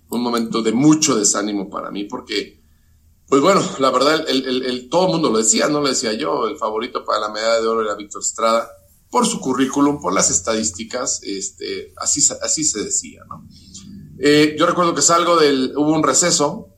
fue 0.06 0.18
un 0.18 0.24
momento 0.24 0.62
de 0.62 0.72
mucho 0.72 1.16
desánimo 1.16 1.68
para 1.68 1.90
mí, 1.90 2.04
porque 2.04 2.58
pues 3.28 3.42
bueno, 3.42 3.62
la 3.78 3.90
verdad, 3.90 4.24
el, 4.26 4.88
todo 4.88 5.06
el 5.06 5.12
mundo 5.12 5.30
lo 5.30 5.38
decía, 5.38 5.68
no 5.68 5.82
lo 5.82 5.88
decía 5.88 6.14
yo, 6.14 6.46
el 6.46 6.56
favorito 6.56 7.04
para 7.04 7.20
la 7.20 7.28
medalla 7.28 7.60
de 7.60 7.66
oro 7.66 7.82
era 7.82 7.94
Víctor 7.94 8.22
Estrada, 8.22 8.70
por 9.10 9.26
su 9.26 9.38
currículum, 9.38 10.00
por 10.00 10.14
las 10.14 10.30
estadísticas, 10.30 11.20
este, 11.22 11.92
así, 11.96 12.26
así 12.42 12.64
se 12.64 12.84
decía, 12.84 13.22
¿no? 13.28 13.46
Eh, 14.18 14.56
yo 14.58 14.66
recuerdo 14.66 14.94
que 14.94 15.02
salgo 15.02 15.36
del, 15.36 15.74
hubo 15.76 15.92
un 15.92 16.02
receso, 16.02 16.70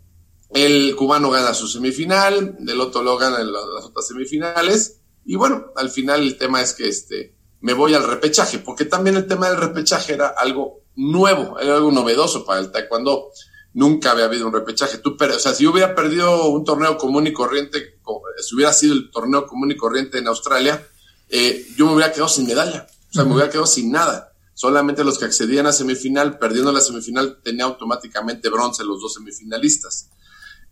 el 0.51 0.97
cubano 0.97 1.31
gana 1.31 1.55
su 1.55 1.69
semifinal, 1.69 2.57
del 2.59 2.81
otro 2.81 3.03
lo 3.03 3.17
gana 3.17 3.39
las, 3.39 3.67
las 3.75 3.85
otras 3.85 4.09
semifinales, 4.09 5.00
y 5.25 5.37
bueno, 5.37 5.67
al 5.77 5.91
final 5.91 6.23
el 6.23 6.37
tema 6.37 6.61
es 6.61 6.75
que 6.75 6.89
este, 6.89 7.35
me 7.61 7.73
voy 7.73 7.95
al 7.95 8.07
repechaje, 8.07 8.59
porque 8.59 8.85
también 8.85 9.17
el 9.17 9.27
tema 9.27 9.49
del 9.49 9.59
repechaje 9.59 10.15
era 10.15 10.29
algo 10.29 10.83
nuevo, 10.97 11.59
era 11.59 11.77
algo 11.77 11.93
novedoso 11.93 12.45
para 12.45 12.61
el 12.61 12.71
taekwondo 12.71 13.31
nunca 13.73 14.13
había 14.13 14.25
habido 14.25 14.47
un 14.47 14.53
repechaje. 14.53 14.99
Tú, 14.99 15.17
pero, 15.17 15.37
o 15.37 15.39
sea, 15.39 15.55
si 15.55 15.65
yo 15.65 15.73
hubiera 15.73 15.95
perdido 15.95 16.49
un 16.49 16.65
torneo 16.65 16.97
común 16.97 17.27
y 17.27 17.33
corriente, 17.33 18.01
si 18.39 18.55
hubiera 18.55 18.73
sido 18.73 18.95
el 18.95 19.11
torneo 19.11 19.47
común 19.47 19.71
y 19.71 19.77
corriente 19.77 20.19
en 20.19 20.29
Australia, 20.29 20.87
eh, 21.29 21.67
yo 21.77 21.87
me 21.87 21.95
hubiera 21.95 22.13
quedado 22.13 22.29
sin 22.29 22.47
medalla. 22.47 22.87
O 22.89 23.13
sea, 23.13 23.23
uh 23.23 23.27
-huh. 23.27 23.29
me 23.29 23.35
hubiera 23.35 23.51
quedado 23.51 23.67
sin 23.67 23.91
nada. 23.91 24.33
Solamente 24.55 25.05
los 25.05 25.19
que 25.19 25.25
accedían 25.25 25.67
a 25.67 25.73
semifinal, 25.73 26.39
perdiendo 26.39 26.73
la 26.73 26.81
semifinal, 26.81 27.41
tenía 27.43 27.65
automáticamente 27.65 28.51
bronce 28.51 28.85
los 28.85 29.01
dos 29.01 29.15
semifinalistas. 29.15 30.11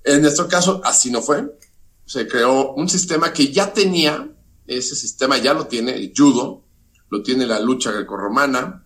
En 0.05 0.23
nuestro 0.23 0.49
caso, 0.49 0.81
así 0.85 1.11
no 1.11 1.23
fue. 1.23 1.59
Se 2.05 2.27
creó 2.27 2.75
un 2.75 2.89
sistema 2.89 3.33
que 3.33 3.53
ya 3.53 3.73
tenía, 3.73 4.29
ese 4.77 4.95
sistema 4.95 5.39
ya 5.39 5.55
lo 5.55 5.67
tiene 5.67 5.95
el 5.95 6.13
judo, 6.17 6.65
lo 7.11 7.23
tiene 7.23 7.47
la 7.47 7.59
lucha 7.59 7.91
grecorromana, 7.91 8.85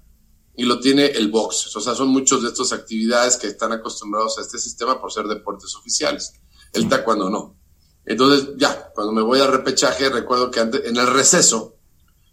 y 0.55 0.65
lo 0.65 0.81
tiene 0.81 1.07
el 1.07 1.31
box. 1.31 1.75
O 1.77 1.81
sea, 1.81 1.95
son 1.95 2.09
muchos 2.09 2.43
de 2.43 2.49
estas 2.49 2.73
actividades 2.73 3.37
que 3.37 3.49
están 3.49 3.73
acostumbrados 3.73 4.39
a 4.39 4.43
este 4.43 4.59
sistema 4.59 5.01
por 5.01 5.13
ser 5.13 5.27
deportes 5.27 5.75
oficiales. 5.75 6.35
El 6.73 6.89
taekwondo 6.89 7.31
no. 7.31 7.57
Entonces, 8.05 8.55
ya, 8.57 8.91
cuando 8.95 9.13
me 9.13 9.23
voy 9.23 9.41
al 9.41 9.53
repechaje, 9.53 10.09
recuerdo 10.09 10.51
que 10.51 10.61
en 10.61 10.97
el 10.97 11.07
receso 11.07 11.77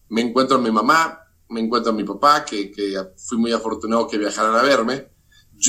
me 0.10 0.22
encuentro 0.22 0.58
a 0.58 0.62
mi 0.62 0.72
mamá, 0.72 1.20
me 1.50 1.62
encuentro 1.62 1.92
a 1.92 1.96
mi 1.96 2.04
papá, 2.04 2.44
que, 2.44 2.72
que 2.72 2.96
fui 3.18 3.38
muy 3.38 3.52
afortunado 3.52 4.08
que 4.08 4.18
viajaran 4.18 4.56
a 4.56 4.64
verme, 4.64 5.10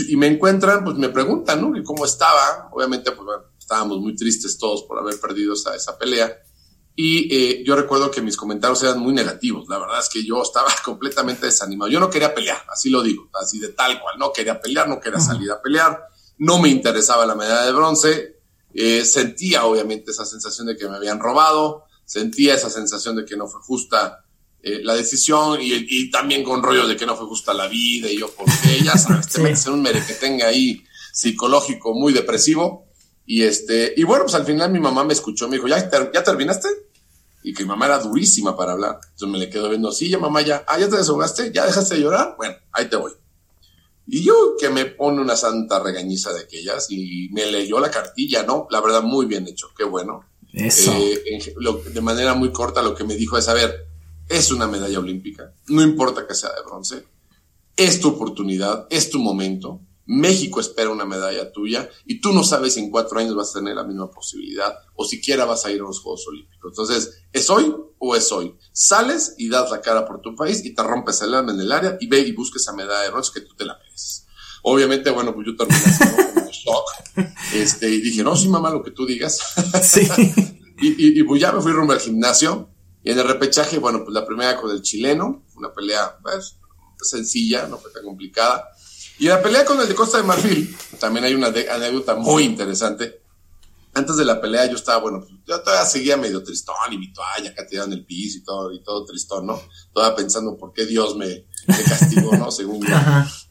y 0.09 0.17
me 0.17 0.29
encuentran, 0.29 0.85
pues 0.85 0.97
me 0.97 1.09
preguntan, 1.09 1.61
¿no? 1.61 1.73
¿Cómo 1.85 2.05
estaba? 2.05 2.69
Obviamente, 2.73 3.11
pues 3.11 3.25
bueno, 3.25 3.43
estábamos 3.59 3.99
muy 3.99 4.15
tristes 4.15 4.57
todos 4.57 4.85
por 4.85 4.99
haber 4.99 5.21
perdido 5.21 5.55
esa, 5.55 5.75
esa 5.75 5.99
pelea. 5.99 6.33
Y 7.03 7.35
eh, 7.35 7.63
yo 7.65 7.77
recuerdo 7.77 8.11
que 8.11 8.21
mis 8.21 8.37
comentarios 8.37 8.83
eran 8.83 8.99
muy 8.99 9.15
negativos. 9.15 9.67
La 9.71 9.79
verdad 9.79 10.01
es 10.01 10.11
que 10.11 10.23
yo 10.23 10.43
estaba 10.43 10.69
completamente 10.85 11.47
desanimado. 11.47 11.91
Yo 11.91 11.99
no 11.99 12.11
quería 12.11 12.35
pelear, 12.35 12.63
así 12.71 12.91
lo 12.91 13.03
digo, 13.03 13.31
así 13.41 13.59
de 13.59 13.69
tal 13.69 13.99
cual. 14.03 14.19
No 14.19 14.31
quería 14.35 14.61
pelear, 14.61 14.87
no 14.87 15.01
quería 15.01 15.19
salir 15.19 15.51
a 15.51 15.63
pelear. 15.63 15.99
No 16.37 16.59
me 16.59 16.69
interesaba 16.69 17.25
la 17.25 17.35
medalla 17.35 17.65
de 17.65 17.73
bronce. 17.73 18.37
Eh, 18.75 19.03
sentía 19.07 19.65
obviamente 19.65 20.11
esa 20.11 20.27
sensación 20.27 20.67
de 20.67 20.77
que 20.77 20.91
me 20.91 20.97
habían 20.97 21.19
robado. 21.21 21.85
Sentía 22.05 22.55
esa 22.55 22.69
sensación 22.69 23.17
de 23.17 23.25
que 23.25 23.35
no 23.35 23.49
fue 23.49 23.63
justa 23.63 24.23
eh, 24.63 24.81
la 24.83 24.95
decisión 24.95 25.59
y, 25.63 25.73
y, 25.73 26.11
también 26.11 26.45
con 26.45 26.63
rollos 26.63 26.87
de 26.87 26.99
que 26.99 27.07
no 27.07 27.17
fue 27.17 27.27
justa 27.27 27.55
la 27.55 27.67
vida 27.67 28.11
y 28.11 28.19
yo 28.19 28.31
porque 28.31 28.85
ya 28.85 28.95
sabes, 28.99 29.27
te 29.27 29.37
sí. 29.37 29.41
metes 29.41 29.67
en 29.67 29.73
un 29.73 29.81
merequetenga 29.81 30.49
ahí 30.49 30.85
psicológico 31.15 31.95
muy 31.95 32.13
depresivo. 32.13 32.89
Y 33.25 33.45
este, 33.45 33.95
y 33.97 34.03
bueno, 34.05 34.25
pues 34.25 34.35
al 34.35 34.45
final 34.45 34.71
mi 34.71 34.81
mamá 34.81 35.03
me 35.03 35.15
escuchó, 35.15 35.49
me 35.49 35.57
dijo, 35.57 35.67
¿ya, 35.67 35.89
ter 35.89 36.11
¿ya 36.13 36.23
terminaste? 36.23 36.90
Y 37.43 37.55
que 37.55 37.63
mi 37.63 37.69
mamá 37.69 37.87
era 37.87 37.99
durísima 37.99 38.57
para 38.57 38.73
hablar. 38.73 39.01
Entonces 39.03 39.29
me 39.29 39.39
le 39.39 39.49
quedo 39.49 39.69
viendo, 39.69 39.93
sí, 39.93 40.09
ya 40.09 40.19
mamá, 40.19 40.43
ya, 40.43 40.65
ah, 40.67 40.79
ya 40.79 40.89
te 40.89 40.97
desahogaste, 40.97 41.53
ya 41.53 41.67
dejaste 41.67 41.95
de 41.95 42.03
llorar, 42.03 42.35
bueno, 42.37 42.55
ahí 42.73 42.89
te 42.89 42.97
voy. 42.97 43.13
Y 44.07 44.23
yo 44.25 44.57
que 44.59 44.69
me 44.71 44.87
pone 44.87 45.21
una 45.21 45.37
santa 45.37 45.79
regañiza 45.81 46.33
de 46.33 46.41
aquellas 46.41 46.91
y 46.91 47.29
me 47.33 47.47
leyó 47.47 47.79
la 47.79 47.91
cartilla, 47.91 48.43
¿no? 48.43 48.67
La 48.71 48.81
verdad, 48.81 49.03
muy 49.03 49.27
bien 49.27 49.47
hecho, 49.47 49.69
qué 49.77 49.85
bueno. 49.85 50.25
Eso. 50.53 50.93
Eh, 50.93 51.55
de 51.93 52.01
manera 52.01 52.35
muy 52.35 52.51
corta 52.51 52.83
lo 52.83 52.95
que 52.95 53.05
me 53.05 53.15
dijo 53.15 53.39
es, 53.39 53.49
a 53.49 53.55
ver, 53.55 53.87
es 54.29 54.51
una 54.51 54.67
medalla 54.67 54.99
olímpica, 54.99 55.53
no 55.69 55.83
importa 55.83 56.27
que 56.27 56.35
sea 56.35 56.51
de 56.51 56.63
bronce, 56.63 57.05
es 57.77 58.01
tu 58.01 58.09
oportunidad, 58.09 58.87
es 58.91 59.11
tu 59.11 59.19
momento, 59.19 59.81
México 60.07 60.61
espera 60.61 60.91
una 60.91 61.05
medalla 61.05 61.53
tuya 61.53 61.89
y 62.05 62.21
tú 62.21 62.33
no 62.33 62.43
sabes 62.43 62.75
si 62.75 62.81
en 62.81 62.91
cuatro 62.91 63.19
años 63.19 63.35
vas 63.35 63.51
a 63.51 63.61
tener 63.61 63.77
la 63.77 63.85
misma 63.85 64.11
posibilidad 64.11 64.75
o 64.95 65.05
siquiera 65.05 65.45
vas 65.45 65.65
a 65.65 65.71
ir 65.71 65.81
a 65.81 65.85
los 65.85 66.01
Juegos 66.01 66.27
Olímpicos. 66.29 66.73
Entonces, 66.73 67.23
¿es 67.33 67.51
hoy 67.51 67.75
o 67.99 68.17
es 68.17 68.33
hoy? 68.33 68.57
Sales 68.73 69.35
y 69.39 69.49
das 69.49 69.71
la 69.71 69.81
cara 69.81 70.07
por 70.07 70.21
tu 70.21 70.35
país 70.35 70.65
y 70.65 70.75
te 70.75 70.83
rompes 70.83 71.23
el 71.23 71.35
alma 71.35 71.53
en 71.53 71.61
el 71.61 71.71
área 71.71 71.97
y 72.01 72.09
ve 72.09 72.21
y 72.21 72.33
busques 72.33 72.63
esa 72.63 72.73
medalla 72.73 73.03
de 73.03 73.11
bronce 73.11 73.33
que 73.35 73.43
tú 73.43 73.55
te 73.55 73.65
la 73.65 73.77
mereces. 73.77 74.27
Obviamente, 74.63 75.11
bueno, 75.11 75.35
pues 75.35 75.47
yo 75.47 75.57
terminé 75.57 76.35
como 76.35 76.51
shock. 76.51 76.85
Este, 77.53 77.91
y 77.91 78.01
dije, 78.01 78.23
no, 78.23 78.37
sí, 78.37 78.49
mamá, 78.49 78.71
lo 78.71 78.83
que 78.83 78.93
tú 78.93 79.05
digas. 79.05 79.39
Sí. 79.83 80.09
y, 80.81 81.21
y, 81.21 81.23
pues 81.25 81.41
ya 81.41 81.53
me 81.53 81.61
fui 81.61 81.73
rumbo 81.73 81.93
al 81.93 82.01
gimnasio 82.01 82.71
y 83.03 83.11
en 83.11 83.19
el 83.19 83.27
repechaje, 83.27 83.79
bueno, 83.79 84.05
pues 84.05 84.15
la 84.15 84.27
primera 84.27 84.57
con 84.57 84.71
el 84.71 84.83
chileno, 84.83 85.45
una 85.57 85.73
pelea 85.73 86.19
pues, 86.23 86.57
sencilla, 87.03 87.67
no 87.67 87.79
fue 87.79 87.91
tan 87.91 88.05
complicada. 88.05 88.69
Y 89.21 89.27
la 89.27 89.43
pelea 89.43 89.67
con 89.67 89.79
el 89.79 89.87
de 89.87 89.95
Costa 89.95 90.17
de 90.17 90.23
Marfil, 90.23 90.75
también 90.99 91.27
hay 91.27 91.35
una 91.35 91.49
anécdota 91.49 92.15
muy 92.15 92.43
interesante. 92.43 93.21
Antes 93.93 94.17
de 94.17 94.25
la 94.25 94.41
pelea 94.41 94.65
yo 94.65 94.77
estaba, 94.77 95.03
bueno, 95.03 95.21
pues, 95.21 95.33
yo 95.47 95.61
todavía 95.61 95.85
seguía 95.85 96.17
medio 96.17 96.43
tristón 96.43 96.75
y 96.91 96.97
mi 96.97 97.13
toalla 97.13 97.51
acá 97.51 97.67
tirada 97.67 97.87
en 97.87 97.93
el 97.93 98.07
piso 98.07 98.39
y 98.39 98.43
todo, 98.43 98.73
y 98.73 98.83
todo 98.83 99.05
tristón, 99.05 99.45
¿no? 99.45 99.61
Todavía 99.93 100.17
pensando 100.17 100.57
por 100.57 100.73
qué 100.73 100.87
Dios 100.87 101.19
me, 101.19 101.45
castigó, 101.67 102.35
¿no? 102.35 102.51
Según 102.51 102.81
yo. 102.81 102.97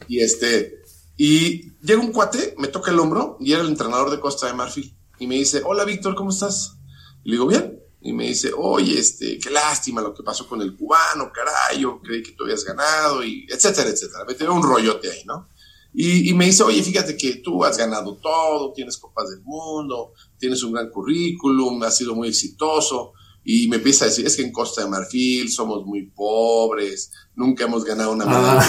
Y 0.07 0.21
este, 0.21 0.81
y 1.17 1.69
llega 1.81 2.01
un 2.01 2.13
cuate, 2.13 2.55
me 2.57 2.69
toca 2.69 2.89
el 2.89 2.97
hombro 2.97 3.37
y 3.39 3.53
era 3.53 3.61
el 3.61 3.67
entrenador 3.67 4.09
de 4.09 4.19
Costa 4.19 4.47
de 4.47 4.53
Marfil. 4.53 4.97
Y 5.19 5.27
me 5.27 5.35
dice, 5.35 5.61
hola 5.63 5.85
Víctor, 5.85 6.15
¿cómo 6.15 6.31
estás? 6.31 6.77
Y 7.23 7.29
le 7.29 7.35
digo, 7.35 7.45
bien. 7.45 7.79
Y 8.01 8.13
me 8.13 8.23
dice, 8.23 8.49
oye, 8.57 8.97
este, 8.97 9.37
qué 9.37 9.51
lástima 9.51 10.01
lo 10.01 10.15
que 10.15 10.23
pasó 10.23 10.47
con 10.47 10.63
el 10.63 10.75
cubano, 10.75 11.31
caray, 11.31 11.81
yo 11.81 12.01
creí 12.01 12.23
que 12.23 12.31
tú 12.31 12.45
habías 12.45 12.63
ganado, 12.63 13.23
y 13.23 13.45
etcétera, 13.47 13.89
etcétera. 13.89 14.25
Me 14.25 14.33
tenía 14.33 14.51
un 14.51 14.63
rollote 14.63 15.11
ahí, 15.11 15.23
¿no? 15.25 15.47
Y, 15.93 16.33
me 16.33 16.45
dice, 16.45 16.63
oye, 16.63 16.83
fíjate 16.83 17.17
que 17.17 17.37
tú 17.37 17.63
has 17.65 17.77
ganado 17.77 18.15
todo, 18.15 18.71
tienes 18.73 18.97
copas 18.97 19.29
del 19.29 19.41
mundo, 19.41 20.13
tienes 20.37 20.61
un 20.63 20.73
gran 20.73 20.89
currículum, 20.89 21.81
has 21.83 21.97
sido 21.97 22.15
muy 22.15 22.27
exitoso. 22.27 23.13
Y 23.43 23.67
me 23.67 23.77
empieza 23.77 24.05
a 24.05 24.09
decir, 24.09 24.25
es 24.25 24.35
que 24.35 24.43
en 24.43 24.51
Costa 24.51 24.83
de 24.83 24.89
Marfil 24.89 25.51
somos 25.51 25.85
muy 25.85 26.03
pobres, 26.05 27.11
nunca 27.35 27.63
hemos 27.63 27.83
ganado 27.83 28.11
una 28.11 28.25
medalla. 28.25 28.61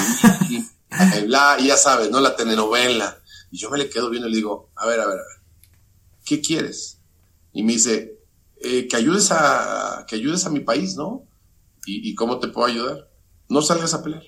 Ah. 0.93 1.59
Y, 1.61 1.67
ya 1.67 1.77
sabes, 1.77 2.11
¿no? 2.11 2.21
La 2.21 2.35
telenovela. 2.35 3.21
Y 3.51 3.59
yo 3.59 3.71
me 3.71 3.79
le 3.79 3.91
quedo 3.91 4.11
viendo 4.11 4.27
y 4.27 4.33
le 4.33 4.39
digo, 4.39 4.71
a 4.75 4.87
ver, 4.87 4.99
a 4.99 5.07
ver, 5.07 5.19
a 5.19 5.23
ver, 5.23 5.43
¿qué 6.25 6.41
quieres? 6.41 6.99
Y 7.53 7.63
me 7.63 7.75
dice, 7.75 8.19
eh, 8.61 8.89
que 8.89 8.97
ayudes 8.97 9.31
a, 9.31 10.05
que 10.09 10.17
ayudes 10.17 10.47
a 10.47 10.51
mi 10.51 10.61
país, 10.61 10.97
¿no? 10.97 11.27
¿Y, 11.87 12.09
¿Y 12.09 12.15
cómo 12.15 12.39
te 12.39 12.49
puedo 12.49 12.67
ayudar? 12.67 13.09
No 13.49 13.63
salgas 13.63 13.95
a 13.95 14.03
pelear. 14.03 14.25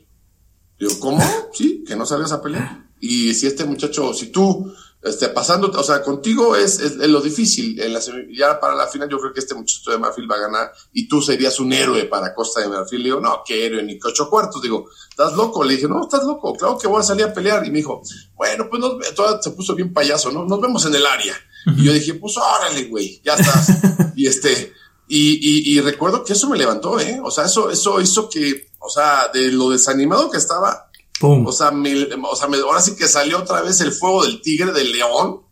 Digo, 0.82 0.98
¿cómo? 0.98 1.22
Sí, 1.52 1.84
que 1.86 1.94
no 1.94 2.04
salgas 2.04 2.32
a 2.32 2.42
pelear. 2.42 2.90
Y 2.98 3.34
si 3.34 3.46
este 3.46 3.64
muchacho, 3.64 4.12
si 4.12 4.32
tú, 4.32 4.74
este, 5.00 5.28
pasando, 5.28 5.70
o 5.70 5.82
sea, 5.84 6.02
contigo 6.02 6.56
es, 6.56 6.80
es, 6.80 6.96
lo 6.96 7.20
difícil. 7.20 7.80
En 7.80 7.92
la, 7.92 8.00
ya 8.36 8.58
para 8.58 8.74
la 8.74 8.88
final 8.88 9.08
yo 9.08 9.20
creo 9.20 9.32
que 9.32 9.38
este 9.38 9.54
muchacho 9.54 9.92
de 9.92 9.98
Marfil 9.98 10.28
va 10.28 10.34
a 10.34 10.40
ganar 10.40 10.72
y 10.92 11.06
tú 11.06 11.22
serías 11.22 11.60
un 11.60 11.72
héroe 11.72 12.06
para 12.06 12.34
Costa 12.34 12.62
de 12.62 12.66
Marfil. 12.66 12.98
Le 12.98 13.04
digo, 13.04 13.20
no, 13.20 13.44
qué 13.46 13.64
héroe, 13.64 13.84
ni 13.84 13.96
que 13.96 14.08
ocho 14.08 14.28
cuartos. 14.28 14.60
Digo, 14.60 14.88
¿estás 15.08 15.34
loco? 15.34 15.62
Le 15.62 15.76
dije, 15.76 15.86
no, 15.86 16.02
estás 16.02 16.24
loco, 16.24 16.52
claro 16.54 16.76
que 16.76 16.88
voy 16.88 16.98
a 16.98 17.04
salir 17.04 17.26
a 17.26 17.32
pelear. 17.32 17.64
Y 17.64 17.70
me 17.70 17.78
dijo, 17.78 18.02
bueno, 18.34 18.66
pues 18.68 18.80
nos, 18.80 18.94
se 19.40 19.50
puso 19.52 19.76
bien 19.76 19.92
payaso, 19.92 20.32
¿no? 20.32 20.44
Nos 20.44 20.60
vemos 20.60 20.84
en 20.84 20.96
el 20.96 21.06
área. 21.06 21.36
Y 21.76 21.84
yo 21.84 21.92
dije, 21.92 22.14
pues 22.14 22.36
órale, 22.36 22.86
güey, 22.86 23.22
ya 23.24 23.34
estás. 23.34 23.68
y 24.16 24.26
este, 24.26 24.72
y, 25.06 25.76
y, 25.76 25.80
recuerdo 25.80 26.24
que 26.24 26.32
eso 26.32 26.48
me 26.48 26.58
levantó, 26.58 26.98
¿eh? 26.98 27.20
O 27.22 27.30
sea, 27.30 27.44
eso, 27.44 27.70
eso 27.70 28.00
hizo 28.00 28.28
que, 28.28 28.71
o 28.82 28.90
sea, 28.90 29.28
de 29.32 29.52
lo 29.52 29.70
desanimado 29.70 30.30
que 30.30 30.38
estaba, 30.38 30.90
o 31.22 31.52
sea, 31.52 31.70
o 31.70 32.36
sea 32.36 32.48
ahora 32.64 32.80
sí 32.80 32.96
que 32.96 33.06
salió 33.06 33.38
otra 33.38 33.62
vez 33.62 33.80
el 33.80 33.92
fuego 33.92 34.24
del 34.24 34.42
tigre, 34.42 34.72
del 34.72 34.92
león. 34.92 35.42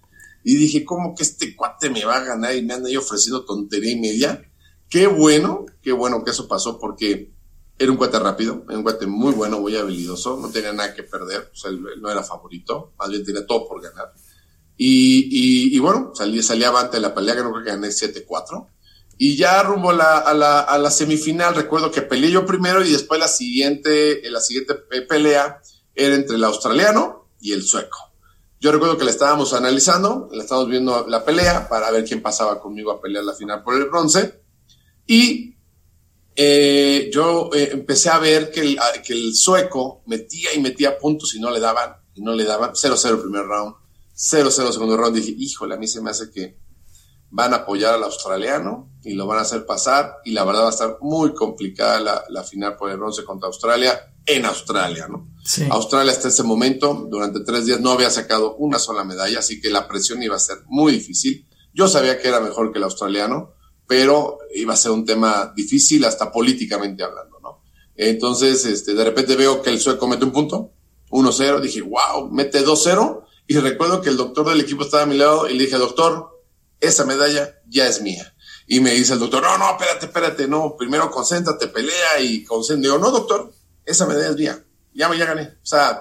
Y 0.42 0.56
dije, 0.56 0.84
¿cómo 0.84 1.14
que 1.14 1.22
este 1.22 1.54
cuate 1.54 1.90
me 1.90 2.04
va 2.04 2.16
a 2.16 2.24
ganar 2.24 2.56
y 2.56 2.62
me 2.62 2.74
anda 2.74 2.88
ahí 2.88 2.96
ofreciendo 2.96 3.44
tontería 3.44 3.92
y 3.92 4.00
media? 4.00 4.42
Qué 4.88 5.06
bueno, 5.06 5.66
qué 5.82 5.92
bueno 5.92 6.24
que 6.24 6.30
eso 6.30 6.48
pasó 6.48 6.78
porque 6.78 7.30
era 7.78 7.92
un 7.92 7.98
cuate 7.98 8.18
rápido, 8.18 8.64
era 8.68 8.76
un 8.76 8.82
cuate 8.82 9.06
muy 9.06 9.32
bueno, 9.32 9.60
muy 9.60 9.76
habilidoso, 9.76 10.36
no 10.38 10.48
tenía 10.48 10.72
nada 10.72 10.94
que 10.94 11.02
perder, 11.02 11.50
o 11.52 11.56
sea, 11.56 11.70
él, 11.70 11.82
no 12.00 12.10
era 12.10 12.22
favorito, 12.22 12.92
más 12.98 13.08
bien 13.10 13.24
tenía 13.24 13.46
todo 13.46 13.68
por 13.68 13.82
ganar. 13.82 14.12
Y, 14.76 15.74
y, 15.76 15.78
bueno, 15.78 16.12
salí, 16.14 16.42
salí 16.42 16.64
avante 16.64 16.96
de 16.96 17.02
la 17.02 17.14
pelea, 17.14 17.34
creo 17.34 17.52
que 17.52 17.70
gané 17.70 17.88
7-4. 17.88 18.66
Y 19.22 19.36
ya 19.36 19.62
rumbo 19.62 19.90
a 19.90 19.92
la, 19.92 20.18
a, 20.60 20.78
la, 20.78 20.90
semifinal, 20.90 21.54
recuerdo 21.54 21.90
que 21.90 22.00
peleé 22.00 22.30
yo 22.30 22.46
primero 22.46 22.82
y 22.82 22.90
después 22.90 23.20
la 23.20 23.28
siguiente, 23.28 24.22
la 24.30 24.40
siguiente 24.40 24.74
pelea 25.06 25.60
era 25.94 26.14
entre 26.14 26.36
el 26.36 26.44
australiano 26.44 27.28
y 27.38 27.52
el 27.52 27.62
sueco. 27.62 27.98
Yo 28.60 28.72
recuerdo 28.72 28.96
que 28.96 29.04
la 29.04 29.10
estábamos 29.10 29.52
analizando, 29.52 30.30
la 30.32 30.42
estábamos 30.42 30.70
viendo 30.70 31.06
la 31.06 31.22
pelea 31.22 31.68
para 31.68 31.90
ver 31.90 32.06
quién 32.06 32.22
pasaba 32.22 32.62
conmigo 32.62 32.92
a 32.92 32.98
pelear 33.02 33.24
la 33.24 33.34
final 33.34 33.62
por 33.62 33.74
el 33.74 33.90
bronce. 33.90 34.40
Y 35.06 35.54
eh, 36.34 37.10
yo 37.12 37.50
eh, 37.52 37.72
empecé 37.72 38.08
a 38.08 38.18
ver 38.18 38.50
que 38.50 38.60
el, 38.60 38.78
que 39.04 39.12
el 39.12 39.34
sueco 39.34 40.02
metía 40.06 40.54
y 40.54 40.60
metía 40.60 40.98
puntos 40.98 41.34
y 41.34 41.40
no 41.40 41.50
le 41.50 41.60
daban, 41.60 41.94
y 42.14 42.22
no 42.22 42.32
le 42.32 42.44
daban 42.44 42.70
0-0 42.70 43.20
primer 43.20 43.44
round, 43.44 43.74
0-0 44.16 44.50
segundo 44.72 44.96
round, 44.96 45.14
dije, 45.14 45.34
híjole, 45.36 45.74
a 45.74 45.78
mí 45.78 45.86
se 45.86 46.00
me 46.00 46.08
hace 46.08 46.30
que 46.30 46.69
van 47.30 47.52
a 47.52 47.58
apoyar 47.58 47.94
al 47.94 48.04
australiano 48.04 48.90
y 49.02 49.14
lo 49.14 49.26
van 49.26 49.38
a 49.38 49.42
hacer 49.42 49.64
pasar 49.64 50.16
y 50.24 50.32
la 50.32 50.44
verdad 50.44 50.62
va 50.62 50.68
a 50.68 50.70
estar 50.70 50.98
muy 51.00 51.32
complicada 51.32 52.00
la, 52.00 52.24
la 52.28 52.42
final 52.42 52.76
por 52.76 52.90
el 52.90 52.98
bronce 52.98 53.24
contra 53.24 53.46
Australia 53.46 54.12
en 54.26 54.44
Australia, 54.44 55.06
¿no? 55.08 55.28
Australia 55.70 56.12
hasta 56.12 56.28
ese 56.28 56.42
momento, 56.42 57.06
durante 57.08 57.40
tres 57.40 57.66
días 57.66 57.80
no 57.80 57.90
había 57.90 58.10
sacado 58.10 58.56
una 58.56 58.78
sola 58.78 59.04
medalla, 59.04 59.38
así 59.38 59.60
que 59.60 59.70
la 59.70 59.88
presión 59.88 60.22
iba 60.22 60.36
a 60.36 60.40
ser 60.40 60.58
muy 60.66 60.92
difícil. 60.92 61.48
Yo 61.72 61.88
sabía 61.88 62.18
que 62.20 62.28
era 62.28 62.40
mejor 62.40 62.72
que 62.72 62.78
el 62.78 62.84
australiano, 62.84 63.54
pero 63.86 64.38
iba 64.54 64.74
a 64.74 64.76
ser 64.76 64.92
un 64.92 65.04
tema 65.04 65.52
difícil 65.56 66.04
hasta 66.04 66.30
políticamente 66.30 67.02
hablando, 67.02 67.40
¿no? 67.40 67.62
Entonces, 67.96 68.64
este, 68.66 68.94
de 68.94 69.04
repente 69.04 69.36
veo 69.36 69.62
que 69.62 69.70
el 69.70 69.80
sueco 69.80 70.06
mete 70.06 70.24
un 70.24 70.32
punto, 70.32 70.72
1-0, 71.10 71.60
dije, 71.60 71.82
wow, 71.82 72.30
mete 72.30 72.64
2-0, 72.64 73.24
y 73.48 73.56
recuerdo 73.56 74.00
que 74.00 74.10
el 74.10 74.16
doctor 74.16 74.48
del 74.48 74.60
equipo 74.60 74.84
estaba 74.84 75.02
a 75.02 75.06
mi 75.06 75.16
lado 75.16 75.48
y 75.48 75.54
le 75.54 75.64
dije, 75.64 75.76
doctor, 75.76 76.39
esa 76.80 77.04
medalla 77.04 77.60
ya 77.68 77.86
es 77.86 78.00
mía. 78.00 78.34
Y 78.66 78.80
me 78.80 78.92
dice 78.92 79.14
el 79.14 79.18
doctor, 79.18 79.42
no, 79.42 79.58
no, 79.58 79.70
espérate, 79.70 80.06
espérate, 80.06 80.48
no, 80.48 80.76
primero 80.76 81.10
concéntrate, 81.10 81.68
pelea 81.68 82.20
y 82.20 82.44
concéntrate. 82.44 82.88
Digo, 82.88 82.98
no, 82.98 83.10
doctor, 83.10 83.52
esa 83.84 84.06
medalla 84.06 84.30
es 84.30 84.36
mía. 84.36 84.64
Ya, 84.94 85.14
ya 85.14 85.26
gané. 85.26 85.58
O 85.62 85.66
sea, 85.66 86.00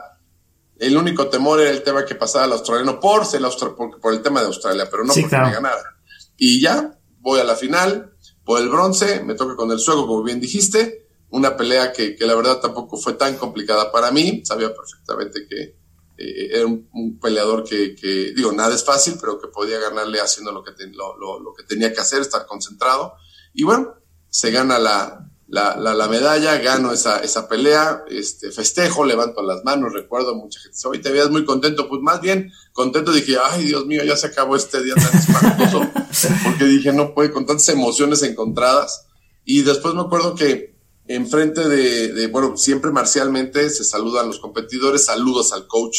el 0.78 0.96
único 0.96 1.28
temor 1.28 1.60
era 1.60 1.72
el 1.72 1.84
tema 1.84 2.06
que 2.06 2.16
pasaba 2.16 2.46
al 2.46 2.54
australiano 2.54 3.00
por, 3.00 3.24
el 3.34 3.44
por, 3.76 4.00
por 4.00 4.14
el 4.14 4.22
tema 4.22 4.42
de 4.42 4.48
Australia, 4.48 4.88
pero 4.90 5.04
no 5.04 5.14
porque 5.14 5.38
me 5.38 5.52
ganara. 5.52 5.98
Y 6.38 6.62
ya, 6.62 6.98
voy 7.20 7.40
a 7.40 7.44
la 7.44 7.56
final, 7.56 8.14
por 8.46 8.62
el 8.62 8.70
bronce, 8.70 9.22
me 9.24 9.36
toca 9.36 9.56
con 9.56 9.72
el 9.72 9.80
suego, 9.80 10.08
como 10.08 10.24
bien 10.24 10.40
dijiste, 10.40 11.08
una 11.30 11.58
pelea 11.58 11.92
que, 11.92 12.16
que 12.16 12.26
la 12.26 12.34
verdad 12.36 12.60
tampoco 12.60 12.98
fue 12.98 13.14
tan 13.14 13.36
complicada 13.36 13.92
para 13.92 14.12
mí, 14.12 14.42
sabía 14.46 14.74
perfectamente 14.74 15.46
que 15.48 15.76
eh, 16.20 16.50
era 16.52 16.66
un, 16.66 17.18
peleador 17.22 17.64
que, 17.64 17.96
que, 17.96 18.34
digo, 18.36 18.52
nada 18.52 18.76
es 18.76 18.84
fácil, 18.84 19.16
pero 19.20 19.40
que 19.40 19.48
podía 19.48 19.80
ganarle 19.80 20.20
haciendo 20.20 20.52
lo 20.52 20.64
que, 20.64 20.72
lo, 20.92 21.18
lo, 21.18 21.40
lo, 21.40 21.54
que 21.54 21.64
tenía 21.64 21.94
que 21.94 22.02
hacer, 22.02 22.22
estar 22.22 22.46
concentrado. 22.46 23.14
Y 23.54 23.64
bueno, 23.64 23.96
se 24.30 24.52
gana 24.52 24.80
la, 24.80 25.30
la, 25.48 25.78
la, 25.78 26.08
medalla, 26.10 26.58
gano 26.58 26.92
esa, 26.92 27.20
esa 27.20 27.48
pelea, 27.48 28.04
este, 28.10 28.52
festejo, 28.52 29.06
levanto 29.06 29.42
las 29.42 29.64
manos, 29.64 29.94
recuerdo 29.94 30.36
mucha 30.36 30.60
gente 30.60 30.76
dice, 30.76 30.88
hoy 30.90 31.02
te 31.02 31.10
veías 31.10 31.32
muy 31.32 31.46
contento, 31.46 31.88
pues 31.88 32.02
más 32.02 32.20
bien 32.22 32.52
contento 32.74 33.12
dije, 33.12 33.38
ay 33.42 33.64
Dios 33.64 33.86
mío, 33.86 34.04
ya 34.04 34.16
se 34.18 34.28
acabó 34.28 34.56
este 34.56 34.84
día 34.84 34.96
tan 34.96 35.18
espantoso, 35.18 35.90
porque 36.44 36.66
dije, 36.66 36.92
no 36.92 37.14
puede, 37.14 37.32
con 37.32 37.46
tantas 37.46 37.70
emociones 37.70 38.22
encontradas. 38.24 39.08
Y 39.46 39.64
después 39.64 39.96
me 39.96 40.02
acuerdo 40.02 40.36
que 40.36 40.79
enfrente 41.10 41.68
de, 41.68 42.14
de, 42.14 42.28
bueno, 42.28 42.56
siempre 42.56 42.92
marcialmente 42.92 43.72
se 43.72 43.84
saludan 43.84 44.28
los 44.28 44.40
competidores, 44.40 45.06
saludos 45.06 45.52
al 45.54 45.66
coach 45.66 45.98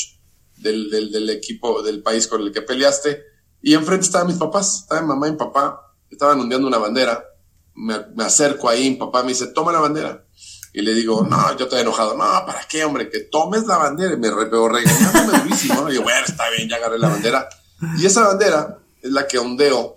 del, 0.57 0.89
del, 0.89 1.11
del, 1.11 1.29
equipo, 1.31 1.83
del 1.83 2.01
país 2.01 2.29
con 2.29 2.43
el 2.43 2.53
que 2.53 2.63
peleaste, 2.63 3.21
y 3.61 3.75
enfrente 3.75 4.07
estaban 4.07 4.29
mis 4.29 4.37
papás, 4.37 4.83
estaban 4.83 5.09
mamá 5.09 5.27
y 5.27 5.33
papá, 5.33 5.97
estaban 6.09 6.39
ondeando 6.39 6.69
una 6.69 6.79
bandera, 6.79 7.25
me, 7.75 7.99
me, 8.15 8.23
acerco 8.23 8.69
ahí, 8.69 8.89
mi 8.89 8.97
papá 8.97 9.25
me 9.25 9.31
dice, 9.31 9.49
toma 9.49 9.73
la 9.73 9.81
bandera, 9.81 10.25
y 10.73 10.81
le 10.81 10.95
digo, 10.95 11.27
no, 11.29 11.57
yo 11.57 11.65
estoy 11.65 11.81
enojado, 11.81 12.17
no, 12.17 12.25
¿para 12.47 12.65
qué, 12.69 12.85
hombre? 12.85 13.11
Que 13.11 13.21
tomes 13.21 13.67
la 13.67 13.79
bandera, 13.79 14.15
y 14.15 14.17
me 14.17 14.31
regañándome 14.31 15.39
durísimo, 15.41 15.83
¿no? 15.83 15.91
y 15.91 15.97
yo, 15.97 16.03
bueno, 16.03 16.25
está 16.25 16.49
bien, 16.51 16.69
ya 16.69 16.77
agarré 16.77 17.01
la 17.01 17.09
bandera, 17.09 17.49
y 17.99 18.07
esa 18.07 18.29
bandera 18.29 18.79
es 19.03 19.11
la 19.11 19.27
que 19.27 19.39
ondeo, 19.39 19.97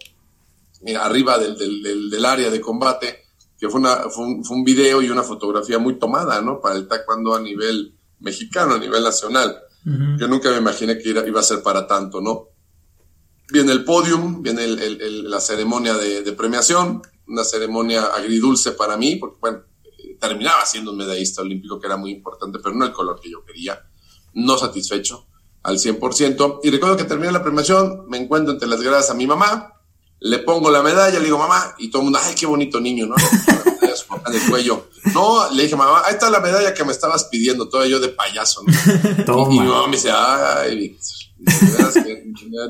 arriba 1.00 1.38
del, 1.38 2.10
del 2.10 2.26
área 2.26 2.50
de 2.50 2.60
combate, 2.60 3.23
que 3.64 3.70
fue, 3.70 3.80
una, 3.80 4.10
fue, 4.10 4.26
un, 4.26 4.44
fue 4.44 4.58
un 4.58 4.66
video 4.66 5.02
y 5.02 5.10
una 5.10 5.24
fotografía 5.24 5.80
muy 5.80 5.98
tomada, 5.98 6.42
¿no? 6.42 6.60
Para 6.60 6.76
el 6.76 6.86
taekwondo 6.86 7.34
a 7.34 7.40
nivel 7.40 7.96
mexicano, 8.20 8.74
a 8.74 8.78
nivel 8.78 9.02
nacional. 9.02 9.58
que 9.86 10.28
nunca 10.28 10.52
me 10.52 10.58
imaginé 10.58 10.98
que 10.98 11.10
iba 11.10 11.40
a 11.40 11.44
ser 11.44 11.64
para 11.64 11.88
tanto, 11.88 12.20
¿no? 12.20 12.50
Viene 13.54 13.72
el 13.72 13.86
podium, 13.86 14.44
viene 14.44 14.68
la 14.68 15.40
ceremonia 15.40 15.94
de, 15.94 16.30
premiación, 16.34 17.04
una 17.26 17.46
ceremonia 17.46 18.08
agridulce 18.08 18.74
para 18.74 18.98
mí, 18.98 19.16
porque 19.16 19.38
bueno, 19.40 19.62
terminaba 20.20 20.66
siendo 20.66 20.92
un 20.92 20.98
medallista 20.98 21.42
olímpico 21.42 21.80
que 21.80 21.88
era 21.88 21.96
muy 21.96 22.12
importante, 22.12 22.60
pero 22.62 22.76
no 22.76 22.84
el 22.84 22.92
color 22.92 23.18
que 23.22 23.32
yo 23.32 23.46
quería, 23.46 23.82
no 24.34 24.58
satisfecho 24.58 25.28
al 25.62 25.78
100%. 25.78 26.60
Y 26.64 26.70
recuerdo 26.70 26.98
que 26.98 27.06
termina 27.06 27.32
la 27.32 27.42
premiación, 27.42 28.10
me 28.10 28.18
encuentro 28.18 28.52
entre 28.52 28.68
las 28.68 28.82
gradas 28.82 29.10
a 29.10 29.14
mi 29.14 29.26
mamá, 29.26 29.80
le 30.24 30.40
pongo 30.40 30.72
la 30.72 30.82
medalla, 30.82 31.20
le 31.20 31.26
digo 31.26 31.38
mamá, 31.38 31.76
y 31.78 31.90
todo 31.90 32.02
el 32.02 32.06
mundo, 32.06 32.20
ay, 32.24 32.34
qué 32.34 32.46
bonito 32.46 32.80
niño, 32.80 33.08
¿no? 33.08 33.16
en 34.26 34.34
el 34.34 34.50
cuello. 34.50 34.88
No, 35.14 35.52
le 35.52 35.64
dije, 35.64 35.76
mamá, 35.76 36.02
ahí 36.06 36.14
está 36.14 36.30
la 36.30 36.40
medalla 36.40 36.74
que 36.74 36.86
me 36.86 36.94
estabas 36.94 37.26
pidiendo, 37.26 37.68
todo 37.68 37.86
yo 37.86 38.00
de 38.00 38.10
payaso. 38.10 38.64
¿no? 38.64 38.72
Y, 39.52 39.60
mi 39.60 39.68
mamá 39.68 39.88
me 39.88 39.98
dice, 39.98 40.12
ay, 40.12 40.98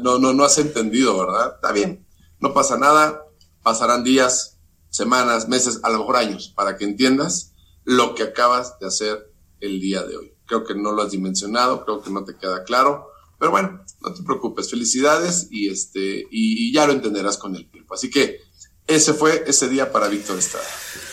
no, 0.01 0.17
no, 0.17 0.33
no 0.33 0.43
has 0.43 0.57
entendido, 0.57 1.17
¿verdad? 1.19 1.53
Está 1.55 1.71
bien, 1.71 2.07
no 2.39 2.53
pasa 2.53 2.77
nada, 2.77 3.23
pasarán 3.61 4.03
días, 4.03 4.57
semanas, 4.89 5.47
meses, 5.47 5.79
a 5.83 5.91
lo 5.91 5.99
mejor 5.99 6.15
años, 6.17 6.51
para 6.55 6.75
que 6.75 6.85
entiendas 6.85 7.51
lo 7.83 8.15
que 8.15 8.23
acabas 8.23 8.79
de 8.79 8.87
hacer 8.87 9.31
el 9.59 9.79
día 9.79 10.01
de 10.03 10.17
hoy. 10.17 10.33
Creo 10.47 10.65
que 10.65 10.73
no 10.73 10.91
lo 10.91 11.03
has 11.03 11.11
dimensionado, 11.11 11.85
creo 11.85 12.01
que 12.01 12.09
no 12.09 12.23
te 12.23 12.35
queda 12.35 12.63
claro, 12.63 13.11
pero 13.37 13.51
bueno, 13.51 13.82
no 14.03 14.13
te 14.13 14.23
preocupes, 14.23 14.69
felicidades 14.69 15.47
y 15.49 15.69
este 15.69 16.25
y, 16.29 16.71
ya 16.73 16.85
lo 16.85 16.93
entenderás 16.93 17.37
con 17.37 17.55
el 17.55 17.69
tiempo. 17.69 17.93
Así 17.93 18.09
que 18.09 18.39
ese 18.85 19.13
fue 19.13 19.43
ese 19.47 19.69
día 19.69 19.91
para 19.91 20.09
Víctor 20.09 20.37
Estrada. 20.37 20.65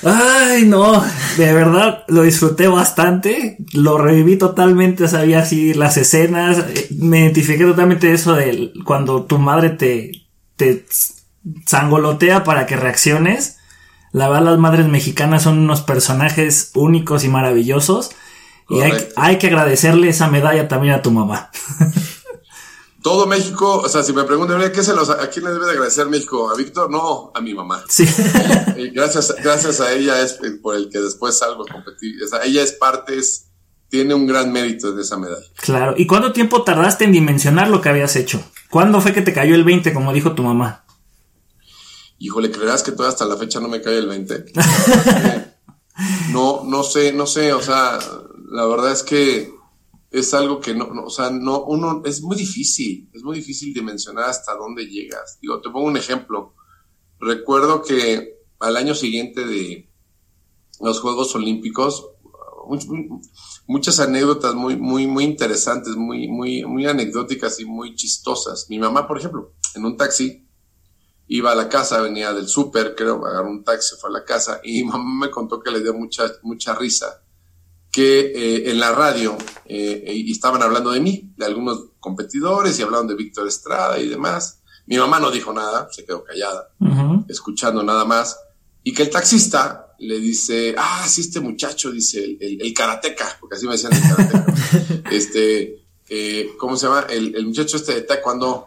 Ay, 0.03 0.64
no, 0.64 1.05
de 1.36 1.53
verdad 1.53 2.05
lo 2.09 2.22
disfruté 2.22 2.66
bastante, 2.66 3.59
lo 3.72 3.99
reviví 3.99 4.36
totalmente, 4.36 5.07
sabía 5.09 5.41
así 5.41 5.74
las 5.74 5.97
escenas, 5.97 6.59
eh, 6.59 6.88
me 6.99 7.20
identifiqué 7.20 7.64
totalmente 7.64 8.12
eso 8.12 8.34
de 8.34 8.72
cuando 8.84 9.24
tu 9.24 9.38
madre 9.38 9.70
te, 9.70 10.26
te 10.57 10.84
zangolotea 11.66 12.45
para 12.45 12.66
que 12.66 12.76
reacciones. 12.76 13.59
La 14.12 14.28
verdad, 14.28 14.47
las 14.47 14.59
madres 14.59 14.88
mexicanas 14.88 15.45
son 15.45 15.59
unos 15.59 15.82
personajes 15.82 16.72
únicos 16.74 17.22
y 17.22 17.28
maravillosos. 17.28 18.11
Y 18.68 18.80
hay, 18.80 18.93
hay, 19.16 19.38
que 19.38 19.49
agradecerle 19.49 20.09
esa 20.09 20.28
medalla 20.28 20.66
también 20.66 20.95
a 20.95 21.03
tu 21.03 21.11
mamá. 21.11 21.51
Todo 23.03 23.26
México, 23.26 23.78
o 23.78 23.88
sea, 23.88 24.03
si 24.03 24.12
me 24.12 24.24
preguntan, 24.24 24.61
¿qué 24.72 24.82
se 24.82 24.94
los, 24.94 25.09
¿a 25.09 25.30
quién 25.30 25.46
le 25.46 25.53
debe 25.53 25.64
de 25.64 25.72
agradecer 25.72 26.07
México? 26.07 26.51
¿A 26.51 26.55
Víctor? 26.55 26.90
No, 26.90 27.32
a 27.34 27.40
mi 27.40 27.55
mamá. 27.55 27.82
Sí. 27.88 28.07
gracias, 28.92 29.34
gracias 29.42 29.80
a 29.80 29.92
ella 29.92 30.20
es 30.20 30.38
por 30.62 30.76
el 30.76 30.90
que 30.90 30.98
después 30.98 31.38
salgo 31.38 31.62
a 31.62 31.72
competir. 31.72 32.22
O 32.22 32.28
sea, 32.28 32.42
ella 32.44 32.62
es 32.62 32.72
parte, 32.72 33.16
es, 33.16 33.46
tiene 33.88 34.12
un 34.12 34.26
gran 34.26 34.53
mérito 34.53 34.92
de 34.92 35.01
esa 35.01 35.16
medalla. 35.16 35.46
Claro. 35.57 35.94
¿Y 35.96 36.07
cuánto 36.07 36.32
tiempo 36.32 36.62
tardaste 36.62 37.05
en 37.05 37.12
dimensionar 37.12 37.68
lo 37.68 37.80
que 37.80 37.88
habías 37.88 38.16
hecho? 38.16 38.42
¿Cuándo 38.68 39.01
fue 39.01 39.14
que 39.14 39.22
te 39.22 39.32
cayó 39.32 39.55
el 39.55 39.64
20, 39.64 39.94
como 39.94 40.12
dijo 40.12 40.34
tu 40.34 40.42
mamá? 40.42 40.84
Híjole, 42.18 42.51
¿creerás 42.51 42.82
que 42.82 42.92
todavía 42.92 43.14
hasta 43.14 43.24
la 43.24 43.38
fecha 43.38 43.61
no 43.61 43.68
me 43.68 43.80
cae 43.80 43.96
el 43.96 44.09
20? 44.09 44.53
no, 46.32 46.64
no 46.66 46.82
sé, 46.82 47.14
no 47.14 47.26
sé, 47.26 47.55
o 47.55 47.62
sea, 47.62 47.98
la 48.51 48.66
verdad 48.66 48.92
es 48.92 49.03
que 49.03 49.60
es 50.11 50.35
algo 50.35 50.61
que 50.61 50.75
no, 50.75 50.89
o 51.05 51.11
sea, 51.11 51.31
no, 51.31 51.65
uno, 51.65 52.03
es 52.05 52.21
muy 52.23 52.37
difícil, 52.37 53.09
es 53.13 53.23
muy 53.23 53.37
difícil 53.37 53.73
dimensionar 53.73 54.25
hasta 54.25 54.57
dónde 54.57 54.87
llegas. 54.87 55.39
Digo, 55.41 55.61
te 55.61 55.71
pongo 55.71 55.87
un 55.87 55.97
ejemplo. 55.97 56.55
Recuerdo 57.21 57.83
que 57.83 58.41
al 58.59 58.77
año 58.77 58.95
siguiente 58.95 59.47
de 59.47 59.89
los 60.81 61.01
Juegos 61.01 61.35
Olímpicos, 61.37 62.11
muchas 63.67 64.01
anécdotas 64.01 64.55
muy, 64.55 64.77
muy, 64.77 65.07
muy 65.07 65.25
interesantes, 65.25 65.95
muy, 65.95 66.27
muy, 66.29 66.65
muy 66.65 66.87
anecdóticas 66.87 67.61
y 67.61 67.65
muy 67.65 67.95
chistosas. 67.95 68.67
Mi 68.69 68.79
mamá, 68.79 69.07
por 69.07 69.19
ejemplo, 69.19 69.55
en 69.77 69.85
un 69.85 69.97
taxi, 69.97 70.49
iba 71.29 71.53
a 71.53 71.55
la 71.55 71.69
casa, 71.69 72.01
venía 72.01 72.33
del 72.33 72.49
súper, 72.49 72.97
creo, 72.97 73.25
agarró 73.25 73.49
un 73.49 73.63
taxi, 73.63 73.95
fue 74.01 74.11
a 74.11 74.15
la 74.15 74.25
casa, 74.25 74.61
y 74.65 74.83
mi 74.83 74.91
mamá 74.91 75.27
me 75.27 75.31
contó 75.31 75.61
que 75.61 75.71
le 75.71 75.81
dio 75.81 75.95
mucha, 75.95 76.25
mucha 76.43 76.75
risa 76.75 77.23
que 77.91 78.20
eh, 78.20 78.70
en 78.70 78.78
la 78.78 78.93
radio 78.93 79.36
eh, 79.66 80.12
y 80.14 80.30
estaban 80.30 80.62
hablando 80.62 80.91
de 80.91 81.01
mí, 81.01 81.32
de 81.36 81.47
algunos 81.47 81.86
competidores 81.99 82.78
y 82.78 82.82
hablaban 82.82 83.07
de 83.07 83.14
Víctor 83.14 83.47
Estrada 83.49 83.99
y 83.99 84.09
demás. 84.09 84.61
Mi 84.86 84.97
mamá 84.97 85.20
no 85.20 85.30
dijo 85.30 85.53
nada, 85.53 85.88
se 85.91 86.05
quedó 86.05 86.24
callada, 86.24 86.68
escuchando 87.28 87.82
nada 87.82 88.05
más. 88.05 88.36
Y 88.82 88.93
que 88.93 89.03
el 89.03 89.11
taxista 89.11 89.95
le 90.01 90.18
dice, 90.18 90.74
ah, 90.76 91.07
sí, 91.07 91.20
este 91.20 91.41
muchacho, 91.41 91.93
dice 91.93 92.24
el, 92.24 92.61
el, 92.62 92.74
karateca, 92.74 93.36
porque 93.38 93.57
así 93.57 93.66
me 93.66 93.72
decían 93.72 93.93
el 93.93 94.01
karateca. 94.01 94.47
este, 95.11 95.84
eh, 96.09 96.51
¿cómo 96.59 96.76
se 96.76 96.86
llama? 96.86 97.07
El, 97.09 97.36
el, 97.36 97.47
muchacho 97.47 97.76
este 97.76 97.95
de 97.95 98.03
taekwondo, 98.03 98.66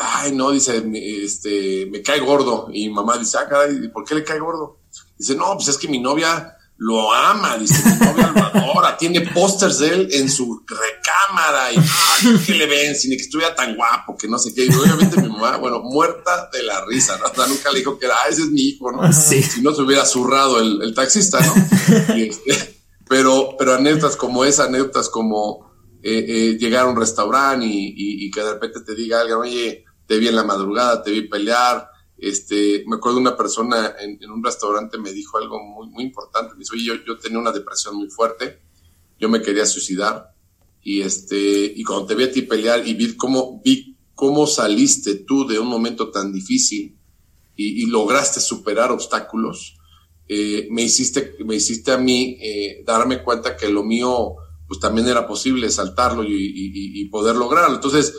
ay, 0.00 0.32
no, 0.32 0.50
dice, 0.50 0.84
este, 0.92 1.86
me 1.86 2.02
cae 2.02 2.20
gordo. 2.20 2.68
Y 2.72 2.90
mamá 2.90 3.16
dice, 3.16 3.38
ah, 3.38 3.48
caray, 3.48 3.88
¿por 3.88 4.04
qué 4.04 4.16
le 4.16 4.24
cae 4.24 4.40
gordo? 4.40 4.80
Dice, 5.16 5.36
no, 5.36 5.54
pues 5.54 5.68
es 5.68 5.78
que 5.78 5.88
mi 5.88 6.00
novia 6.00 6.55
lo 6.78 7.12
ama, 7.12 7.56
dice, 7.56 7.82
mi 7.88 8.06
novia 8.06 8.32
lo 8.34 8.44
adora, 8.44 8.96
tiene 8.98 9.22
pósters 9.22 9.78
de 9.78 9.88
él 9.88 10.08
en 10.10 10.30
su 10.30 10.62
recámara 10.66 11.72
y 11.72 12.44
que 12.44 12.54
le 12.54 12.66
ven, 12.66 12.94
sin 12.94 13.12
que 13.12 13.22
estuviera 13.22 13.54
tan 13.54 13.74
guapo, 13.74 14.16
que 14.16 14.28
no 14.28 14.38
sé 14.38 14.52
qué. 14.54 14.66
Y 14.66 14.74
obviamente 14.74 15.20
mi 15.20 15.28
mamá, 15.28 15.56
bueno, 15.56 15.80
muerta 15.80 16.50
de 16.52 16.62
la 16.62 16.84
risa, 16.84 17.18
¿no? 17.18 17.42
O 17.42 17.46
nunca 17.46 17.70
le 17.70 17.78
dijo 17.78 17.98
que 17.98 18.06
era, 18.06 18.16
ah, 18.16 18.28
ese 18.28 18.42
es 18.42 18.48
mi 18.48 18.60
hijo, 18.62 18.92
¿no? 18.92 19.10
Sí. 19.12 19.42
Si 19.42 19.62
no 19.62 19.74
se 19.74 19.82
hubiera 19.82 20.04
zurrado 20.04 20.60
el, 20.60 20.94
taxista, 20.94 21.40
¿no? 21.40 21.54
Este, 22.14 22.76
pero, 23.08 23.56
pero 23.58 23.74
anécdotas 23.74 24.16
como 24.16 24.44
esa, 24.44 24.64
anécdotas 24.64 25.08
como 25.08 25.70
eh, 26.02 26.24
eh, 26.28 26.58
llegar 26.58 26.84
a 26.84 26.88
un 26.88 26.96
restaurante 26.96 27.64
y, 27.64 27.94
y, 27.96 28.30
que 28.30 28.42
de 28.42 28.52
repente 28.52 28.80
te 28.80 28.94
diga 28.94 29.20
alguien, 29.20 29.38
oye, 29.38 29.84
te 30.06 30.18
vi 30.18 30.28
en 30.28 30.36
la 30.36 30.44
madrugada, 30.44 31.02
te 31.02 31.10
vi 31.10 31.22
pelear, 31.22 31.88
este, 32.18 32.84
me 32.86 32.96
acuerdo 32.96 33.18
una 33.18 33.36
persona 33.36 33.94
en, 34.00 34.30
un 34.30 34.42
restaurante 34.42 34.98
me 34.98 35.12
dijo 35.12 35.38
algo 35.38 35.62
muy, 35.62 35.88
muy 35.88 36.04
importante. 36.04 36.54
Me 36.54 36.60
dijo, 36.60 36.74
oye, 36.74 36.84
yo, 36.84 36.94
yo 37.06 37.18
tenía 37.18 37.38
una 37.38 37.52
depresión 37.52 37.96
muy 37.96 38.08
fuerte, 38.08 38.60
yo 39.18 39.28
me 39.28 39.42
quería 39.42 39.66
suicidar. 39.66 40.32
Y 40.82 41.02
este, 41.02 41.36
y 41.76 41.82
cuando 41.82 42.06
te 42.06 42.14
vi 42.14 42.24
a 42.24 42.32
ti 42.32 42.42
pelear 42.42 42.86
y 42.86 42.94
vi 42.94 43.16
cómo, 43.16 43.60
vi 43.64 43.96
cómo 44.14 44.46
saliste 44.46 45.16
tú 45.16 45.46
de 45.46 45.58
un 45.58 45.66
momento 45.66 46.10
tan 46.10 46.32
difícil 46.32 46.96
y, 47.56 47.86
lograste 47.86 48.38
superar 48.40 48.92
obstáculos, 48.92 49.76
eh, 50.28 50.68
me 50.70 50.82
hiciste, 50.82 51.36
me 51.44 51.56
hiciste 51.56 51.90
a 51.90 51.98
mí 51.98 52.36
eh, 52.40 52.82
darme 52.84 53.22
cuenta 53.22 53.56
que 53.56 53.68
lo 53.68 53.82
mío, 53.82 54.34
pues 54.68 54.78
también 54.78 55.08
era 55.08 55.26
posible 55.26 55.70
saltarlo 55.70 56.22
y, 56.24 57.08
poder 57.10 57.36
lograrlo. 57.36 57.76
Entonces, 57.76 58.14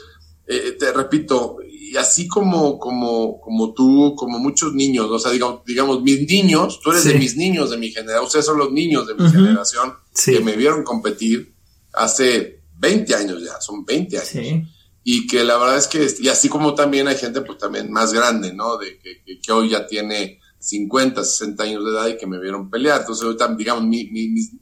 eh, 0.47 0.75
te 0.79 0.91
repito, 0.91 1.57
y 1.89 1.95
así 1.95 2.27
como, 2.27 2.77
como, 2.79 3.39
como 3.39 3.73
tú, 3.73 4.13
como 4.17 4.39
muchos 4.39 4.73
niños, 4.73 5.07
o 5.09 5.17
sea, 5.17 5.31
digamos, 5.31 5.61
digamos 5.65 6.01
mis 6.01 6.27
niños, 6.27 6.81
tú 6.83 6.91
eres 6.91 7.05
de 7.05 7.13
mis 7.13 7.37
niños 7.37 7.69
de 7.69 7.77
mi 7.77 7.91
generación, 7.91 8.25
ustedes 8.25 8.45
son 8.45 8.57
los 8.57 8.71
niños 8.71 9.07
de 9.07 9.15
mi 9.15 9.29
generación 9.29 9.93
que 10.25 10.41
me 10.41 10.57
vieron 10.57 10.83
competir 10.83 11.53
hace 11.93 12.61
20 12.77 13.15
años 13.15 13.41
ya, 13.43 13.61
son 13.61 13.85
20 13.85 14.17
años. 14.17 14.65
Y 15.03 15.27
que 15.27 15.45
la 15.45 15.57
verdad 15.57 15.77
es 15.77 15.87
que, 15.87 16.05
y 16.19 16.27
así 16.27 16.49
como 16.49 16.75
también 16.75 17.07
hay 17.07 17.15
gente, 17.15 17.39
pues 17.39 17.57
también 17.57 17.89
más 17.89 18.11
grande, 18.11 18.53
¿no? 18.53 18.77
De 18.77 18.99
que, 18.99 19.39
que, 19.41 19.51
hoy 19.53 19.69
ya 19.69 19.87
tiene 19.87 20.41
50, 20.59 21.23
60 21.23 21.63
años 21.63 21.85
de 21.85 21.91
edad 21.91 22.07
y 22.07 22.17
que 22.17 22.27
me 22.27 22.37
vieron 22.41 22.69
pelear. 22.69 22.99
Entonces, 22.99 23.23
ahorita, 23.23 23.55
digamos, 23.55 23.85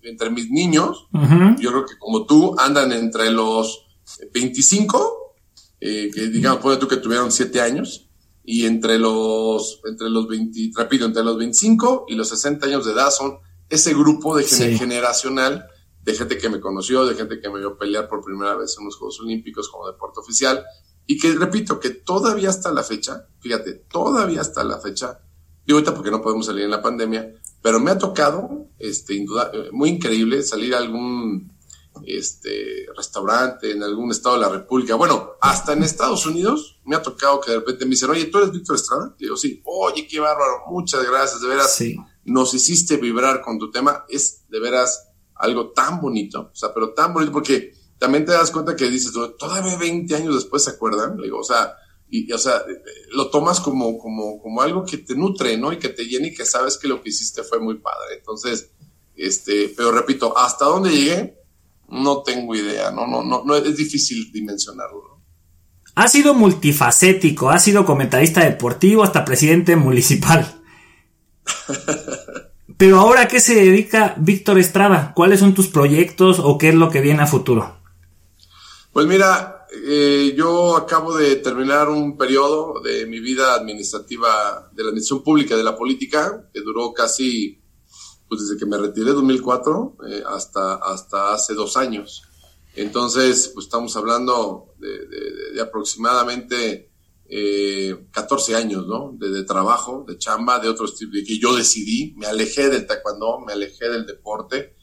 entre 0.04 0.30
mis 0.30 0.52
niños, 0.52 1.08
yo 1.60 1.72
creo 1.72 1.86
que 1.88 1.98
como 1.98 2.28
tú, 2.28 2.56
andan 2.60 2.92
entre 2.92 3.32
los 3.32 3.88
25 4.32 5.25
eh, 5.80 6.10
que 6.14 6.28
digamos, 6.28 6.62
puede 6.62 6.78
tú 6.78 6.88
que 6.88 6.98
tuvieron 6.98 7.32
siete 7.32 7.62
años, 7.62 8.06
y 8.46 8.66
entre 8.66 9.00
los, 9.00 9.82
entre 9.86 10.10
los 10.10 10.28
20, 10.28 10.72
rápido, 10.76 11.08
entre 11.08 11.24
los 11.24 11.38
25 11.38 12.06
y 12.08 12.16
los 12.16 12.30
60 12.30 12.68
años 12.68 12.86
de 12.86 12.94
edad 12.94 13.10
son 13.10 13.40
ese 13.70 13.94
grupo 13.94 14.38
de 14.38 14.44
generacional 14.44 15.66
de 16.04 16.14
gente 16.14 16.38
que 16.38 16.50
me 16.50 16.60
conoció, 16.60 17.06
de 17.06 17.16
gente 17.16 17.40
que 17.40 17.50
me 17.50 17.58
vio 17.58 17.78
pelear 17.78 18.08
por 18.08 18.24
primera 18.24 18.56
vez 18.56 18.76
en 18.78 18.86
los 18.86 18.96
Juegos 18.98 19.20
Olímpicos 19.22 19.70
como 19.70 19.88
deporte 19.88 20.20
oficial, 20.20 20.64
y 21.08 21.18
que 21.18 21.34
repito, 21.34 21.80
que 21.80 21.90
todavía 21.90 22.50
hasta 22.50 22.72
la 22.72 22.84
fecha, 22.84 23.28
fíjate, 23.40 23.74
todavía 23.92 24.42
hasta 24.42 24.64
la 24.64 24.80
fecha, 24.80 25.20
y 25.66 25.74
ahorita 25.74 25.96
porque 25.96 26.12
no 26.12 26.22
podemos 26.22 26.46
salir 26.46 26.66
en 26.66 26.72
la 26.72 26.82
pandemia, 26.84 27.34
pero 27.64 27.80
me 27.80 27.90
ha 27.90 27.98
tocado, 27.98 28.68
este, 28.78 29.16
eh, 29.16 29.26
muy 29.72 29.90
increíble 29.90 30.44
salir 30.44 30.76
a 30.76 30.78
algún 30.78 31.55
este, 32.06 32.86
restaurante 32.96 33.72
en 33.72 33.84
algún 33.84 34.12
estado 34.12 34.36
de 34.36 34.42
la 34.42 34.50
República. 34.50 34.96
Bueno, 34.96 35.32
hasta 35.42 35.74
en 35.74 35.84
Estados 35.84 36.26
Unidos 36.26 36.80
me 36.86 36.96
ha 36.96 37.02
tocado 37.02 37.40
que 37.42 37.52
de 37.52 37.58
repente 37.58 37.86
me 37.86 37.92
dicen, 37.92 38.10
oye, 38.10 38.26
¿tú 38.26 38.40
eres 38.40 38.52
Víctor 38.52 38.76
Estrada? 38.76 39.16
digo, 39.20 39.38
sí, 39.38 39.62
oye, 39.66 40.08
qué 40.08 40.20
bárbaro, 40.20 40.64
muchas 40.68 41.06
gracias, 41.06 41.42
de 41.42 41.48
veras, 41.48 41.84
nos 42.24 42.54
hiciste 42.54 42.98
vibrar 42.98 43.42
con 43.42 43.60
tu 43.60 43.72
tema, 43.72 44.06
es 44.10 44.46
de 44.50 44.60
veras 44.60 45.10
algo 45.36 45.72
tan 45.72 46.02
bonito, 46.02 46.50
o 46.52 46.56
sea, 46.56 46.74
pero 46.74 46.94
tan 46.94 47.14
bonito 47.14 47.32
porque 47.32 47.74
también 47.98 48.26
te 48.26 48.32
das 48.32 48.52
cuenta 48.52 48.76
que 48.76 48.90
dices, 48.90 49.12
todavía 49.38 49.78
20 49.78 50.16
años 50.16 50.36
después 50.36 50.64
se 50.64 50.72
acuerdan, 50.72 51.18
digo, 51.18 51.40
o 51.40 51.44
sea, 51.44 51.76
y, 52.10 52.32
o 52.32 52.38
sea, 52.38 52.64
lo 53.12 53.30
tomas 53.30 53.60
como, 53.60 53.98
como, 53.98 54.42
como 54.42 54.62
algo 54.62 54.86
que 54.86 54.98
te 54.98 55.16
nutre, 55.16 55.58
¿no? 55.58 55.74
Y 55.74 55.80
que 55.80 55.90
te 55.90 56.06
llena 56.06 56.28
y 56.28 56.34
que 56.34 56.46
sabes 56.46 56.78
que 56.78 56.88
lo 56.88 57.02
que 57.02 57.10
hiciste 57.10 57.44
fue 57.44 57.60
muy 57.60 57.80
padre. 57.80 58.18
Entonces, 58.18 58.70
este, 59.16 59.74
pero 59.76 59.92
repito, 59.92 60.38
hasta 60.38 60.66
dónde 60.66 60.92
llegué, 60.92 61.45
No 61.90 62.24
tengo 62.24 62.56
idea, 62.56 62.92
no, 62.92 63.08
no, 63.08 63.24
no, 63.24 63.44
no 63.46 63.56
es 63.56 63.78
difícil 63.78 64.32
dimensionarlo. 64.32 65.22
Ha 65.96 66.08
sido 66.08 66.34
multifacético, 66.34 67.50
ha 67.50 67.60
sido 67.60 67.86
comentarista 67.86 68.44
deportivo 68.44 69.04
hasta 69.04 69.24
presidente 69.24 69.76
municipal. 69.76 70.62
Pero 72.78 73.00
ahora, 73.00 73.22
¿a 73.22 73.28
qué 73.28 73.40
se 73.40 73.56
dedica 73.56 74.16
Víctor 74.18 74.60
Estrada? 74.60 75.14
¿Cuáles 75.16 75.40
son 75.40 75.54
tus 75.54 75.68
proyectos 75.68 76.40
o 76.40 76.58
qué 76.58 76.70
es 76.70 76.76
lo 76.76 76.90
que 76.90 77.00
viene 77.00 77.22
a 77.22 77.28
futuro? 77.28 77.78
Pues 78.92 79.08
mira, 79.08 79.66
eh, 79.84 80.34
yo 80.36 80.76
acabo 80.76 81.16
de 81.16 81.38
terminar 81.38 81.90
un 81.90 82.18
periodo 82.18 82.82
de 82.82 83.06
mi 83.06 83.20
vida 83.20 83.54
administrativa, 83.54 84.70
de 84.74 84.84
la 84.84 84.90
administración 84.90 85.24
pública, 85.24 85.56
de 85.56 85.64
la 85.64 85.78
política, 85.78 86.50
que 86.54 86.62
duró 86.62 86.94
casi, 86.94 87.62
pues 88.28 88.42
desde 88.42 88.58
que 88.58 88.66
me 88.66 88.78
retiré 88.78 89.10
en 89.10 89.16
2004 89.16 89.98
eh, 90.08 90.24
hasta, 90.28 90.76
hasta 90.76 91.34
hace 91.34 91.54
dos 91.54 91.78
años. 91.78 92.24
Entonces, 92.76 93.52
pues 93.54 93.68
estamos 93.68 93.96
hablando 93.96 94.74
de, 94.80 95.62
aproximadamente 95.62 96.92
eh, 97.28 98.08
14 98.12 98.56
años, 98.56 98.86
¿no? 98.86 99.16
De, 99.18 99.44
trabajo, 99.44 100.06
de 100.08 100.18
chamba, 100.18 100.60
de 100.60 100.70
otros 100.70 100.96
tipos, 100.96 101.16
de 101.16 101.24
que 101.24 101.40
yo 101.40 101.56
decidí, 101.56 102.14
me 102.18 102.28
alejé 102.28 102.70
del 102.70 102.86
taekwondo, 102.86 103.40
me 103.40 103.54
alejé 103.54 103.90
del 103.90 104.06
deporte, 104.06 104.76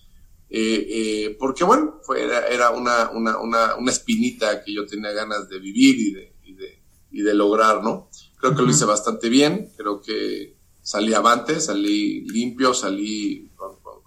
eh, 0.48 0.86
eh, 0.88 1.36
porque 1.38 1.64
bueno, 1.64 2.00
fue, 2.02 2.22
era, 2.22 2.70
una, 2.70 3.10
una, 3.10 3.38
una, 3.38 3.76
una, 3.76 3.90
espinita 3.90 4.62
que 4.62 4.74
yo 4.74 4.86
tenía 4.86 5.12
ganas 5.12 5.48
de 5.48 5.58
vivir 5.58 5.98
y 5.98 6.12
de, 6.12 6.36
y 6.44 6.54
de, 6.54 6.82
y 7.10 7.22
de 7.22 7.34
lograr, 7.34 7.82
¿no? 7.82 8.10
Creo 8.38 8.54
que 8.54 8.62
lo 8.62 8.70
hice 8.70 8.84
bastante 8.84 9.28
bien, 9.28 9.70
creo 9.76 10.00
que 10.00 10.51
salí 10.82 11.14
avante, 11.14 11.60
salí 11.60 12.22
limpio, 12.28 12.74
salí, 12.74 13.50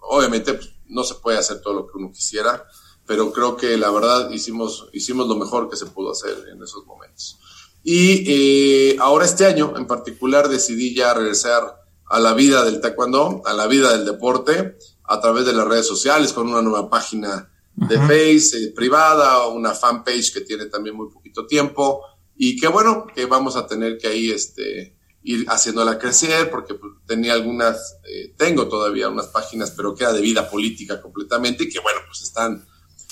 obviamente 0.00 0.54
pues, 0.54 0.70
no 0.88 1.02
se 1.02 1.16
puede 1.16 1.38
hacer 1.38 1.60
todo 1.60 1.74
lo 1.74 1.86
que 1.86 1.98
uno 1.98 2.12
quisiera, 2.12 2.64
pero 3.06 3.32
creo 3.32 3.56
que 3.56 3.76
la 3.76 3.90
verdad 3.90 4.30
hicimos, 4.30 4.88
hicimos 4.92 5.26
lo 5.28 5.36
mejor 5.36 5.68
que 5.68 5.76
se 5.76 5.86
pudo 5.86 6.12
hacer 6.12 6.36
en 6.52 6.62
esos 6.62 6.84
momentos. 6.86 7.38
Y 7.82 8.24
eh, 8.26 8.96
ahora 9.00 9.24
este 9.24 9.46
año 9.46 9.74
en 9.76 9.86
particular 9.86 10.48
decidí 10.48 10.94
ya 10.94 11.14
regresar 11.14 11.84
a 12.08 12.20
la 12.20 12.34
vida 12.34 12.64
del 12.64 12.80
taekwondo, 12.80 13.42
a 13.44 13.52
la 13.52 13.66
vida 13.66 13.92
del 13.92 14.04
deporte, 14.04 14.76
a 15.04 15.20
través 15.20 15.46
de 15.46 15.52
las 15.52 15.66
redes 15.66 15.86
sociales, 15.86 16.32
con 16.32 16.48
una 16.48 16.62
nueva 16.62 16.90
página 16.90 17.50
de 17.74 17.96
Face 17.98 18.56
eh, 18.56 18.72
privada, 18.74 19.46
una 19.48 19.72
fanpage 19.72 20.32
que 20.32 20.40
tiene 20.40 20.66
también 20.66 20.96
muy 20.96 21.10
poquito 21.10 21.46
tiempo, 21.46 22.02
y 22.36 22.58
que 22.58 22.68
bueno, 22.68 23.06
que 23.14 23.26
vamos 23.26 23.56
a 23.56 23.66
tener 23.66 23.98
que 23.98 24.08
ahí 24.08 24.30
este, 24.30 24.95
ir 25.26 25.44
haciéndola 25.48 25.98
crecer, 25.98 26.50
porque 26.50 26.74
pues, 26.74 26.92
tenía 27.06 27.34
algunas, 27.34 27.96
eh, 28.04 28.32
tengo 28.36 28.68
todavía 28.68 29.08
unas 29.08 29.26
páginas, 29.26 29.72
pero 29.72 29.94
que 29.94 30.04
era 30.04 30.12
de 30.12 30.20
vida 30.20 30.48
política 30.48 31.02
completamente, 31.02 31.64
y 31.64 31.68
que 31.68 31.80
bueno, 31.80 32.00
pues 32.06 32.22
están 32.22 32.64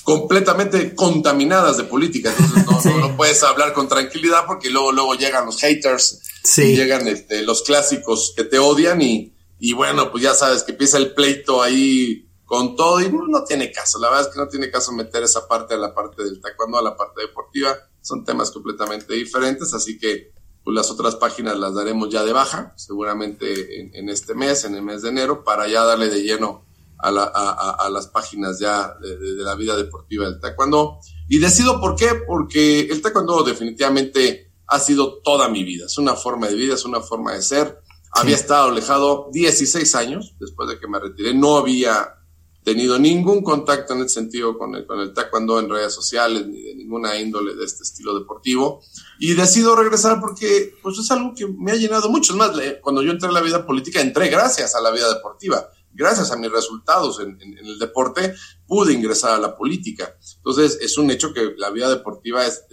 completamente 0.04 0.94
contaminadas 0.94 1.76
de 1.76 1.84
política, 1.84 2.32
entonces 2.56 2.94
no, 2.96 3.16
puedes 3.16 3.42
hablar 3.42 3.72
con 3.72 3.88
tranquilidad 3.88 4.44
porque 4.46 4.70
luego, 4.70 4.92
luego 4.92 5.14
llegan 5.14 5.46
los 5.46 5.58
haters, 5.60 6.22
y 6.56 6.76
llegan 6.76 7.08
este, 7.08 7.42
los 7.42 7.62
clásicos 7.62 8.32
que 8.36 8.44
te 8.44 8.58
odian 8.58 9.00
y, 9.02 9.34
y 9.58 9.72
bueno, 9.72 10.12
pues 10.12 10.22
ya 10.22 10.34
sabes 10.34 10.62
que 10.62 10.72
empieza 10.72 10.98
el 10.98 11.14
pleito 11.14 11.62
ahí 11.62 12.28
con 12.44 12.76
todo 12.76 13.00
y 13.00 13.10
no, 13.10 13.42
tiene 13.44 13.72
caso, 13.72 13.98
la 13.98 14.10
verdad 14.10 14.28
es 14.28 14.34
que 14.34 14.40
no 14.40 14.48
tiene 14.48 14.70
caso 14.70 14.92
meter 14.92 15.22
esa 15.22 15.48
parte 15.48 15.74
a 15.74 15.78
la 15.78 15.94
parte 15.94 16.22
del 16.22 16.40
taekwondo, 16.40 16.78
a 16.78 16.82
la 16.82 16.96
parte 16.96 17.22
deportiva, 17.22 17.74
son 18.02 18.24
temas 18.24 18.50
completamente 18.50 19.14
diferentes, 19.14 19.72
así 19.72 19.98
que 19.98 20.33
pues 20.64 20.74
las 20.74 20.90
otras 20.90 21.16
páginas 21.16 21.58
las 21.58 21.74
daremos 21.74 22.08
ya 22.08 22.24
de 22.24 22.32
baja, 22.32 22.72
seguramente 22.76 23.80
en, 23.80 23.94
en 23.94 24.08
este 24.08 24.34
mes, 24.34 24.64
en 24.64 24.74
el 24.74 24.82
mes 24.82 25.02
de 25.02 25.10
enero, 25.10 25.44
para 25.44 25.68
ya 25.68 25.84
darle 25.84 26.08
de 26.08 26.22
lleno 26.22 26.64
a, 26.98 27.90
las 27.90 28.06
páginas 28.08 28.58
ya 28.58 28.94
de, 29.00 29.16
la 29.42 29.54
vida 29.54 29.76
deportiva 29.76 30.26
del 30.26 30.40
taekwondo. 30.40 30.98
Y 31.28 31.38
decido 31.38 31.80
por 31.80 31.96
qué, 31.96 32.08
porque 32.26 32.80
el 32.80 33.02
taekwondo 33.02 33.42
definitivamente 33.42 34.52
ha 34.66 34.78
sido 34.78 35.20
toda 35.22 35.48
mi 35.48 35.64
vida, 35.64 35.86
es 35.86 35.98
una 35.98 36.14
forma 36.14 36.48
de 36.48 36.54
vida, 36.54 36.74
es 36.74 36.84
una 36.84 37.00
forma 37.00 37.34
de 37.34 37.42
ser. 37.42 37.80
Había 38.12 38.36
estado 38.36 38.70
alejado 38.70 39.28
16 39.32 39.94
años 39.96 40.34
después 40.38 40.68
de 40.68 40.78
que 40.78 40.86
me 40.86 40.98
retiré, 40.98 41.34
no 41.34 41.56
había 41.56 42.14
tenido 42.64 42.98
ningún 42.98 43.42
contacto 43.42 43.92
en 43.92 44.00
ese 44.00 44.14
sentido 44.14 44.56
con 44.58 44.74
el, 44.74 44.86
con 44.86 44.98
el 45.00 45.12
taekwondo 45.12 45.60
en 45.60 45.68
redes 45.68 45.92
sociales 45.92 46.46
ni 46.46 46.62
de 46.62 46.74
ninguna 46.74 47.18
índole 47.20 47.54
de 47.54 47.64
este 47.64 47.82
estilo 47.82 48.18
deportivo 48.18 48.82
y 49.20 49.34
decido 49.34 49.76
regresar 49.76 50.20
porque 50.20 50.74
pues 50.82 50.98
es 50.98 51.10
algo 51.10 51.34
que 51.34 51.46
me 51.46 51.72
ha 51.72 51.76
llenado 51.76 52.08
mucho. 52.08 52.32
Es 52.32 52.38
más, 52.38 52.50
cuando 52.80 53.02
yo 53.02 53.12
entré 53.12 53.28
en 53.28 53.34
la 53.34 53.42
vida 53.42 53.66
política 53.66 54.00
entré 54.00 54.28
gracias 54.28 54.74
a 54.74 54.80
la 54.80 54.90
vida 54.90 55.12
deportiva 55.12 55.68
gracias 55.94 56.32
a 56.32 56.36
mis 56.36 56.50
resultados 56.50 57.20
en, 57.20 57.38
el 57.40 57.78
deporte, 57.78 58.34
pude 58.66 58.92
ingresar 58.92 59.30
a 59.30 59.38
la 59.38 59.56
política. 59.56 60.16
Entonces, 60.38 60.78
es 60.80 60.98
un 60.98 61.10
hecho 61.10 61.32
que 61.32 61.54
la 61.56 61.70
vida 61.70 61.88
deportiva 61.88 62.44
es 62.44 62.64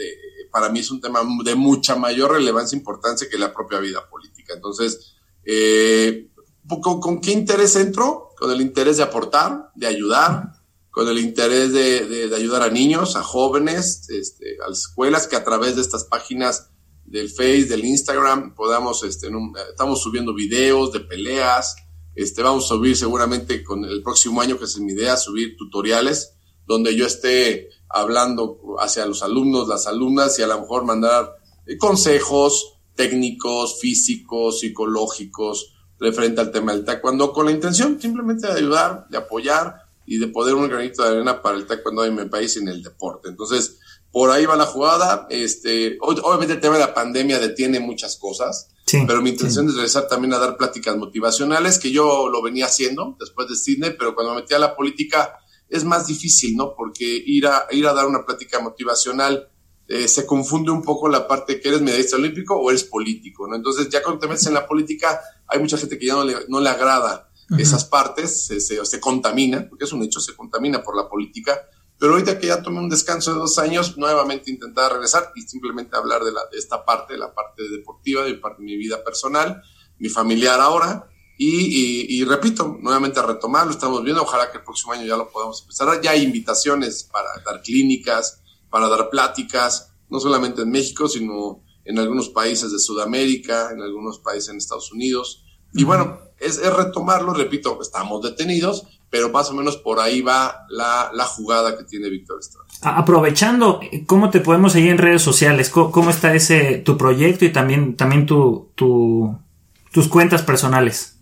para 0.51 0.69
mí 0.69 0.79
es 0.79 0.91
un 0.91 0.99
tema 0.99 1.21
de 1.45 1.55
mucha 1.55 1.95
mayor 1.95 2.31
relevancia 2.31 2.75
e 2.75 2.79
importancia 2.79 3.29
que 3.29 3.37
la 3.37 3.53
propia 3.53 3.79
vida 3.79 4.09
política. 4.09 4.53
Entonces, 4.53 5.15
eh, 5.45 6.29
¿con, 6.67 7.21
qué 7.21 7.31
interés 7.31 7.75
entro? 7.77 8.30
Con 8.41 8.49
el 8.49 8.59
interés 8.59 8.97
de 8.97 9.03
aportar, 9.03 9.69
de 9.75 9.85
ayudar, 9.85 10.53
con 10.89 11.07
el 11.07 11.19
interés 11.19 11.71
de, 11.71 12.33
ayudar 12.35 12.63
a 12.63 12.71
niños, 12.71 13.15
a 13.15 13.21
jóvenes, 13.21 14.09
este, 14.09 14.57
a 14.65 14.69
las 14.69 14.79
escuelas, 14.79 15.27
que 15.27 15.35
a 15.35 15.43
través 15.43 15.75
de 15.75 15.83
estas 15.83 16.05
páginas 16.05 16.71
del 17.05 17.29
Face, 17.29 17.65
del 17.65 17.85
Instagram, 17.85 18.55
podamos, 18.55 19.03
este, 19.03 19.27
estamos 19.69 20.01
subiendo 20.01 20.33
videos 20.33 20.91
de 20.91 21.01
peleas, 21.01 21.75
este, 22.15 22.41
vamos 22.41 22.65
a 22.65 22.69
subir 22.69 22.97
seguramente 22.97 23.63
con 23.63 23.85
el 23.85 24.01
próximo 24.01 24.41
año, 24.41 24.57
que 24.57 24.65
es 24.65 24.79
mi 24.79 24.93
idea, 24.93 25.17
subir 25.17 25.55
tutoriales 25.55 26.33
donde 26.65 26.95
yo 26.95 27.05
esté 27.05 27.69
hablando 27.89 28.59
hacia 28.79 29.05
los 29.05 29.21
alumnos, 29.21 29.67
las 29.67 29.85
alumnas 29.85 30.39
y 30.39 30.41
a 30.41 30.47
lo 30.47 30.61
mejor 30.61 30.85
mandar 30.85 31.35
eh, 31.67 31.77
consejos 31.77 32.77
técnicos, 32.95 33.79
físicos, 33.79 34.61
psicológicos 34.61 35.73
referente 36.01 36.41
al 36.41 36.51
tema 36.51 36.73
del 36.73 36.83
taekwondo 36.83 37.31
con 37.31 37.45
la 37.45 37.51
intención 37.51 38.01
simplemente 38.01 38.47
de 38.47 38.53
ayudar, 38.53 39.05
de 39.09 39.17
apoyar 39.17 39.83
y 40.05 40.17
de 40.17 40.27
poder 40.27 40.55
un 40.55 40.67
granito 40.67 41.03
de 41.03 41.09
arena 41.09 41.41
para 41.41 41.55
el 41.55 41.67
taekwondo 41.67 42.03
en 42.03 42.15
mi 42.15 42.25
país 42.25 42.55
y 42.55 42.59
en 42.59 42.69
el 42.69 42.81
deporte. 42.81 43.29
Entonces, 43.29 43.77
por 44.11 44.31
ahí 44.31 44.45
va 44.45 44.55
la 44.55 44.65
jugada. 44.65 45.27
Este, 45.29 45.97
obviamente 46.01 46.55
el 46.55 46.59
tema 46.59 46.73
de 46.73 46.81
la 46.81 46.93
pandemia 46.93 47.39
detiene 47.39 47.79
muchas 47.79 48.17
cosas, 48.17 48.69
pero 49.07 49.21
mi 49.21 49.29
intención 49.29 49.69
es 49.69 49.75
regresar 49.75 50.07
también 50.07 50.33
a 50.33 50.39
dar 50.39 50.57
pláticas 50.57 50.97
motivacionales, 50.97 51.77
que 51.77 51.91
yo 51.91 52.29
lo 52.29 52.41
venía 52.41 52.65
haciendo 52.65 53.15
después 53.19 53.47
de 53.47 53.55
Sydney, 53.55 53.95
pero 53.97 54.15
cuando 54.15 54.33
me 54.33 54.41
metí 54.41 54.55
a 54.55 54.59
la 54.59 54.75
política 54.75 55.37
es 55.69 55.85
más 55.85 56.07
difícil, 56.07 56.57
¿no? 56.57 56.73
Porque 56.75 57.05
ir 57.05 57.45
a, 57.45 57.67
ir 57.71 57.87
a 57.87 57.93
dar 57.93 58.07
una 58.07 58.25
plática 58.25 58.59
motivacional 58.59 59.49
eh, 59.87 60.07
se 60.07 60.25
confunde 60.25 60.71
un 60.71 60.81
poco 60.83 61.09
la 61.09 61.27
parte 61.27 61.59
que 61.59 61.67
eres 61.67 61.81
medallista 61.81 62.15
olímpico 62.15 62.55
o 62.55 62.69
eres 62.69 62.85
político, 62.85 63.45
¿no? 63.47 63.55
Entonces 63.55 63.89
ya 63.89 64.01
cuando 64.01 64.21
te 64.21 64.27
metes 64.27 64.47
en 64.47 64.53
la 64.53 64.65
política 64.65 65.19
hay 65.51 65.59
mucha 65.59 65.77
gente 65.77 65.99
que 65.99 66.07
ya 66.07 66.13
no 66.13 66.23
le, 66.23 66.35
no 66.47 66.59
le 66.59 66.69
agrada 66.69 67.27
esas 67.57 67.83
partes, 67.83 68.45
se, 68.45 68.61
se, 68.61 68.83
se 68.85 68.99
contamina, 69.01 69.67
porque 69.67 69.83
es 69.83 69.91
un 69.91 70.01
hecho, 70.01 70.21
se 70.21 70.35
contamina 70.37 70.81
por 70.81 70.95
la 70.95 71.09
política 71.09 71.59
pero 72.01 72.13
ahorita 72.13 72.39
que 72.39 72.47
ya 72.47 72.63
tomé 72.63 72.79
un 72.79 72.89
descanso 72.89 73.31
de 73.31 73.37
dos 73.37 73.59
años, 73.59 73.95
nuevamente 73.95 74.49
intentar 74.49 74.91
regresar 74.91 75.31
y 75.35 75.43
simplemente 75.43 75.95
hablar 75.95 76.23
de, 76.23 76.31
la, 76.31 76.41
de 76.51 76.57
esta 76.57 76.83
parte, 76.83 77.15
la 77.15 77.31
parte 77.31 77.61
deportiva, 77.69 78.23
de 78.23 78.33
parte 78.33 78.63
de 78.63 78.65
mi 78.65 78.75
vida 78.75 79.03
personal, 79.03 79.61
mi 79.99 80.09
familiar 80.09 80.59
ahora. 80.59 81.07
Y, 81.37 82.07
y, 82.09 82.23
repito, 82.23 82.75
nuevamente 82.81 83.19
a 83.19 83.23
retomar, 83.23 83.67
lo 83.67 83.71
estamos 83.71 84.03
viendo, 84.03 84.23
ojalá 84.23 84.49
que 84.49 84.57
el 84.57 84.63
próximo 84.63 84.93
año 84.93 85.05
ya 85.05 85.15
lo 85.15 85.29
podamos 85.29 85.61
empezar. 85.61 86.01
Ya 86.01 86.09
hay 86.09 86.23
invitaciones 86.23 87.03
para 87.03 87.29
dar 87.45 87.61
clínicas, 87.61 88.41
para 88.71 88.89
dar 88.89 89.11
pláticas, 89.11 89.93
no 90.09 90.19
solamente 90.19 90.63
en 90.63 90.71
México, 90.71 91.07
sino 91.07 91.61
en 91.85 91.99
algunos 91.99 92.29
países 92.29 92.71
de 92.71 92.79
Sudamérica, 92.79 93.71
en 93.71 93.81
algunos 93.81 94.19
países 94.19 94.49
en 94.49 94.57
Estados 94.57 94.91
Unidos. 94.91 95.43
Y 95.73 95.83
bueno, 95.83 96.19
es, 96.39 96.57
es 96.57 96.73
retomarlo, 96.73 97.33
repito, 97.33 97.79
estamos 97.81 98.21
detenidos, 98.21 98.85
pero 99.09 99.29
más 99.29 99.49
o 99.49 99.53
menos 99.53 99.77
por 99.77 99.99
ahí 99.99 100.21
va 100.21 100.65
la, 100.69 101.25
jugada 101.25 101.77
que 101.77 101.83
tiene 101.83 102.09
Víctor 102.09 102.39
Estrada. 102.39 102.67
Aprovechando, 102.81 103.79
¿cómo 104.07 104.29
te 104.29 104.39
podemos 104.39 104.73
seguir 104.73 104.91
en 104.91 104.97
redes 104.97 105.21
sociales? 105.21 105.69
¿Cómo, 105.69 106.09
está 106.09 106.33
ese 106.33 106.77
tu 106.77 106.97
proyecto 106.97 107.45
y 107.45 107.51
también, 107.51 107.95
también 107.95 108.25
tu, 108.25 108.71
tus 108.75 110.07
cuentas 110.07 110.41
personales? 110.41 111.17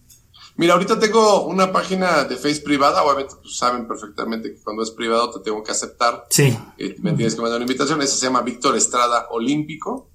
Mira, 0.60 0.74
ahorita 0.74 1.00
tengo 1.00 1.46
una 1.46 1.72
página 1.72 2.26
de 2.26 2.36
Face 2.36 2.60
privada, 2.60 3.02
obviamente 3.02 3.34
pues, 3.42 3.56
saben 3.56 3.88
perfectamente 3.88 4.54
que 4.54 4.62
cuando 4.62 4.84
es 4.84 4.92
privado 4.92 5.32
te 5.32 5.40
tengo 5.40 5.64
que 5.64 5.72
aceptar. 5.72 6.28
Sí. 6.30 6.54
Eh, 6.78 6.98
me 7.00 7.14
tienes 7.14 7.34
que 7.34 7.42
mandar 7.42 7.60
una 7.60 7.66
invitación, 7.66 8.02
esa 8.02 8.18
se 8.18 8.26
llama 8.26 8.42
Víctor 8.42 8.76
Estrada 8.76 9.28
Olímpico. 9.32 10.09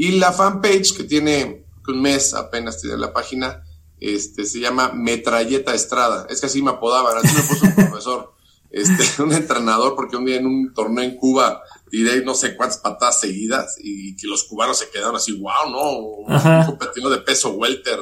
Y 0.00 0.12
la 0.12 0.32
fanpage 0.32 0.96
que 0.96 1.02
tiene 1.02 1.66
un 1.88 2.00
mes 2.00 2.32
apenas 2.32 2.80
tiene 2.80 2.96
la 2.96 3.12
página, 3.12 3.64
este, 3.98 4.44
se 4.44 4.60
llama 4.60 4.92
Metralleta 4.94 5.74
Estrada. 5.74 6.24
Es 6.30 6.40
que 6.40 6.46
así 6.46 6.62
me 6.62 6.70
apodaban, 6.70 7.16
así 7.16 7.34
me 7.34 7.42
puso 7.42 7.66
un 7.66 7.74
profesor, 7.90 8.32
este, 8.70 9.02
un 9.24 9.32
entrenador, 9.32 9.96
porque 9.96 10.14
un 10.16 10.24
día 10.24 10.36
en 10.36 10.46
un 10.46 10.72
torneo 10.72 11.02
en 11.02 11.16
Cuba 11.16 11.62
tiré 11.90 12.24
no 12.24 12.34
sé 12.34 12.54
cuántas 12.54 12.78
patadas 12.78 13.18
seguidas 13.18 13.74
y 13.82 14.14
que 14.14 14.28
los 14.28 14.44
cubanos 14.44 14.78
se 14.78 14.88
quedaron 14.88 15.16
así, 15.16 15.32
wow, 15.32 15.68
¿no? 15.68 15.90
Un 15.90 16.64
competidor 16.64 17.10
de 17.10 17.18
peso 17.18 17.50
welter. 17.54 17.98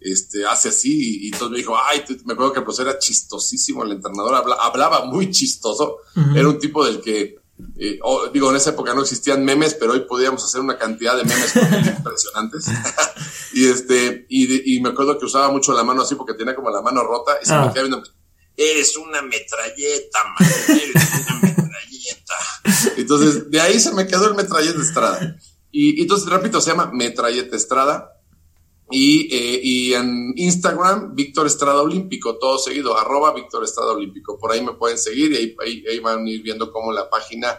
este, 0.00 0.44
hace 0.46 0.70
así, 0.70 1.26
y, 1.26 1.26
entonces 1.26 1.50
me 1.50 1.58
dijo, 1.58 1.76
ay, 1.78 2.02
me 2.24 2.32
acuerdo 2.32 2.54
que 2.54 2.58
el 2.58 2.64
profesor 2.64 2.88
era 2.88 2.98
chistosísimo, 2.98 3.84
el 3.84 3.92
entrenador 3.92 4.34
hablaba 4.58 5.04
muy 5.04 5.30
chistoso, 5.30 5.98
era 6.34 6.48
un 6.48 6.58
tipo 6.58 6.84
del 6.84 7.00
que, 7.00 7.36
eh, 7.78 7.98
digo, 8.32 8.50
en 8.50 8.56
esa 8.56 8.70
época 8.70 8.94
no 8.94 9.02
existían 9.02 9.44
memes, 9.44 9.74
pero 9.74 9.92
hoy 9.92 10.00
podíamos 10.00 10.44
hacer 10.44 10.60
una 10.60 10.78
cantidad 10.78 11.16
de 11.16 11.24
memes 11.24 11.54
impresionantes, 11.96 12.66
y 13.52 13.66
este, 13.66 14.26
y, 14.28 14.80
me 14.80 14.90
acuerdo 14.90 15.18
que 15.18 15.26
usaba 15.26 15.50
mucho 15.50 15.72
la 15.72 15.84
mano 15.84 16.02
así 16.02 16.14
porque 16.14 16.34
tenía 16.34 16.54
como 16.54 16.70
la 16.70 16.82
mano 16.82 17.02
rota, 17.02 17.38
y 17.42 17.46
se 17.46 17.52
me 17.52 17.58
ah. 17.58 17.70
quedaba 17.72 17.88
viendo, 17.88 18.02
eres 18.56 18.96
una 18.96 19.22
metralleta, 19.22 20.18
man, 20.24 20.48
eres 20.68 20.94
una 21.20 21.40
metralleta. 21.40 22.34
Entonces, 22.96 23.50
de 23.50 23.60
ahí 23.60 23.78
se 23.78 23.92
me 23.92 24.06
quedó 24.06 24.28
el 24.28 24.34
metralleta 24.34 24.80
Estrada. 24.80 25.36
Y, 25.70 25.98
y 25.98 26.02
entonces, 26.02 26.28
repito, 26.30 26.58
se 26.60 26.70
llama 26.70 26.90
Metralleta 26.90 27.54
Estrada 27.54 28.15
y, 28.90 29.28
eh, 29.34 29.60
y, 29.62 29.94
en 29.94 30.32
Instagram, 30.36 31.14
Víctor 31.14 31.46
Estrada 31.46 31.82
Olímpico, 31.82 32.38
todo 32.38 32.58
seguido, 32.58 32.96
arroba 32.96 33.32
Víctor 33.32 33.64
Estrada 33.64 33.92
Olímpico. 33.92 34.38
Por 34.38 34.52
ahí 34.52 34.62
me 34.62 34.72
pueden 34.72 34.96
seguir 34.96 35.32
y 35.32 35.36
ahí, 35.36 35.84
ahí, 35.90 35.98
van 35.98 36.24
a 36.24 36.30
ir 36.30 36.42
viendo 36.42 36.70
cómo 36.70 36.92
la 36.92 37.10
página 37.10 37.58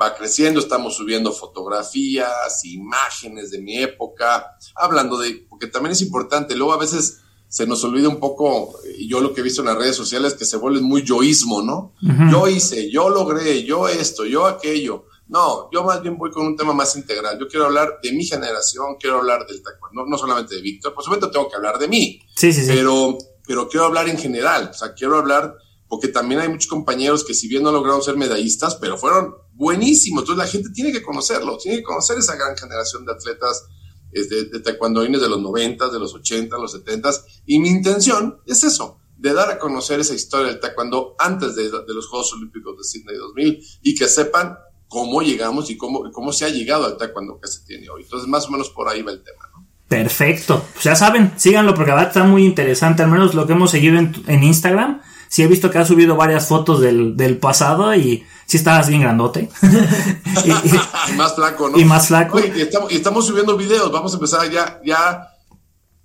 va 0.00 0.14
creciendo. 0.14 0.60
Estamos 0.60 0.96
subiendo 0.96 1.32
fotografías, 1.32 2.64
imágenes 2.64 3.50
de 3.50 3.60
mi 3.60 3.78
época, 3.78 4.56
hablando 4.76 5.18
de, 5.18 5.44
porque 5.48 5.66
también 5.66 5.92
es 5.92 6.02
importante. 6.02 6.54
Luego 6.54 6.72
a 6.72 6.78
veces 6.78 7.20
se 7.48 7.66
nos 7.66 7.82
olvida 7.82 8.08
un 8.08 8.20
poco, 8.20 8.78
y 8.96 9.08
yo 9.08 9.20
lo 9.20 9.34
que 9.34 9.40
he 9.40 9.44
visto 9.44 9.62
en 9.62 9.66
las 9.66 9.76
redes 9.76 9.96
sociales, 9.96 10.34
que 10.34 10.44
se 10.44 10.56
vuelve 10.56 10.80
muy 10.80 11.02
yoísmo, 11.02 11.62
¿no? 11.62 11.94
Yo 12.30 12.46
hice, 12.46 12.88
yo 12.92 13.08
logré, 13.08 13.64
yo 13.64 13.88
esto, 13.88 14.24
yo 14.24 14.46
aquello. 14.46 15.06
No, 15.30 15.70
yo 15.70 15.84
más 15.84 16.02
bien 16.02 16.18
voy 16.18 16.32
con 16.32 16.44
un 16.44 16.56
tema 16.56 16.74
más 16.74 16.96
integral. 16.96 17.38
Yo 17.38 17.46
quiero 17.46 17.66
hablar 17.66 18.00
de 18.02 18.12
mi 18.12 18.24
generación, 18.24 18.96
quiero 18.98 19.18
hablar 19.18 19.46
del 19.46 19.62
taekwondo, 19.62 20.04
no, 20.04 20.18
solamente 20.18 20.56
de 20.56 20.60
Víctor, 20.60 20.92
por 20.92 21.04
supuesto 21.04 21.30
tengo 21.30 21.48
que 21.48 21.54
hablar 21.54 21.78
de 21.78 21.86
mí, 21.86 22.20
sí, 22.36 22.52
sí, 22.52 22.62
sí. 22.62 22.72
Pero, 22.74 23.16
pero 23.46 23.68
quiero 23.68 23.86
hablar 23.86 24.08
en 24.08 24.18
general, 24.18 24.70
o 24.72 24.74
sea, 24.74 24.92
quiero 24.92 25.16
hablar 25.16 25.54
porque 25.88 26.08
también 26.08 26.40
hay 26.40 26.48
muchos 26.48 26.68
compañeros 26.68 27.24
que 27.24 27.34
si 27.34 27.46
bien 27.46 27.62
no 27.62 27.70
lograron 27.70 28.02
ser 28.02 28.16
medallistas, 28.16 28.74
pero 28.74 28.98
fueron 28.98 29.36
buenísimos, 29.52 30.22
entonces 30.22 30.44
la 30.44 30.50
gente 30.50 30.70
tiene 30.70 30.90
que 30.90 31.02
conocerlo, 31.02 31.58
tiene 31.58 31.78
que 31.78 31.84
conocer 31.84 32.18
esa 32.18 32.34
gran 32.34 32.56
generación 32.56 33.04
de 33.06 33.12
atletas 33.12 33.66
de, 34.10 34.44
de 34.46 34.60
taekwondoines 34.60 35.20
de 35.20 35.28
los 35.28 35.40
90, 35.40 35.90
de 35.90 35.98
los 36.00 36.12
80, 36.12 36.58
los 36.58 36.72
70, 36.72 37.10
y 37.46 37.60
mi 37.60 37.68
intención 37.68 38.40
es 38.46 38.64
eso, 38.64 38.98
de 39.16 39.32
dar 39.32 39.48
a 39.48 39.58
conocer 39.60 40.00
esa 40.00 40.14
historia 40.14 40.48
del 40.48 40.58
taekwondo 40.58 41.14
antes 41.18 41.54
de, 41.54 41.64
de 41.70 41.94
los 41.94 42.08
Juegos 42.08 42.32
Olímpicos 42.32 42.76
de 42.78 42.84
Sydney 42.84 43.16
2000 43.16 43.64
y 43.82 43.94
que 43.94 44.08
sepan 44.08 44.56
cómo 44.90 45.22
llegamos 45.22 45.70
y 45.70 45.76
cómo, 45.78 46.10
cómo 46.12 46.32
se 46.32 46.44
ha 46.44 46.48
llegado 46.48 46.84
al 46.84 46.96
taekwondo 46.98 47.38
que 47.40 47.46
se 47.48 47.60
tiene 47.64 47.88
hoy. 47.88 48.02
Entonces, 48.02 48.28
más 48.28 48.46
o 48.46 48.50
menos 48.50 48.68
por 48.70 48.88
ahí 48.88 49.02
va 49.02 49.12
el 49.12 49.22
tema. 49.22 49.48
¿no? 49.54 49.64
Perfecto. 49.88 50.64
Pues 50.72 50.84
ya 50.84 50.96
saben, 50.96 51.32
síganlo 51.36 51.74
porque 51.74 51.92
va 51.92 52.02
está 52.02 52.24
muy 52.24 52.44
interesante, 52.44 53.04
al 53.04 53.10
menos 53.10 53.34
lo 53.34 53.46
que 53.46 53.52
hemos 53.52 53.70
seguido 53.70 53.98
en, 53.98 54.42
Instagram. 54.42 55.00
Sí 55.28 55.44
he 55.44 55.46
visto 55.46 55.70
que 55.70 55.78
ha 55.78 55.84
subido 55.84 56.16
varias 56.16 56.48
fotos 56.48 56.80
del, 56.80 57.16
del 57.16 57.38
pasado 57.38 57.94
y 57.94 58.26
sí 58.46 58.56
estabas 58.56 58.88
bien 58.88 59.02
grandote. 59.02 59.48
y, 60.44 61.14
más 61.14 61.36
flaco, 61.36 61.70
¿no? 61.70 61.78
Y 61.78 61.84
más 61.84 62.08
flaco. 62.08 62.40
y, 62.40 62.60
estamos, 62.60 62.92
y 62.92 62.96
estamos 62.96 63.24
subiendo 63.24 63.56
videos, 63.56 63.92
vamos 63.92 64.12
a 64.12 64.16
empezar 64.16 64.50
ya, 64.50 64.80
ya 64.84 65.29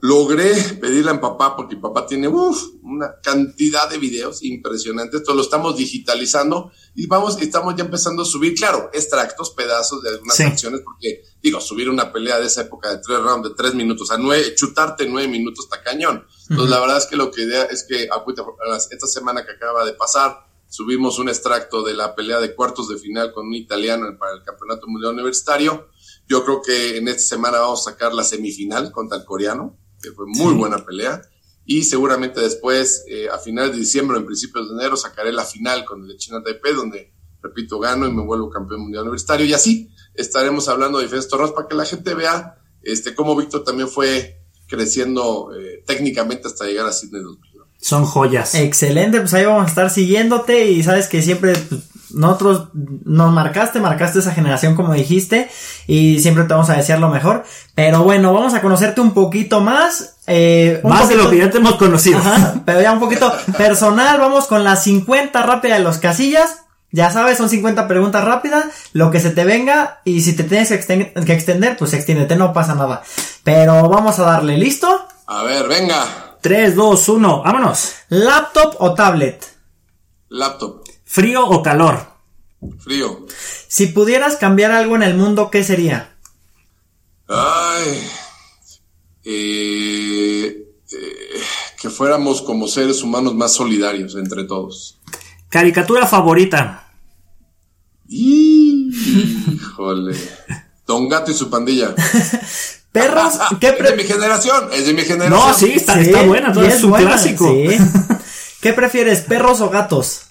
logré 0.06 0.54
pedirle 0.80 1.12
a 1.12 1.20
papá, 1.20 1.56
porque 1.56 1.78
papá 1.78 2.06
tiene 2.06 2.28
una 2.28 3.16
cantidad 3.24 3.90
de 3.90 3.98
videos 3.98 4.44
impresionantes, 4.44 5.22
esto 5.22 5.34
lo 5.34 5.42
estamos 5.42 5.78
digitalizando 5.78 6.72
y 6.94 7.08
vamos, 7.08 7.42
estamos 7.42 7.76
ya 7.76 7.86
empezando 7.86 8.22
a 8.22 8.26
subir, 8.26 8.54
claro, 8.54 8.90
extractos, 8.94 9.52
pedazos 9.52 10.04
de 10.04 10.10
algunas 10.10 10.40
acciones, 10.40 10.82
porque 10.82 11.24
digo, 11.42 11.60
subir 11.60 11.90
una 11.90 12.12
pelea 12.12 12.40
de 12.40 12.46
esa 12.46 12.62
época 12.62 12.92
de 12.92 13.00
tres 13.00 13.20
rounds, 13.20 13.50
de 13.50 13.56
tres 13.56 13.74
minutos, 13.74 14.12
a 14.12 14.18
nueve, 14.18 14.54
chutarte 14.54 15.08
nueve 15.08 15.28
minutos 15.28 15.66
está 15.66 15.82
cañón. 15.82 16.26
Entonces, 16.50 16.70
la 16.70 16.80
verdad 16.80 16.98
es 16.98 17.06
que 17.08 17.16
lo 17.16 17.32
que 17.32 17.42
idea 17.42 17.64
es 17.64 17.84
que 17.84 18.08
esta 18.92 19.08
semana 19.08 19.44
que 19.44 19.54
acaba 19.54 19.86
de 19.86 19.94
pasar, 19.94 20.46
subimos 20.68 21.18
un 21.18 21.30
extracto 21.30 21.84
de 21.84 21.96
la 21.96 22.14
pelea 22.14 22.40
de 22.40 22.54
cuartos 22.54 22.90
de 22.90 22.98
final 22.98 23.34
con 23.34 23.48
un 23.48 23.56
italiano 23.56 24.06
para 24.20 24.34
el 24.34 24.44
Campeonato 24.44 24.88
Mundial 24.88 25.14
Universitario. 25.14 25.90
Yo 26.28 26.44
creo 26.44 26.62
que 26.62 26.98
en 26.98 27.08
esta 27.08 27.24
semana 27.24 27.60
vamos 27.60 27.88
a 27.88 27.92
sacar 27.92 28.14
la 28.14 28.24
semifinal 28.24 28.92
contra 28.92 29.18
el 29.18 29.26
coreano 29.26 29.78
que 30.10 30.16
fue 30.16 30.26
muy 30.28 30.54
buena 30.54 30.86
pelea. 30.86 31.22
Y 31.66 31.84
seguramente 31.84 32.42
después, 32.42 33.04
eh, 33.10 33.28
a 33.28 33.40
finales 33.40 33.72
de 33.72 33.80
diciembre 33.80 34.18
o 34.18 34.20
en 34.20 34.26
principios 34.26 34.70
de 34.70 34.76
enero, 34.76 34.96
sacaré 34.96 35.32
la 35.32 35.44
final 35.44 35.84
con 35.84 36.02
el 36.04 36.10
de 36.10 36.18
China 36.18 36.44
Taipei, 36.44 36.74
donde, 36.74 37.12
repito, 37.42 37.80
gano 37.80 38.08
y 38.08 38.14
me 38.14 38.24
vuelvo 38.24 38.50
campeón 38.50 38.82
mundial 38.82 39.04
universitario. 39.04 39.46
Y 39.46 39.54
así 39.54 39.90
estaremos 40.14 40.70
hablando 40.70 41.00
de 41.00 41.06
diferentes 41.06 41.30
torneos 41.30 41.52
para 41.52 41.68
que 41.68 41.76
la 41.76 41.86
gente 41.86 42.14
vea 42.14 42.60
este, 42.84 43.16
cómo 43.16 43.36
Víctor 43.36 43.64
también 43.64 43.90
fue 43.90 44.42
creciendo 44.68 45.52
eh, 45.56 45.84
técnicamente 45.86 46.48
hasta 46.48 46.66
llegar 46.66 46.86
a 46.86 46.92
Sydney 46.92 47.22
2000. 47.22 47.56
Son 47.82 48.06
joyas. 48.06 48.56
Excelente, 48.56 49.20
pues 49.20 49.34
ahí 49.34 49.46
vamos 49.46 49.66
a 49.66 49.70
estar 49.70 49.90
siguiéndote 49.90 50.72
y 50.72 50.82
sabes 50.82 51.08
que 51.08 51.22
siempre 51.22 51.54
pues, 51.70 51.82
nosotros 52.12 52.70
nos 52.74 53.32
marcaste, 53.32 53.80
marcaste 53.80 54.20
esa 54.20 54.32
generación 54.32 54.76
como 54.76 54.94
dijiste 54.94 55.50
y 55.88 56.20
siempre 56.20 56.44
te 56.44 56.54
vamos 56.54 56.70
a 56.70 56.76
desear 56.76 57.00
lo 57.00 57.10
mejor. 57.10 57.44
Pero 57.74 58.04
bueno, 58.04 58.34
vamos 58.34 58.54
a 58.54 58.62
conocerte 58.62 59.02
un 59.02 59.14
poquito 59.14 59.62
más. 59.62 60.18
Eh, 60.28 60.82
más 60.84 61.10
de 61.10 61.16
lo 61.16 61.30
que 61.30 61.38
ya 61.38 61.50
te 61.50 61.58
hemos 61.58 61.76
conocido. 61.76 62.20
pero 62.66 62.82
ya 62.82 62.92
un 62.92 63.00
poquito 63.00 63.34
personal, 63.58 64.20
vamos 64.20 64.48
con 64.48 64.64
las 64.64 64.84
50 64.84 65.42
rápidas 65.44 65.80
de 65.80 65.84
los 65.84 65.98
casillas. 65.98 66.62
Ya 66.92 67.12
sabes, 67.12 67.38
son 67.38 67.50
50 67.50 67.90
preguntas 67.90 68.24
rápidas, 68.24 68.66
lo 68.94 69.12
que 69.12 69.20
se 69.20 69.32
te 69.32 69.44
venga 69.44 70.00
y 70.06 70.22
si 70.22 70.34
te 70.34 70.46
tienes 70.46 70.70
que, 70.70 71.14
que 71.14 71.34
extender, 71.34 71.76
pues 71.76 71.92
extiéndete, 71.94 72.38
no 72.38 72.54
pasa 72.54 72.74
nada. 72.74 73.02
Pero 73.44 73.90
vamos 73.90 74.18
a 74.20 74.24
darle, 74.24 74.58
¿listo? 74.58 75.06
A 75.28 75.44
ver, 75.44 75.68
venga. 75.68 76.06
3, 76.40 76.76
2, 76.76 77.10
1, 77.10 77.44
vámonos. 77.44 77.96
¿Laptop 78.10 78.76
o 78.80 78.94
tablet? 78.94 79.44
Laptop. 80.30 80.85
¿Frío 81.16 81.48
o 81.48 81.64
calor? 81.64 82.12
Frío. 82.80 83.26
Si 83.70 83.88
pudieras 83.88 84.36
cambiar 84.36 84.72
algo 84.72 84.98
en 84.98 85.04
el 85.04 85.16
mundo, 85.16 85.50
¿qué 85.50 85.64
sería? 85.64 86.14
Ay. 87.30 88.06
Eh, 89.24 90.68
eh, 90.92 91.42
que 91.82 91.90
fuéramos 91.90 92.42
como 92.42 92.68
seres 92.68 93.02
humanos 93.02 93.34
más 93.34 93.54
solidarios 93.54 94.16
entre 94.16 94.44
todos. 94.44 95.00
¿Caricatura 95.48 96.06
favorita? 96.06 96.92
Híjole. 98.10 99.38
Don 100.86 101.08
Gato 101.08 101.32
y 101.32 101.34
su 101.34 101.50
pandilla. 101.50 101.96
Perros, 102.92 103.36
¿qué 103.62 103.70
es 103.70 103.80
de 103.82 103.96
mi 103.96 104.04
generación, 104.04 104.68
es 104.74 104.86
de 104.86 104.94
mi 104.94 105.04
generación. 105.04 105.40
No, 105.40 105.54
sí, 105.54 105.76
está, 105.78 106.24
buena, 106.24 106.52
es 106.68 106.84
un 106.84 106.92
clásico. 106.92 107.50
¿Qué 108.60 108.74
prefieres, 108.74 109.22
perros 109.22 109.62
o 109.62 109.70
gatos? 109.70 110.25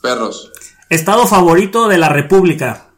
Perros. 0.00 0.52
Estado 0.88 1.26
favorito 1.26 1.88
de 1.88 1.98
la 1.98 2.08
República. 2.08 2.90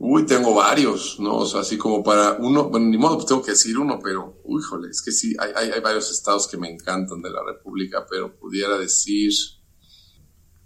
Uy, 0.00 0.26
tengo 0.26 0.54
varios, 0.54 1.18
¿no? 1.18 1.38
O 1.38 1.46
sea, 1.46 1.60
así 1.62 1.76
como 1.76 2.04
para 2.04 2.34
uno, 2.38 2.68
bueno, 2.68 2.86
ni 2.86 2.96
modo, 2.96 3.16
pues 3.16 3.26
tengo 3.26 3.42
que 3.42 3.50
decir 3.50 3.76
uno, 3.76 3.98
pero, 4.02 4.40
uy, 4.44 4.62
jole, 4.62 4.90
es 4.90 5.02
que 5.02 5.10
sí, 5.10 5.34
hay, 5.40 5.70
hay, 5.70 5.80
varios 5.80 6.10
estados 6.12 6.46
que 6.46 6.56
me 6.56 6.70
encantan 6.70 7.20
de 7.20 7.30
la 7.30 7.40
República, 7.44 8.06
pero 8.08 8.38
pudiera 8.38 8.78
decir, 8.78 9.32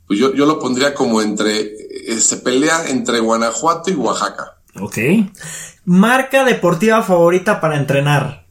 pues 0.07 0.19
yo, 0.19 0.35
yo 0.35 0.45
lo 0.45 0.59
pondría 0.59 0.93
como 0.93 1.23
entre, 1.23 1.61
eh, 1.63 2.21
se 2.21 2.39
pelea 2.39 2.91
entre 2.91 3.21
Guanajuato 3.21 3.91
y 3.91 3.95
Oaxaca. 3.95 4.59
Ok. 4.79 4.99
Marca 5.87 6.45
deportiva 6.45 7.03
favorita 7.03 7.61
para 7.61 7.79
entrenar. 7.79 8.47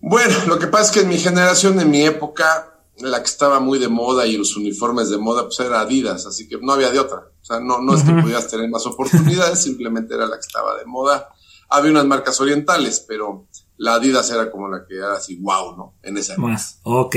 Bueno, 0.00 0.34
lo 0.46 0.58
que 0.60 0.68
pasa 0.68 0.84
es 0.84 0.90
que 0.92 1.00
en 1.00 1.08
mi 1.08 1.18
generación, 1.18 1.80
en 1.80 1.90
mi 1.90 2.02
época, 2.02 2.67
la 3.00 3.20
que 3.22 3.28
estaba 3.28 3.60
muy 3.60 3.78
de 3.78 3.88
moda 3.88 4.26
y 4.26 4.36
los 4.36 4.56
uniformes 4.56 5.10
de 5.10 5.18
moda, 5.18 5.44
pues 5.44 5.60
era 5.60 5.80
Adidas, 5.80 6.26
así 6.26 6.48
que 6.48 6.58
no 6.60 6.72
había 6.72 6.90
de 6.90 6.98
otra. 6.98 7.18
O 7.40 7.44
sea, 7.44 7.60
no, 7.60 7.80
no 7.80 7.94
es 7.94 8.02
que 8.02 8.12
pudieras 8.12 8.48
tener 8.48 8.68
más 8.68 8.86
oportunidades, 8.86 9.62
simplemente 9.62 10.14
era 10.14 10.26
la 10.26 10.36
que 10.36 10.46
estaba 10.46 10.76
de 10.76 10.84
moda. 10.84 11.28
Había 11.70 11.90
unas 11.90 12.06
marcas 12.06 12.40
orientales, 12.40 13.04
pero 13.06 13.46
la 13.76 13.94
Adidas 13.94 14.30
era 14.30 14.50
como 14.50 14.68
la 14.68 14.84
que 14.86 14.96
era 14.96 15.14
así, 15.14 15.36
wow, 15.36 15.76
¿no? 15.76 15.94
En 16.02 16.16
esa 16.16 16.34
época. 16.34 16.58
ok. 16.82 17.16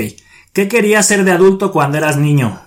¿Qué 0.52 0.68
querías 0.68 1.06
ser 1.06 1.24
de 1.24 1.32
adulto 1.32 1.72
cuando 1.72 1.96
eras 1.96 2.18
niño? 2.18 2.60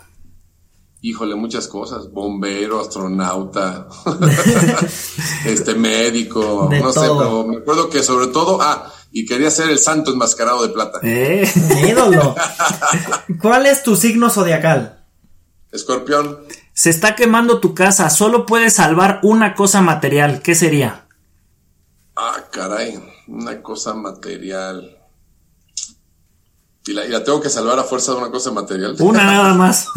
Híjole, 1.02 1.36
muchas 1.36 1.68
cosas. 1.68 2.12
Bombero, 2.12 2.82
astronauta, 2.82 3.88
este 5.46 5.76
médico, 5.76 6.68
no 6.72 6.92
sé, 6.92 7.02
pero 7.02 7.46
me 7.46 7.58
acuerdo 7.58 7.90
que 7.92 8.02
sobre 8.02 8.28
todo, 8.28 8.60
ah, 8.60 8.92
y 9.18 9.26
quería 9.26 9.50
ser 9.50 9.70
el 9.70 9.80
santo 9.80 10.12
enmascarado 10.12 10.62
de 10.68 10.74
plata. 10.74 11.00
¡Eh! 11.02 11.50
¡Ídolo! 11.88 12.36
¿Cuál 13.42 13.66
es 13.66 13.82
tu 13.82 13.96
signo 13.96 14.30
zodiacal? 14.30 15.06
Escorpión. 15.72 16.42
Se 16.74 16.90
está 16.90 17.16
quemando 17.16 17.62
tu 17.62 17.74
casa, 17.74 18.10
solo 18.10 18.46
puedes 18.46 18.74
salvar 18.74 19.22
una 19.24 19.56
cosa 19.56 19.80
material, 19.80 20.42
¿qué 20.42 20.54
sería? 20.54 21.08
Ah, 22.18 22.44
caray, 22.52 23.02
una 23.30 23.62
cosa 23.62 23.94
material. 23.94 24.98
¿Y 26.86 26.92
la, 26.92 27.06
¿Y 27.06 27.10
la, 27.10 27.24
tengo 27.24 27.40
que 27.40 27.50
salvar 27.50 27.80
a 27.80 27.86
fuerza 27.86 28.12
de 28.12 28.18
una 28.18 28.32
cosa 28.32 28.52
material? 28.52 28.98
Una 29.00 29.24
nada 29.24 29.54
más. 29.54 29.88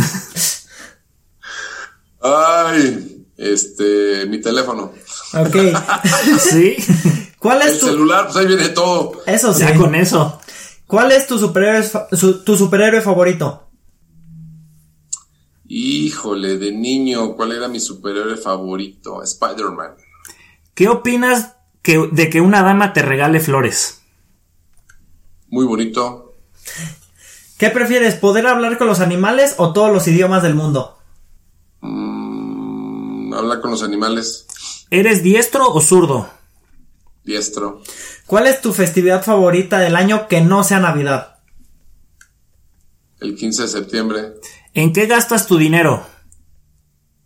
Ay, 2.21 3.27
este, 3.37 4.27
mi 4.27 4.41
teléfono. 4.41 4.93
Ok. 5.35 5.57
sí. 6.39 6.77
¿Cuál 7.39 7.63
es 7.63 7.75
el 7.75 7.81
celular? 7.81 8.25
Pues 8.27 8.37
ahí 8.37 8.47
viene 8.47 8.69
todo. 8.71 9.13
Eso 9.27 9.53
sí. 9.55 9.61
Ya 9.61 9.75
con 9.77 9.95
eso. 9.95 10.41
¿Cuál 10.87 11.13
es 11.13 11.27
tu 11.27 11.39
superhéroe, 11.39 11.89
su- 12.13 12.43
tu 12.45 12.57
superhéroe 12.57 13.01
favorito? 13.03 13.65
Híjole, 15.67 16.57
de 16.57 16.73
niño, 16.73 17.35
¿cuál 17.37 17.53
era 17.53 17.69
mi 17.69 17.79
superhéroe 17.79 18.37
favorito? 18.39 19.23
Spider-Man. 19.23 19.93
¿Qué 20.75 20.89
opinas 20.89 21.57
que- 21.83 22.09
de 22.11 22.31
que 22.31 22.41
una 22.41 22.63
dama 22.63 22.93
te 22.95 23.03
regale 23.03 23.41
flores? 23.41 24.01
Muy 25.49 25.67
bonito. 25.67 26.35
¿Qué 27.59 27.69
prefieres, 27.71 28.15
poder 28.15 28.47
hablar 28.47 28.79
con 28.79 28.87
los 28.87 29.01
animales 29.01 29.55
o 29.59 29.73
todos 29.73 29.93
los 29.93 30.07
idiomas 30.09 30.43
del 30.43 30.55
mundo? 30.55 30.97
Mm, 31.81 33.35
habla 33.35 33.61
con 33.61 33.71
los 33.73 33.83
animales. 33.83 34.47
¿Eres 34.91 35.23
diestro 35.23 35.69
o 35.71 35.81
zurdo? 35.81 36.31
Diestro. 37.29 37.83
¿Cuál 38.27 38.47
es 38.47 38.61
tu 38.63 38.73
festividad 38.73 39.23
favorita 39.23 39.79
del 39.79 39.97
año 39.97 40.27
que 40.29 40.41
no 40.41 40.65
sea 40.65 40.81
Navidad? 40.81 41.37
El 43.21 43.35
15 43.37 43.63
de 43.63 43.69
septiembre. 43.69 44.33
¿En 44.73 44.93
qué 44.95 45.07
gastas 45.07 45.47
tu 45.47 45.59
dinero? 45.59 46.07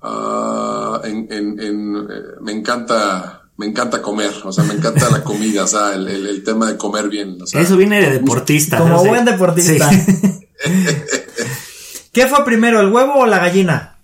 Ah, 0.03 1.00
en, 1.05 1.28
en- 1.30 1.61
en, 1.61 1.96
eh, 1.96 2.22
me 2.40 2.53
encanta. 2.53 3.38
Me 3.59 3.66
encanta 3.66 4.03
comer, 4.03 4.32
o 4.44 4.50
sea, 4.50 4.64
me 4.64 4.74
encanta 4.74 5.09
la 5.11 5.22
comida, 5.22 5.62
o 5.64 5.66
sea, 5.68 5.94
el, 5.94 6.09
el- 6.09 6.26
el 6.26 6.42
tema 6.42 6.66
de 6.66 6.76
comer 6.76 7.09
bien. 7.09 7.40
O 7.40 7.46
sea, 7.46 7.61
Eso 7.61 7.76
viene 7.76 8.00
de 8.00 8.11
deportista. 8.11 8.78
Como 8.78 9.05
buen 9.05 9.24
deportista. 9.24 9.88
Sí. 9.90 10.05
¿Qué 12.12 12.26
fue 12.26 12.44
primero, 12.44 12.80
el 12.80 12.88
huevo 12.92 13.20
o 13.20 13.26
la 13.26 13.38
gallina? 13.38 14.00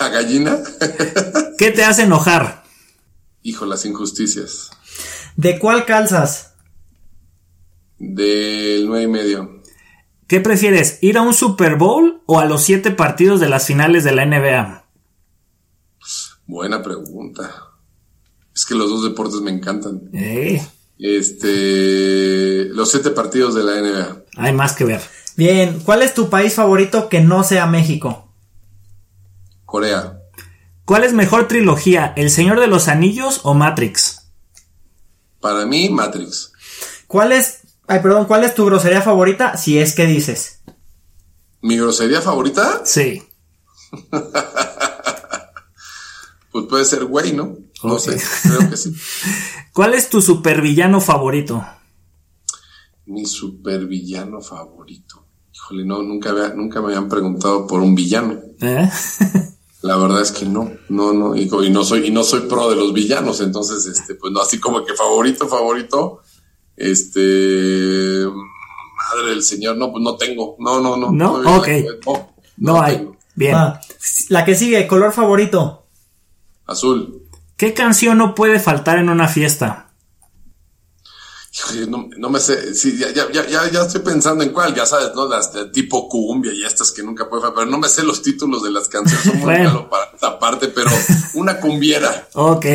La 0.00 0.05
gallina. 0.20 0.58
¿Qué 1.58 1.70
te 1.70 1.84
hace 1.84 2.02
enojar? 2.02 2.64
Hijo, 3.42 3.64
las 3.66 3.84
injusticias. 3.84 4.70
¿De 5.36 5.58
cuál 5.58 5.84
calzas? 5.86 6.54
Del 7.98 8.86
nueve 8.86 9.04
y 9.04 9.08
medio. 9.08 9.62
¿Qué 10.26 10.40
prefieres, 10.40 10.98
ir 11.02 11.18
a 11.18 11.22
un 11.22 11.32
Super 11.34 11.76
Bowl 11.76 12.22
o 12.26 12.40
a 12.40 12.44
los 12.46 12.62
siete 12.64 12.90
partidos 12.90 13.40
de 13.40 13.48
las 13.48 13.66
finales 13.66 14.02
de 14.04 14.12
la 14.12 14.26
NBA? 14.26 14.84
Buena 16.46 16.82
pregunta. 16.82 17.50
Es 18.54 18.64
que 18.66 18.74
los 18.74 18.88
dos 18.90 19.04
deportes 19.04 19.40
me 19.40 19.50
encantan. 19.50 20.00
Eh, 20.12 20.60
Este, 20.98 22.64
los 22.70 22.90
siete 22.90 23.10
partidos 23.10 23.54
de 23.54 23.62
la 23.62 23.80
NBA. 23.80 24.24
hay 24.38 24.52
más 24.52 24.72
que 24.74 24.84
ver. 24.84 25.00
Bien, 25.36 25.80
¿cuál 25.84 26.02
es 26.02 26.14
tu 26.14 26.30
país 26.30 26.54
favorito 26.54 27.08
que 27.08 27.20
no 27.20 27.44
sea 27.44 27.66
México? 27.66 28.25
Corea. 29.66 30.20
¿Cuál 30.86 31.04
es 31.04 31.12
mejor 31.12 31.48
trilogía, 31.48 32.12
El 32.16 32.30
Señor 32.30 32.60
de 32.60 32.68
los 32.68 32.88
Anillos 32.88 33.40
o 33.42 33.52
Matrix? 33.54 34.30
Para 35.40 35.66
mí, 35.66 35.90
Matrix. 35.90 36.52
¿Cuál 37.06 37.32
es, 37.32 37.60
ay, 37.88 38.00
perdón, 38.00 38.24
cuál 38.26 38.44
es 38.44 38.54
tu 38.54 38.64
grosería 38.64 39.02
favorita 39.02 39.56
si 39.56 39.78
es 39.78 39.94
que 39.94 40.06
dices? 40.06 40.60
Mi 41.60 41.76
grosería 41.76 42.22
favorita, 42.22 42.82
Sí. 42.84 43.22
pues 46.52 46.66
puede 46.68 46.84
ser 46.84 47.04
güey, 47.04 47.32
¿no? 47.32 47.56
No 47.82 47.98
sé, 47.98 48.20
creo 48.42 48.70
que 48.70 48.76
sí. 48.76 48.94
¿Cuál 49.72 49.94
es 49.94 50.08
tu 50.08 50.22
supervillano 50.22 51.00
favorito? 51.00 51.64
Mi 53.06 53.26
supervillano 53.26 54.40
favorito. 54.40 55.26
Híjole, 55.52 55.84
no, 55.84 56.02
nunca, 56.02 56.30
había- 56.30 56.54
nunca 56.54 56.80
me 56.80 56.86
habían 56.88 57.08
preguntado 57.08 57.66
por 57.66 57.80
un 57.80 57.94
villano. 57.94 58.40
¿Eh? 58.60 58.90
La 59.82 59.96
verdad 59.96 60.22
es 60.22 60.32
que 60.32 60.46
no, 60.46 60.70
no, 60.88 61.12
no, 61.12 61.36
y, 61.36 61.46
no 61.70 61.84
soy, 61.84 62.06
y 62.06 62.10
no 62.10 62.24
soy 62.24 62.40
pro 62.48 62.70
de 62.70 62.76
los 62.76 62.92
villanos, 62.92 63.40
entonces, 63.40 63.86
este, 63.86 64.14
pues 64.14 64.32
no, 64.32 64.40
así 64.40 64.58
como 64.58 64.84
que 64.84 64.94
favorito, 64.94 65.46
favorito, 65.46 66.22
este, 66.76 68.24
madre 68.26 69.30
del 69.30 69.42
señor, 69.42 69.76
no, 69.76 69.92
pues 69.92 70.02
no 70.02 70.16
tengo, 70.16 70.56
no, 70.58 70.80
no, 70.80 70.96
no. 70.96 71.12
¿No? 71.12 71.42
no, 71.42 71.56
Ok. 71.58 71.68
no, 72.06 72.32
No 72.56 72.80
hay. 72.82 72.96
tengo. 72.96 73.16
Bien. 73.34 73.56
La 74.30 74.44
que 74.44 74.54
sigue, 74.54 74.86
color 74.86 75.12
favorito. 75.12 75.84
Azul. 76.66 77.22
¿Qué 77.56 77.74
canción 77.74 78.18
no 78.18 78.34
puede 78.34 78.58
faltar 78.58 78.98
en 78.98 79.08
una 79.10 79.28
fiesta? 79.28 79.85
No, 81.88 82.08
no 82.16 82.30
me 82.30 82.38
sé, 82.40 82.74
sí, 82.74 82.96
ya, 82.96 83.10
ya, 83.12 83.30
ya, 83.30 83.46
ya, 83.46 83.70
ya 83.70 83.82
estoy 83.82 84.00
pensando 84.02 84.42
en 84.44 84.50
cuál, 84.52 84.74
ya 84.74 84.86
sabes, 84.86 85.14
¿no? 85.14 85.26
Las 85.28 85.52
de 85.52 85.66
tipo 85.66 86.08
cumbia 86.08 86.52
y 86.52 86.64
estas 86.64 86.92
que 86.92 87.02
nunca 87.02 87.28
faltar, 87.28 87.52
pero 87.54 87.66
no 87.66 87.78
me 87.78 87.88
sé 87.88 88.02
los 88.04 88.22
títulos 88.22 88.62
de 88.62 88.70
las 88.70 88.88
canciones, 88.88 89.24
son 89.24 89.36
muy 89.38 89.44
Bueno. 89.44 89.64
malo 89.70 89.90
para 89.90 90.04
esta 90.14 90.38
parte, 90.38 90.68
pero 90.68 90.90
una 91.34 91.60
cumbiera. 91.60 92.28
Ok. 92.34 92.66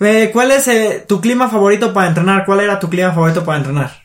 Eh, 0.00 0.30
¿Cuál 0.32 0.50
es 0.50 0.68
eh, 0.68 1.04
tu 1.08 1.20
clima 1.20 1.48
favorito 1.48 1.92
para 1.94 2.08
entrenar? 2.08 2.44
¿Cuál 2.44 2.60
era 2.60 2.78
tu 2.78 2.90
clima 2.90 3.12
favorito 3.12 3.44
para 3.44 3.58
entrenar? 3.58 4.02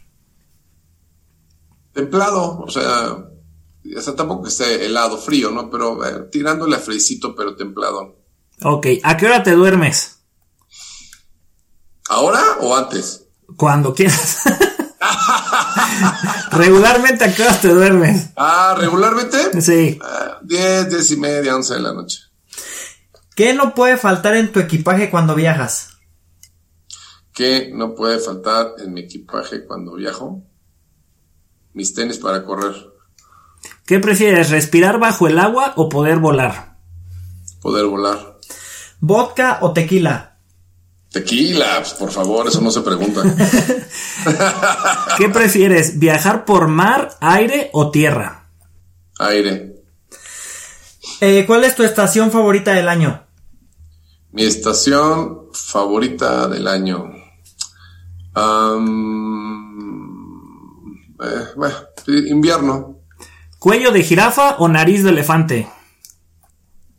templado, 1.93 2.59
o 2.59 2.69
sea, 2.69 3.11
o 3.11 4.01
sea, 4.01 4.15
tampoco 4.15 4.43
que 4.43 4.49
esté 4.49 4.85
helado, 4.85 5.17
frío, 5.17 5.51
¿no? 5.51 5.69
Pero 5.69 6.05
eh, 6.05 6.27
tirándole 6.31 6.75
a 6.75 6.79
fresito, 6.79 7.35
pero 7.35 7.55
templado. 7.55 8.17
Ok. 8.63 8.87
¿A 9.03 9.17
qué 9.17 9.25
hora 9.25 9.43
te 9.43 9.51
duermes? 9.51 10.18
¿Ahora 12.09 12.41
o 12.61 12.75
antes? 12.75 13.25
Cuando 13.55 13.93
quieras. 13.93 14.41
Regularmente 16.51 17.25
a 17.25 17.33
qué 17.33 17.43
hora 17.43 17.59
te 17.59 17.69
duermes. 17.69 18.29
Ah, 18.35 18.75
regularmente, 18.77 19.61
Sí. 19.61 19.99
ah, 20.03 20.39
10, 20.43 20.89
10 20.89 21.11
y 21.11 21.17
media, 21.17 21.55
11 21.55 21.73
de 21.75 21.79
la 21.79 21.93
noche. 21.93 22.19
¿Qué 23.35 23.53
no 23.53 23.73
puede 23.73 23.97
faltar 23.97 24.35
en 24.35 24.51
tu 24.51 24.59
equipaje 24.59 25.09
cuando 25.09 25.35
viajas? 25.35 25.91
¿Qué 27.33 27.71
no 27.73 27.95
puede 27.95 28.19
faltar 28.19 28.73
en 28.79 28.93
mi 28.93 29.01
equipaje 29.01 29.65
cuando 29.65 29.95
viajo? 29.95 30.43
Mis 31.73 31.93
tenis 31.93 32.17
para 32.17 32.43
correr, 32.43 32.75
¿Qué 33.85 33.99
prefieres, 33.99 34.51
respirar 34.51 34.99
bajo 34.99 35.27
el 35.27 35.39
agua 35.39 35.73
o 35.75 35.89
poder 35.89 36.19
volar? 36.19 36.77
poder 37.61 37.85
volar. 37.85 38.37
¿Vodka 39.01 39.57
o 39.61 39.73
tequila? 39.73 40.38
Tequila, 41.11 41.77
pues, 41.79 41.93
por 41.93 42.11
favor, 42.11 42.47
eso 42.47 42.61
no 42.61 42.69
se 42.69 42.81
pregunta. 42.81 43.23
¿Qué 45.17 45.29
prefieres, 45.29 45.97
viajar 45.97 46.45
por 46.45 46.67
mar, 46.67 47.17
aire 47.19 47.69
o 47.73 47.89
tierra? 47.89 48.49
Aire. 49.17 49.83
Eh, 51.21 51.45
¿Cuál 51.47 51.63
es 51.63 51.75
tu 51.75 51.83
estación 51.83 52.29
favorita 52.31 52.73
del 52.73 52.87
año? 52.87 53.25
Mi 54.31 54.43
estación 54.43 55.49
favorita 55.51 56.47
del 56.47 56.67
año. 56.67 57.11
Eh, 61.21 61.45
bueno, 61.55 61.75
invierno. 62.27 62.99
¿Cuello 63.57 63.91
de 63.91 64.03
jirafa 64.03 64.57
o 64.59 64.67
nariz 64.67 65.03
de 65.03 65.09
elefante? 65.09 65.67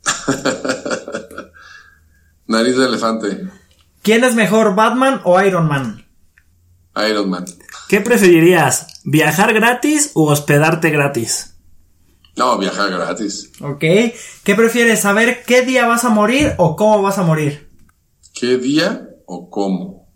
Nariz 2.47 2.77
de 2.77 2.87
elefante. 2.87 3.49
¿Quién 4.03 4.25
es 4.25 4.35
mejor, 4.35 4.75
Batman 4.75 5.21
o 5.25 5.41
Iron 5.43 5.69
Man? 5.69 6.07
Iron 7.09 7.31
Man. 7.31 7.45
¿Qué 7.89 8.01
preferirías, 8.01 9.01
viajar 9.05 9.53
gratis 9.53 10.13
o 10.15 10.31
hospedarte 10.31 10.91
gratis? 10.91 11.55
No, 12.37 12.57
viajar 12.57 12.91
gratis. 12.91 13.53
¿Ok? 13.61 13.81
¿Qué 13.81 14.55
prefieres, 14.57 15.01
saber 15.01 15.43
qué 15.45 15.63
día 15.63 15.87
vas 15.87 16.05
a 16.05 16.09
morir 16.09 16.55
o 16.57 16.77
cómo 16.77 17.03
vas 17.03 17.19
a 17.19 17.23
morir? 17.23 17.69
¿Qué 18.33 18.57
día 18.57 19.09
o 19.27 19.51
cómo? 19.51 20.09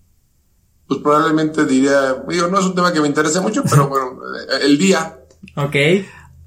Pues 0.86 1.00
probablemente 1.00 1.64
diría, 1.66 2.14
digo, 2.28 2.48
no 2.48 2.58
es 2.58 2.64
un 2.66 2.74
tema 2.74 2.92
que 2.92 3.00
me 3.00 3.08
interese 3.08 3.40
mucho, 3.40 3.62
pero 3.68 3.88
bueno, 3.90 4.18
el 4.62 4.78
día. 4.78 5.18
¿Ok? 5.56 5.76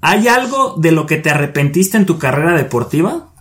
¿Hay 0.00 0.28
algo 0.28 0.74
de 0.78 0.92
lo 0.92 1.06
que 1.06 1.16
te 1.16 1.30
arrepentiste 1.30 1.96
en 1.96 2.06
tu 2.06 2.18
carrera 2.18 2.56
deportiva? 2.56 3.32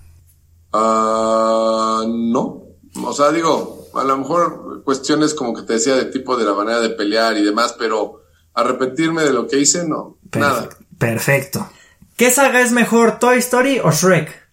Ah, 0.73 2.03
no. 2.07 2.63
O 3.03 3.13
sea, 3.13 3.31
digo, 3.31 3.76
a 3.97 4.03
lo 4.03 4.17
mejor 4.17 4.83
cuestiones 4.83 5.33
como 5.33 5.53
que 5.53 5.63
te 5.63 5.73
decía 5.73 5.95
de 5.95 6.05
tipo 6.05 6.37
de 6.37 6.45
la 6.45 6.53
manera 6.53 6.79
de 6.79 6.89
pelear 6.89 7.37
y 7.37 7.43
demás, 7.43 7.75
pero 7.77 8.21
arrepentirme 8.53 9.23
de 9.23 9.33
lo 9.33 9.47
que 9.47 9.59
hice, 9.59 9.87
no. 9.87 10.17
Nada. 10.35 10.61
Perfecto. 10.63 10.85
Perfecto. 10.97 11.69
¿Qué 12.15 12.31
saga 12.31 12.61
es 12.61 12.71
mejor, 12.71 13.19
Toy 13.19 13.37
Story 13.37 13.79
o 13.79 13.91
Shrek? 13.91 14.49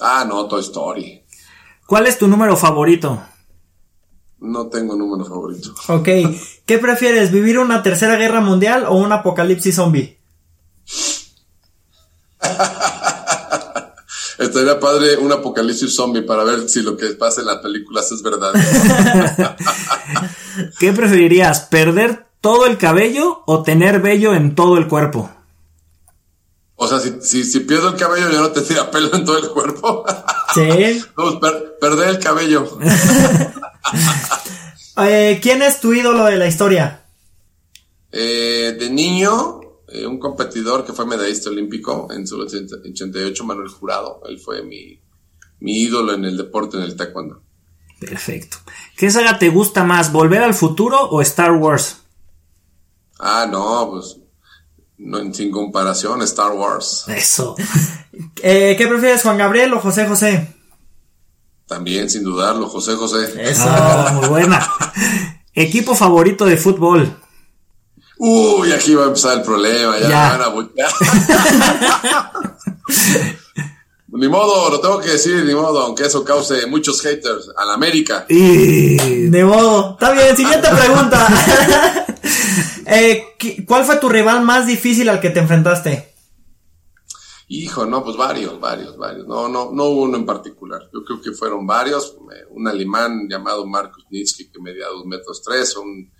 Ah, 0.00 0.24
no, 0.28 0.46
Toy 0.48 0.60
Story. 0.60 1.24
¿Cuál 1.86 2.08
es 2.08 2.18
tu 2.18 2.26
número 2.26 2.56
favorito? 2.56 3.22
No 4.40 4.66
tengo 4.66 4.96
número 4.96 5.24
favorito. 5.24 5.74
Ok. 5.88 6.08
¿Qué 6.66 6.78
prefieres, 6.78 7.30
vivir 7.30 7.58
una 7.58 7.82
tercera 7.82 8.16
guerra 8.16 8.40
mundial 8.40 8.84
o 8.88 8.96
un 8.96 9.12
apocalipsis 9.12 9.76
zombie? 9.76 10.18
Estaría 14.38 14.78
padre 14.78 15.16
un 15.16 15.32
apocalipsis 15.32 15.94
zombie 15.94 16.22
para 16.22 16.44
ver 16.44 16.68
si 16.68 16.82
lo 16.82 16.96
que 16.96 17.06
pasa 17.08 17.40
en 17.40 17.46
las 17.46 17.58
películas 17.58 18.10
es 18.12 18.22
verdad. 18.22 18.52
¿Qué 20.78 20.92
preferirías, 20.92 21.60
perder 21.62 22.26
todo 22.40 22.66
el 22.66 22.76
cabello 22.78 23.42
o 23.46 23.62
tener 23.62 24.00
vello 24.00 24.34
en 24.34 24.54
todo 24.54 24.76
el 24.76 24.88
cuerpo? 24.88 25.30
O 26.78 26.86
sea, 26.86 27.00
si, 27.00 27.14
si, 27.22 27.44
si 27.44 27.60
pierdo 27.60 27.88
el 27.88 27.96
cabello, 27.96 28.30
yo 28.30 28.40
no 28.40 28.50
tendría 28.50 28.90
pelo 28.90 29.14
en 29.14 29.24
todo 29.24 29.38
el 29.38 29.48
cuerpo. 29.48 30.04
Sí. 30.54 30.62
Per- 31.40 31.78
perder 31.80 32.08
el 32.10 32.18
cabello. 32.18 32.78
Eh, 34.98 35.38
¿Quién 35.42 35.62
es 35.62 35.80
tu 35.80 35.92
ídolo 35.94 36.24
de 36.24 36.36
la 36.36 36.46
historia? 36.46 37.02
Eh, 38.12 38.76
de 38.78 38.90
niño, 38.90 39.60
eh, 39.96 40.06
un 40.06 40.18
competidor 40.18 40.84
que 40.84 40.92
fue 40.92 41.06
medallista 41.06 41.50
olímpico 41.50 42.08
en 42.10 42.26
su 42.26 42.38
88, 42.38 43.44
Manuel 43.44 43.68
Jurado. 43.68 44.20
Él 44.28 44.38
fue 44.38 44.62
mi, 44.62 45.00
mi 45.60 45.78
ídolo 45.80 46.14
en 46.14 46.24
el 46.24 46.36
deporte, 46.36 46.76
en 46.76 46.82
el 46.82 46.96
taekwondo. 46.96 47.42
Perfecto. 48.00 48.58
¿Qué 48.96 49.10
saga 49.10 49.38
te 49.38 49.48
gusta 49.48 49.84
más, 49.84 50.12
Volver 50.12 50.42
al 50.42 50.54
Futuro 50.54 51.00
o 51.10 51.20
Star 51.22 51.52
Wars? 51.52 52.02
Ah, 53.18 53.46
no, 53.50 53.88
pues 53.90 54.18
no, 54.98 55.32
sin 55.32 55.50
comparación, 55.50 56.22
Star 56.22 56.52
Wars. 56.52 57.04
Eso. 57.08 57.56
Eh, 58.42 58.76
¿Qué 58.78 58.86
prefieres, 58.86 59.22
Juan 59.22 59.36
Gabriel 59.36 59.74
o 59.74 59.80
José 59.80 60.06
José? 60.06 60.54
También, 61.66 62.08
sin 62.08 62.22
dudarlo, 62.22 62.66
José 62.66 62.94
José. 62.94 63.50
Eso, 63.50 63.68
muy 64.14 64.28
buena. 64.28 64.66
Equipo 65.52 65.94
favorito 65.94 66.46
de 66.46 66.56
fútbol. 66.56 67.14
Uy, 68.18 68.72
aquí 68.72 68.94
va 68.94 69.04
a 69.04 69.06
empezar 69.08 69.38
el 69.38 69.42
problema, 69.42 69.98
ya, 69.98 70.08
ya. 70.08 70.36
van 70.36 70.42
a 70.42 70.66
Ni 74.08 74.28
modo, 74.28 74.70
lo 74.70 74.80
tengo 74.80 74.98
que 75.00 75.10
decir, 75.10 75.44
ni 75.44 75.54
modo, 75.54 75.80
aunque 75.80 76.04
eso 76.04 76.24
cause 76.24 76.66
muchos 76.66 77.02
haters 77.02 77.50
a 77.54 77.66
la 77.66 77.74
América. 77.74 78.24
Y... 78.28 79.28
De 79.28 79.44
modo. 79.44 79.92
Está 79.92 80.12
bien, 80.12 80.34
siguiente 80.34 80.68
pregunta. 80.70 81.26
eh, 82.86 83.36
¿Cuál 83.66 83.84
fue 83.84 83.96
tu 83.96 84.08
rival 84.08 84.42
más 84.42 84.66
difícil 84.66 85.10
al 85.10 85.20
que 85.20 85.28
te 85.28 85.40
enfrentaste? 85.40 86.14
Hijo, 87.48 87.84
no, 87.84 88.02
pues 88.02 88.16
varios, 88.16 88.58
varios, 88.58 88.96
varios. 88.96 89.26
No, 89.26 89.48
no, 89.48 89.70
no 89.72 89.84
hubo 89.84 90.02
uno 90.02 90.16
en 90.16 90.24
particular. 90.24 90.88
Yo 90.92 91.04
creo 91.04 91.20
que 91.20 91.32
fueron 91.32 91.66
varios. 91.66 92.16
Un 92.50 92.66
alemán 92.66 93.28
llamado 93.28 93.66
Marcus 93.66 94.06
Nietzsche 94.10 94.50
que 94.50 94.60
medía 94.60 94.86
dos 94.86 95.04
metros 95.04 95.42
tres, 95.42 95.76
un 95.76 95.90
eh, 96.00 96.15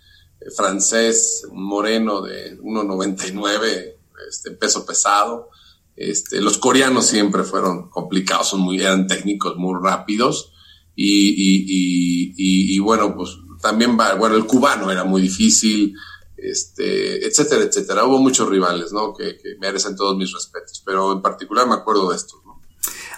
francés, 0.55 1.47
moreno 1.51 2.21
de 2.21 2.57
1,99, 2.59 3.95
este, 4.29 4.51
peso 4.51 4.85
pesado. 4.85 5.49
Este, 5.95 6.41
los 6.41 6.57
coreanos 6.57 7.07
siempre 7.07 7.43
fueron 7.43 7.89
complicados, 7.89 8.49
son 8.49 8.61
muy, 8.61 8.79
eran 8.79 9.07
técnicos 9.07 9.55
muy 9.57 9.75
rápidos. 9.81 10.53
Y, 10.95 11.29
y, 11.29 12.33
y, 12.37 12.75
y, 12.75 12.79
bueno, 12.79 13.15
pues 13.15 13.37
también 13.61 13.97
va, 13.99 14.15
bueno, 14.15 14.35
el 14.35 14.45
cubano 14.45 14.91
era 14.91 15.03
muy 15.03 15.21
difícil, 15.21 15.93
este, 16.35 17.25
etcétera, 17.25 17.63
etcétera. 17.63 18.05
Hubo 18.05 18.19
muchos 18.19 18.49
rivales, 18.49 18.91
¿no? 18.91 19.13
Que, 19.13 19.37
que 19.37 19.57
merecen 19.59 19.95
todos 19.95 20.17
mis 20.17 20.31
respetos, 20.31 20.81
pero 20.85 21.11
en 21.11 21.21
particular 21.21 21.67
me 21.67 21.75
acuerdo 21.75 22.09
de 22.09 22.15
estos, 22.15 22.43
¿no? 22.45 22.61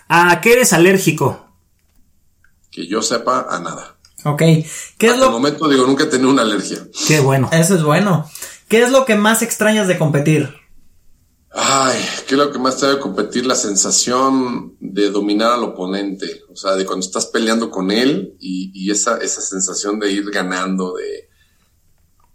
¿A 0.10 0.42
qué 0.42 0.54
eres 0.54 0.74
alérgico? 0.74 1.56
Que 2.72 2.88
yo 2.88 3.02
sepa, 3.02 3.46
a 3.50 3.60
nada. 3.60 3.99
Ok. 4.26 4.40
¿Qué 4.98 5.08
es 5.08 5.18
lo... 5.18 5.32
momento 5.32 5.68
digo, 5.68 5.86
nunca 5.86 6.04
he 6.04 6.08
tenido 6.08 6.30
una 6.30 6.42
alergia. 6.42 6.80
Qué 7.08 7.20
bueno. 7.20 7.50
Eso 7.52 7.76
es 7.76 7.84
bueno. 7.84 8.30
¿Qué 8.68 8.84
es 8.84 8.92
lo 8.92 9.06
que 9.06 9.16
más 9.16 9.42
extrañas 9.42 9.88
de 9.88 9.98
competir? 9.98 10.54
Ay, 11.52 12.00
¿qué 12.28 12.36
es 12.36 12.38
lo 12.38 12.52
que 12.52 12.60
más 12.60 12.78
te 12.78 12.86
debe 12.86 13.00
competir? 13.00 13.46
La 13.46 13.56
sensación 13.56 14.76
de 14.80 15.10
dominar 15.10 15.54
al 15.54 15.64
oponente. 15.64 16.44
O 16.52 16.56
sea, 16.56 16.76
de 16.76 16.86
cuando 16.86 17.06
estás 17.06 17.26
peleando 17.26 17.72
con 17.72 17.90
él 17.90 18.36
y, 18.40 18.72
y 18.74 18.92
esa, 18.92 19.18
esa 19.18 19.42
sensación 19.42 20.00
de 20.00 20.12
ir 20.12 20.30
ganando, 20.30 20.94
de, 20.94 21.30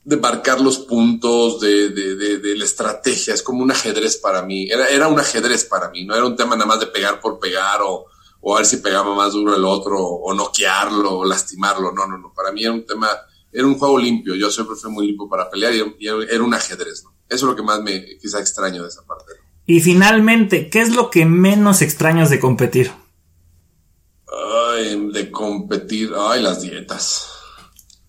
de 0.03 0.17
marcar 0.17 0.61
los 0.61 0.79
puntos, 0.79 1.61
de, 1.61 1.91
de, 1.91 2.17
de, 2.17 2.39
de, 2.39 2.57
la 2.57 2.65
estrategia. 2.65 3.35
Es 3.35 3.43
como 3.43 3.63
un 3.63 3.71
ajedrez 3.71 4.17
para 4.17 4.43
mí. 4.43 4.69
Era, 4.69 4.89
era 4.89 5.07
un 5.07 5.21
ajedrez 5.21 5.65
para 5.65 5.91
mí. 5.91 6.05
No 6.05 6.17
era 6.17 6.27
un 6.27 6.35
tema 6.35 6.57
nada 6.57 6.67
más 6.67 6.81
de 6.81 6.87
pegar 6.87 7.21
por 7.21 7.39
pegar 7.39 7.83
o, 7.83 8.07
o 8.47 8.55
a 8.55 8.59
ver 8.59 8.67
si 8.67 8.77
pegaba 8.77 9.15
más 9.15 9.33
duro 9.33 9.57
el 9.57 9.65
otro, 9.65 9.99
o 9.99 10.35
noquearlo, 10.35 11.19
o 11.19 11.25
lastimarlo. 11.25 11.93
No, 11.93 12.07
no, 12.07 12.19
no. 12.19 12.33
Para 12.35 12.53
mí 12.53 12.63
era 12.63 12.73
un 12.73 12.85
tema, 12.85 13.09
era 13.51 13.67
un 13.67 13.79
juego 13.79 13.99
limpio. 13.99 14.35
Yo 14.35 14.51
siempre 14.51 14.77
fui 14.77 14.91
muy 14.91 15.07
limpio 15.07 15.27
para 15.31 15.49
pelear 15.49 15.73
y, 15.73 16.07
era 16.07 16.43
un 16.43 16.53
ajedrez, 16.53 17.05
¿no? 17.05 17.15
Eso 17.27 17.47
es 17.47 17.51
lo 17.51 17.57
que 17.57 17.63
más 17.63 17.81
me 17.81 18.05
quizá 18.19 18.41
extraño 18.41 18.83
de 18.83 18.89
esa 18.91 19.03
parte. 19.07 19.33
Y 19.65 19.81
finalmente, 19.81 20.69
¿qué 20.69 20.83
es 20.83 20.95
lo 20.95 21.11
que 21.11 21.25
menos 21.25 21.81
extrañas 21.81 22.29
de 22.29 22.39
competir? 22.39 22.93
Ay, 24.29 25.11
de 25.11 25.31
competir, 25.31 26.13
ay, 26.15 26.43
las 26.43 26.61
dietas. 26.61 27.27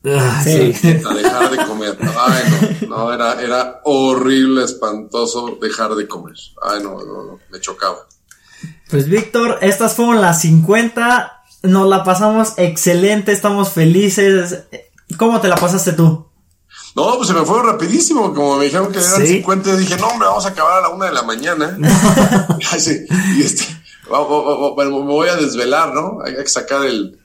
Ah, 0.04 0.42
sí. 0.44 0.74
dejar 0.84 1.50
de 1.50 1.66
comer. 1.66 1.98
Ay, 2.18 2.44
no, 2.82 2.98
no, 2.98 3.14
era, 3.14 3.42
era 3.42 3.82
horrible, 3.86 4.66
espantoso 4.66 5.58
dejar 5.62 5.96
de 5.96 6.10
comer. 6.10 6.36
Ay, 6.62 6.84
no, 6.84 6.98
no, 7.00 7.24
no, 7.24 7.40
me 7.50 7.62
chocaba. 7.62 8.06
Pues 8.90 9.10
Víctor, 9.10 9.60
estas 9.62 9.96
fueron 9.96 10.22
las 10.22 10.42
50. 10.42 11.44
Nos 11.64 11.90
la 11.90 12.04
pasamos 12.04 12.54
excelente, 12.58 13.32
estamos 13.32 13.70
felices. 13.70 14.64
¿Cómo 15.18 15.42
te 15.42 15.48
la 15.48 15.56
pasaste 15.56 15.94
tú? 15.94 16.28
No, 16.96 17.18
pues 17.18 17.28
se 17.28 17.34
me 17.34 17.42
fue 17.42 17.62
rapidísimo. 17.62 18.34
Como 18.34 18.58
me 18.58 18.66
dijeron 18.66 18.92
que 18.92 19.00
eran 19.00 19.26
50, 19.26 19.76
dije, 19.76 19.98
no, 19.98 20.08
hombre, 20.08 20.28
vamos 20.28 20.46
a 20.46 20.50
acabar 20.50 20.78
a 20.78 20.82
la 20.82 20.90
una 20.90 21.08
de 21.08 21.14
la 21.14 21.24
mañana. 21.24 21.78
sí, 22.78 23.06
y 23.38 23.42
este, 23.42 23.66
me 24.10 24.90
voy 24.90 25.28
a 25.28 25.36
desvelar, 25.36 25.94
¿no? 25.94 26.20
Hay 26.24 26.36
que 26.36 26.48
sacar 26.48 26.86
el, 26.86 27.20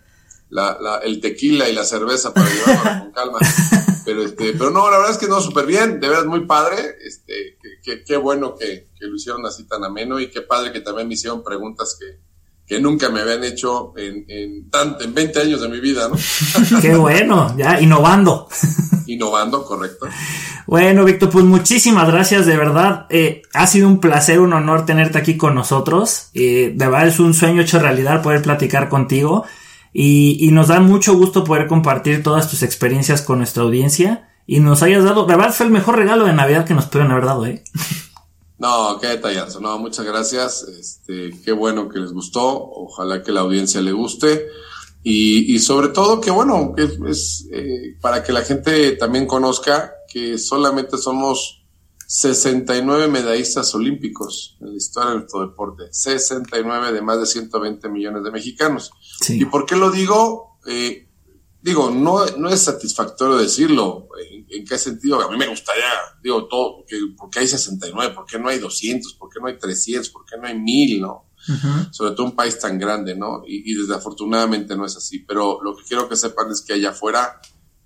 la, 0.49 0.77
la, 0.81 0.99
el 0.99 1.21
tequila 1.21 1.69
y 1.69 1.75
la 1.75 1.85
cerveza 1.85 2.35
para 2.35 2.49
llevarlo 2.49 3.01
con 3.01 3.13
calma. 3.13 3.39
Pero, 4.05 4.23
este, 4.23 4.53
pero 4.53 4.71
no, 4.71 4.91
la 4.91 4.99
verdad 4.99 5.13
es 5.13 5.19
que 5.19 5.29
no, 5.29 5.41
súper 5.41 5.67
bien, 5.67 6.01
de 6.01 6.09
verdad 6.09 6.25
muy 6.25 6.47
padre. 6.47 6.97
Este, 7.05 7.59
qué 8.07 8.17
bueno 8.17 8.55
que, 8.57 8.89
que, 8.99 9.07
lo 9.07 9.17
hicieron 9.17 9.45
así 9.47 9.65
tan 9.65 9.85
ameno 9.85 10.19
y 10.21 10.31
qué 10.31 10.43
padre 10.43 10.73
que 10.73 10.81
también 10.81 11.09
me 11.09 11.15
hicieron 11.15 11.43
preguntas 11.43 11.97
que, 11.99 12.19
que 12.71 12.79
nunca 12.79 13.09
me 13.09 13.21
habían 13.21 13.43
hecho 13.43 13.93
en, 13.97 14.25
en, 14.29 14.71
en 15.01 15.15
20 15.15 15.41
años 15.41 15.61
de 15.61 15.69
mi 15.69 15.81
vida, 15.81 16.09
¿no? 16.09 16.15
qué 16.81 16.95
bueno, 16.95 17.53
ya 17.59 17.81
innovando. 17.81 18.49
Innovando, 19.07 19.65
correcto. 19.65 20.07
Bueno, 20.69 21.05
Víctor, 21.05 21.31
pues 21.31 21.45
muchísimas 21.45 22.07
gracias, 22.07 22.47
de 22.47 22.57
verdad. 22.57 23.07
Eh, 23.11 23.43
ha 23.55 23.67
sido 23.67 23.89
un 23.89 23.99
placer, 23.99 24.39
un 24.39 24.53
honor 24.53 24.87
tenerte 24.87 25.19
aquí 25.19 25.37
con 25.37 25.57
nosotros. 25.57 26.31
Eh, 26.33 26.73
de 26.77 26.87
verdad 26.87 27.09
es 27.09 27.19
un 27.19 27.35
sueño 27.35 27.61
hecho 27.61 27.81
realidad 27.81 28.23
poder 28.23 28.41
platicar 28.41 28.89
contigo. 28.89 29.45
Y, 29.93 30.37
y, 30.41 30.53
nos 30.53 30.69
da 30.69 30.79
mucho 30.81 31.15
gusto 31.15 31.43
poder 31.43 31.67
compartir 31.67 32.23
todas 32.23 32.49
tus 32.49 32.63
experiencias 32.63 33.23
con 33.23 33.39
nuestra 33.39 33.65
audiencia 33.65 34.29
y 34.47 34.61
nos 34.61 34.83
hayas 34.83 35.05
dado, 35.05 35.27
la 35.27 35.37
verdad 35.37 35.53
fue 35.53 35.67
el 35.67 35.73
mejor 35.73 35.97
regalo 35.97 36.25
de 36.25 36.33
Navidad 36.33 36.65
que 36.65 36.75
nos 36.75 36.87
pudieron 36.87 37.13
haber 37.13 37.25
dado, 37.25 37.47
¿eh? 37.47 37.65
No, 38.59 38.99
qué 39.01 39.07
detallazo, 39.07 39.59
no, 39.59 39.79
muchas 39.79 40.05
gracias, 40.05 40.65
este, 40.65 41.31
qué 41.43 41.53
bueno 41.53 41.89
que 41.89 41.99
les 41.99 42.13
gustó, 42.13 42.71
ojalá 42.71 43.23
que 43.23 43.33
la 43.33 43.41
audiencia 43.41 43.81
le 43.81 43.93
guste. 43.93 44.49
Y, 45.03 45.55
y 45.55 45.61
sobre 45.61 45.89
todo 45.89 46.21
que 46.21 46.31
bueno, 46.31 46.75
que 46.77 46.87
es, 47.09 47.49
eh, 47.51 47.97
para 48.03 48.23
que 48.23 48.33
la 48.33 48.43
gente 48.43 48.93
también 48.97 49.27
conozca 49.27 49.95
que 50.13 50.37
solamente 50.37 50.99
somos 50.99 51.60
69 52.13 53.07
medallistas 53.07 53.73
olímpicos 53.73 54.57
en 54.61 54.71
la 54.71 54.77
historia 54.77 55.11
del 55.11 55.27
deporte, 55.49 55.85
69 55.93 56.91
de 56.91 57.03
más 57.03 57.21
de 57.21 57.27
120 57.27 57.89
millones 57.89 58.25
de 58.25 58.33
mexicanos. 58.33 58.91
¿Y 59.29 59.45
por 59.45 59.65
qué 59.65 59.77
lo 59.77 59.93
digo? 59.93 60.59
Eh, 60.67 61.09
digo, 61.63 61.89
no, 61.93 62.27
no 62.37 62.49
es 62.49 62.63
satisfactorio 62.63 63.37
decirlo. 63.37 64.09
¿En, 64.49 64.65
qué 64.65 64.77
sentido? 64.77 65.21
A 65.21 65.31
mí 65.31 65.39
me 65.39 65.47
gustaría, 65.47 65.85
digo, 66.21 66.49
todo, 66.49 66.85
que, 66.85 66.99
¿por 67.17 67.31
qué 67.31 67.39
hay 67.39 67.47
69? 67.47 68.13
¿Por 68.13 68.27
qué 68.27 68.41
no 68.41 68.49
hay 68.49 68.59
200? 68.59 69.15
¿Por 69.15 69.31
qué 69.31 69.39
no 69.41 69.47
hay 69.47 69.57
300? 69.57 70.11
¿Por 70.11 70.25
qué 70.25 70.37
no 70.37 70.49
hay 70.49 70.59
1000? 70.59 71.01
¿No? 71.01 71.31
Sobre 71.93 72.17
todo 72.17 72.27
un 72.27 72.35
país 72.35 72.59
tan 72.59 72.77
grande, 72.77 73.15
¿no? 73.15 73.45
Y, 73.47 73.71
y, 73.71 73.75
desafortunadamente 73.77 74.77
no 74.77 74.85
es 74.85 74.97
así. 74.97 75.21
Pero 75.21 75.63
lo 75.63 75.77
que 75.77 75.85
quiero 75.85 76.09
que 76.09 76.17
sepan 76.17 76.51
es 76.51 76.61
que 76.61 76.73
allá 76.73 76.91
afuera, 76.91 77.41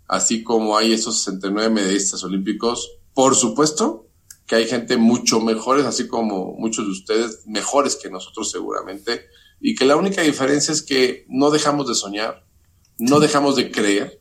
así 0.09 0.43
como 0.43 0.79
hay 0.79 0.95
esos 0.95 1.19
69 1.19 1.69
medallistas 1.69 2.25
olímpicos, 2.25 2.91
por 3.13 3.35
supuesto 3.35 4.04
que 4.47 4.57
hay 4.57 4.67
gente 4.67 4.97
mucho 4.97 5.41
mejores, 5.41 5.87
así 5.87 6.07
como 6.07 6.55
muchos 6.59 6.85
de 6.85 6.93
ustedes, 6.93 7.47
mejores 7.47 7.97
que 7.97 8.11
nosotros 8.11 8.51
seguramente, 8.51 9.27
y 9.61 9.75
que 9.75 9.85
la 9.85 9.97
única 9.97 10.23
diferencia 10.23 10.73
es 10.73 10.83
que 10.83 11.25
no 11.29 11.51
dejamos 11.51 11.89
de 11.89 11.95
soñar, 11.95 12.47
no 12.99 13.21
dejamos 13.21 13.57
de 13.57 13.71
creer, 13.71 14.21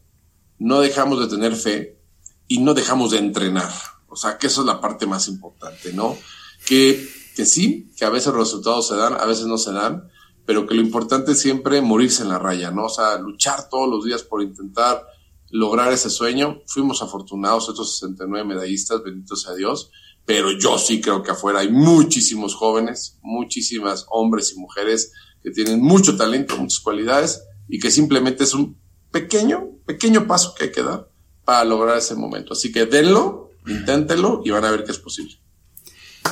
no 0.59 0.79
dejamos 0.79 1.19
de 1.19 1.27
tener 1.27 1.55
fe 1.55 1.99
y 2.47 2.59
no 2.59 2.73
dejamos 2.73 3.11
de 3.11 3.17
entrenar. 3.17 3.69
O 4.07 4.15
sea, 4.15 4.37
que 4.37 4.47
eso 4.47 4.61
es 4.61 4.67
la 4.67 4.79
parte 4.79 5.05
más 5.05 5.27
importante, 5.27 5.91
¿no? 5.91 6.17
Que, 6.65 7.05
que 7.35 7.45
sí, 7.45 7.91
que 7.97 8.05
a 8.05 8.09
veces 8.09 8.27
los 8.27 8.47
resultados 8.47 8.87
se 8.87 8.95
dan, 8.95 9.13
a 9.13 9.25
veces 9.25 9.47
no 9.47 9.57
se 9.57 9.73
dan, 9.73 10.09
pero 10.45 10.67
que 10.67 10.75
lo 10.75 10.81
importante 10.81 11.33
es 11.33 11.39
siempre 11.39 11.81
morirse 11.81 12.23
en 12.23 12.29
la 12.29 12.39
raya, 12.39 12.71
¿no? 12.71 12.85
O 12.85 12.89
sea, 12.89 13.17
luchar 13.17 13.69
todos 13.69 13.89
los 13.89 14.05
días 14.05 14.23
por 14.23 14.41
intentar 14.41 15.05
lograr 15.49 15.91
ese 15.93 16.09
sueño. 16.09 16.61
Fuimos 16.67 17.01
afortunados, 17.01 17.69
estos 17.69 17.97
69 17.99 18.47
medallistas, 18.47 19.03
bendito 19.03 19.35
sea 19.35 19.53
Dios, 19.53 19.91
pero 20.25 20.51
yo 20.51 20.77
sí 20.77 21.01
creo 21.01 21.23
que 21.23 21.31
afuera 21.31 21.59
hay 21.59 21.71
muchísimos 21.71 22.55
jóvenes, 22.55 23.17
muchísimas 23.21 24.05
hombres 24.09 24.53
y 24.55 24.59
mujeres 24.59 25.11
que 25.41 25.51
tienen 25.51 25.81
mucho 25.81 26.15
talento, 26.15 26.57
muchas 26.57 26.79
cualidades 26.79 27.43
y 27.67 27.79
que 27.79 27.91
simplemente 27.91 28.43
es 28.43 28.53
un 28.53 28.77
pequeño, 29.11 29.69
pequeño 29.85 30.25
paso 30.27 30.55
que 30.55 30.65
hay 30.65 30.71
que 30.71 30.83
dar 30.83 31.09
para 31.43 31.65
lograr 31.65 31.97
ese 31.97 32.15
momento. 32.15 32.53
Así 32.53 32.71
que 32.71 32.85
denlo, 32.85 33.51
inténtenlo 33.67 34.41
y 34.45 34.51
van 34.51 34.63
a 34.65 34.71
ver 34.71 34.83
que 34.83 34.91
es 34.91 34.99
posible. 34.99 35.37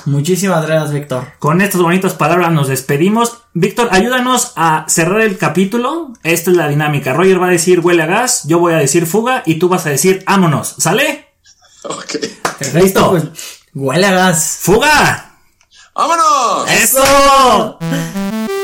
Muchísimas 0.05 0.65
gracias, 0.65 0.93
Víctor. 0.93 1.33
Con 1.37 1.61
estas 1.61 1.81
bonitas 1.81 2.13
palabras 2.13 2.51
nos 2.51 2.69
despedimos. 2.69 3.39
Víctor, 3.53 3.89
ayúdanos 3.91 4.53
a 4.55 4.85
cerrar 4.87 5.21
el 5.21 5.37
capítulo. 5.37 6.13
Esta 6.23 6.49
es 6.49 6.57
la 6.57 6.69
dinámica. 6.69 7.13
Roger 7.13 7.41
va 7.41 7.47
a 7.47 7.51
decir 7.51 7.81
huele 7.81 8.03
a 8.03 8.07
gas, 8.07 8.47
yo 8.47 8.59
voy 8.59 8.73
a 8.73 8.77
decir 8.77 9.05
fuga 9.05 9.43
y 9.45 9.55
tú 9.55 9.69
vas 9.69 9.85
a 9.85 9.89
decir 9.89 10.23
vámonos. 10.25 10.75
¿Sale? 10.77 11.27
Ok. 11.83 12.15
Listo. 12.75 13.33
¡Huele 13.73 14.05
a 14.07 14.33
¡Fuga! 14.33 15.31
¡Vámonos! 15.95 16.69
¡Eso! 16.69 17.79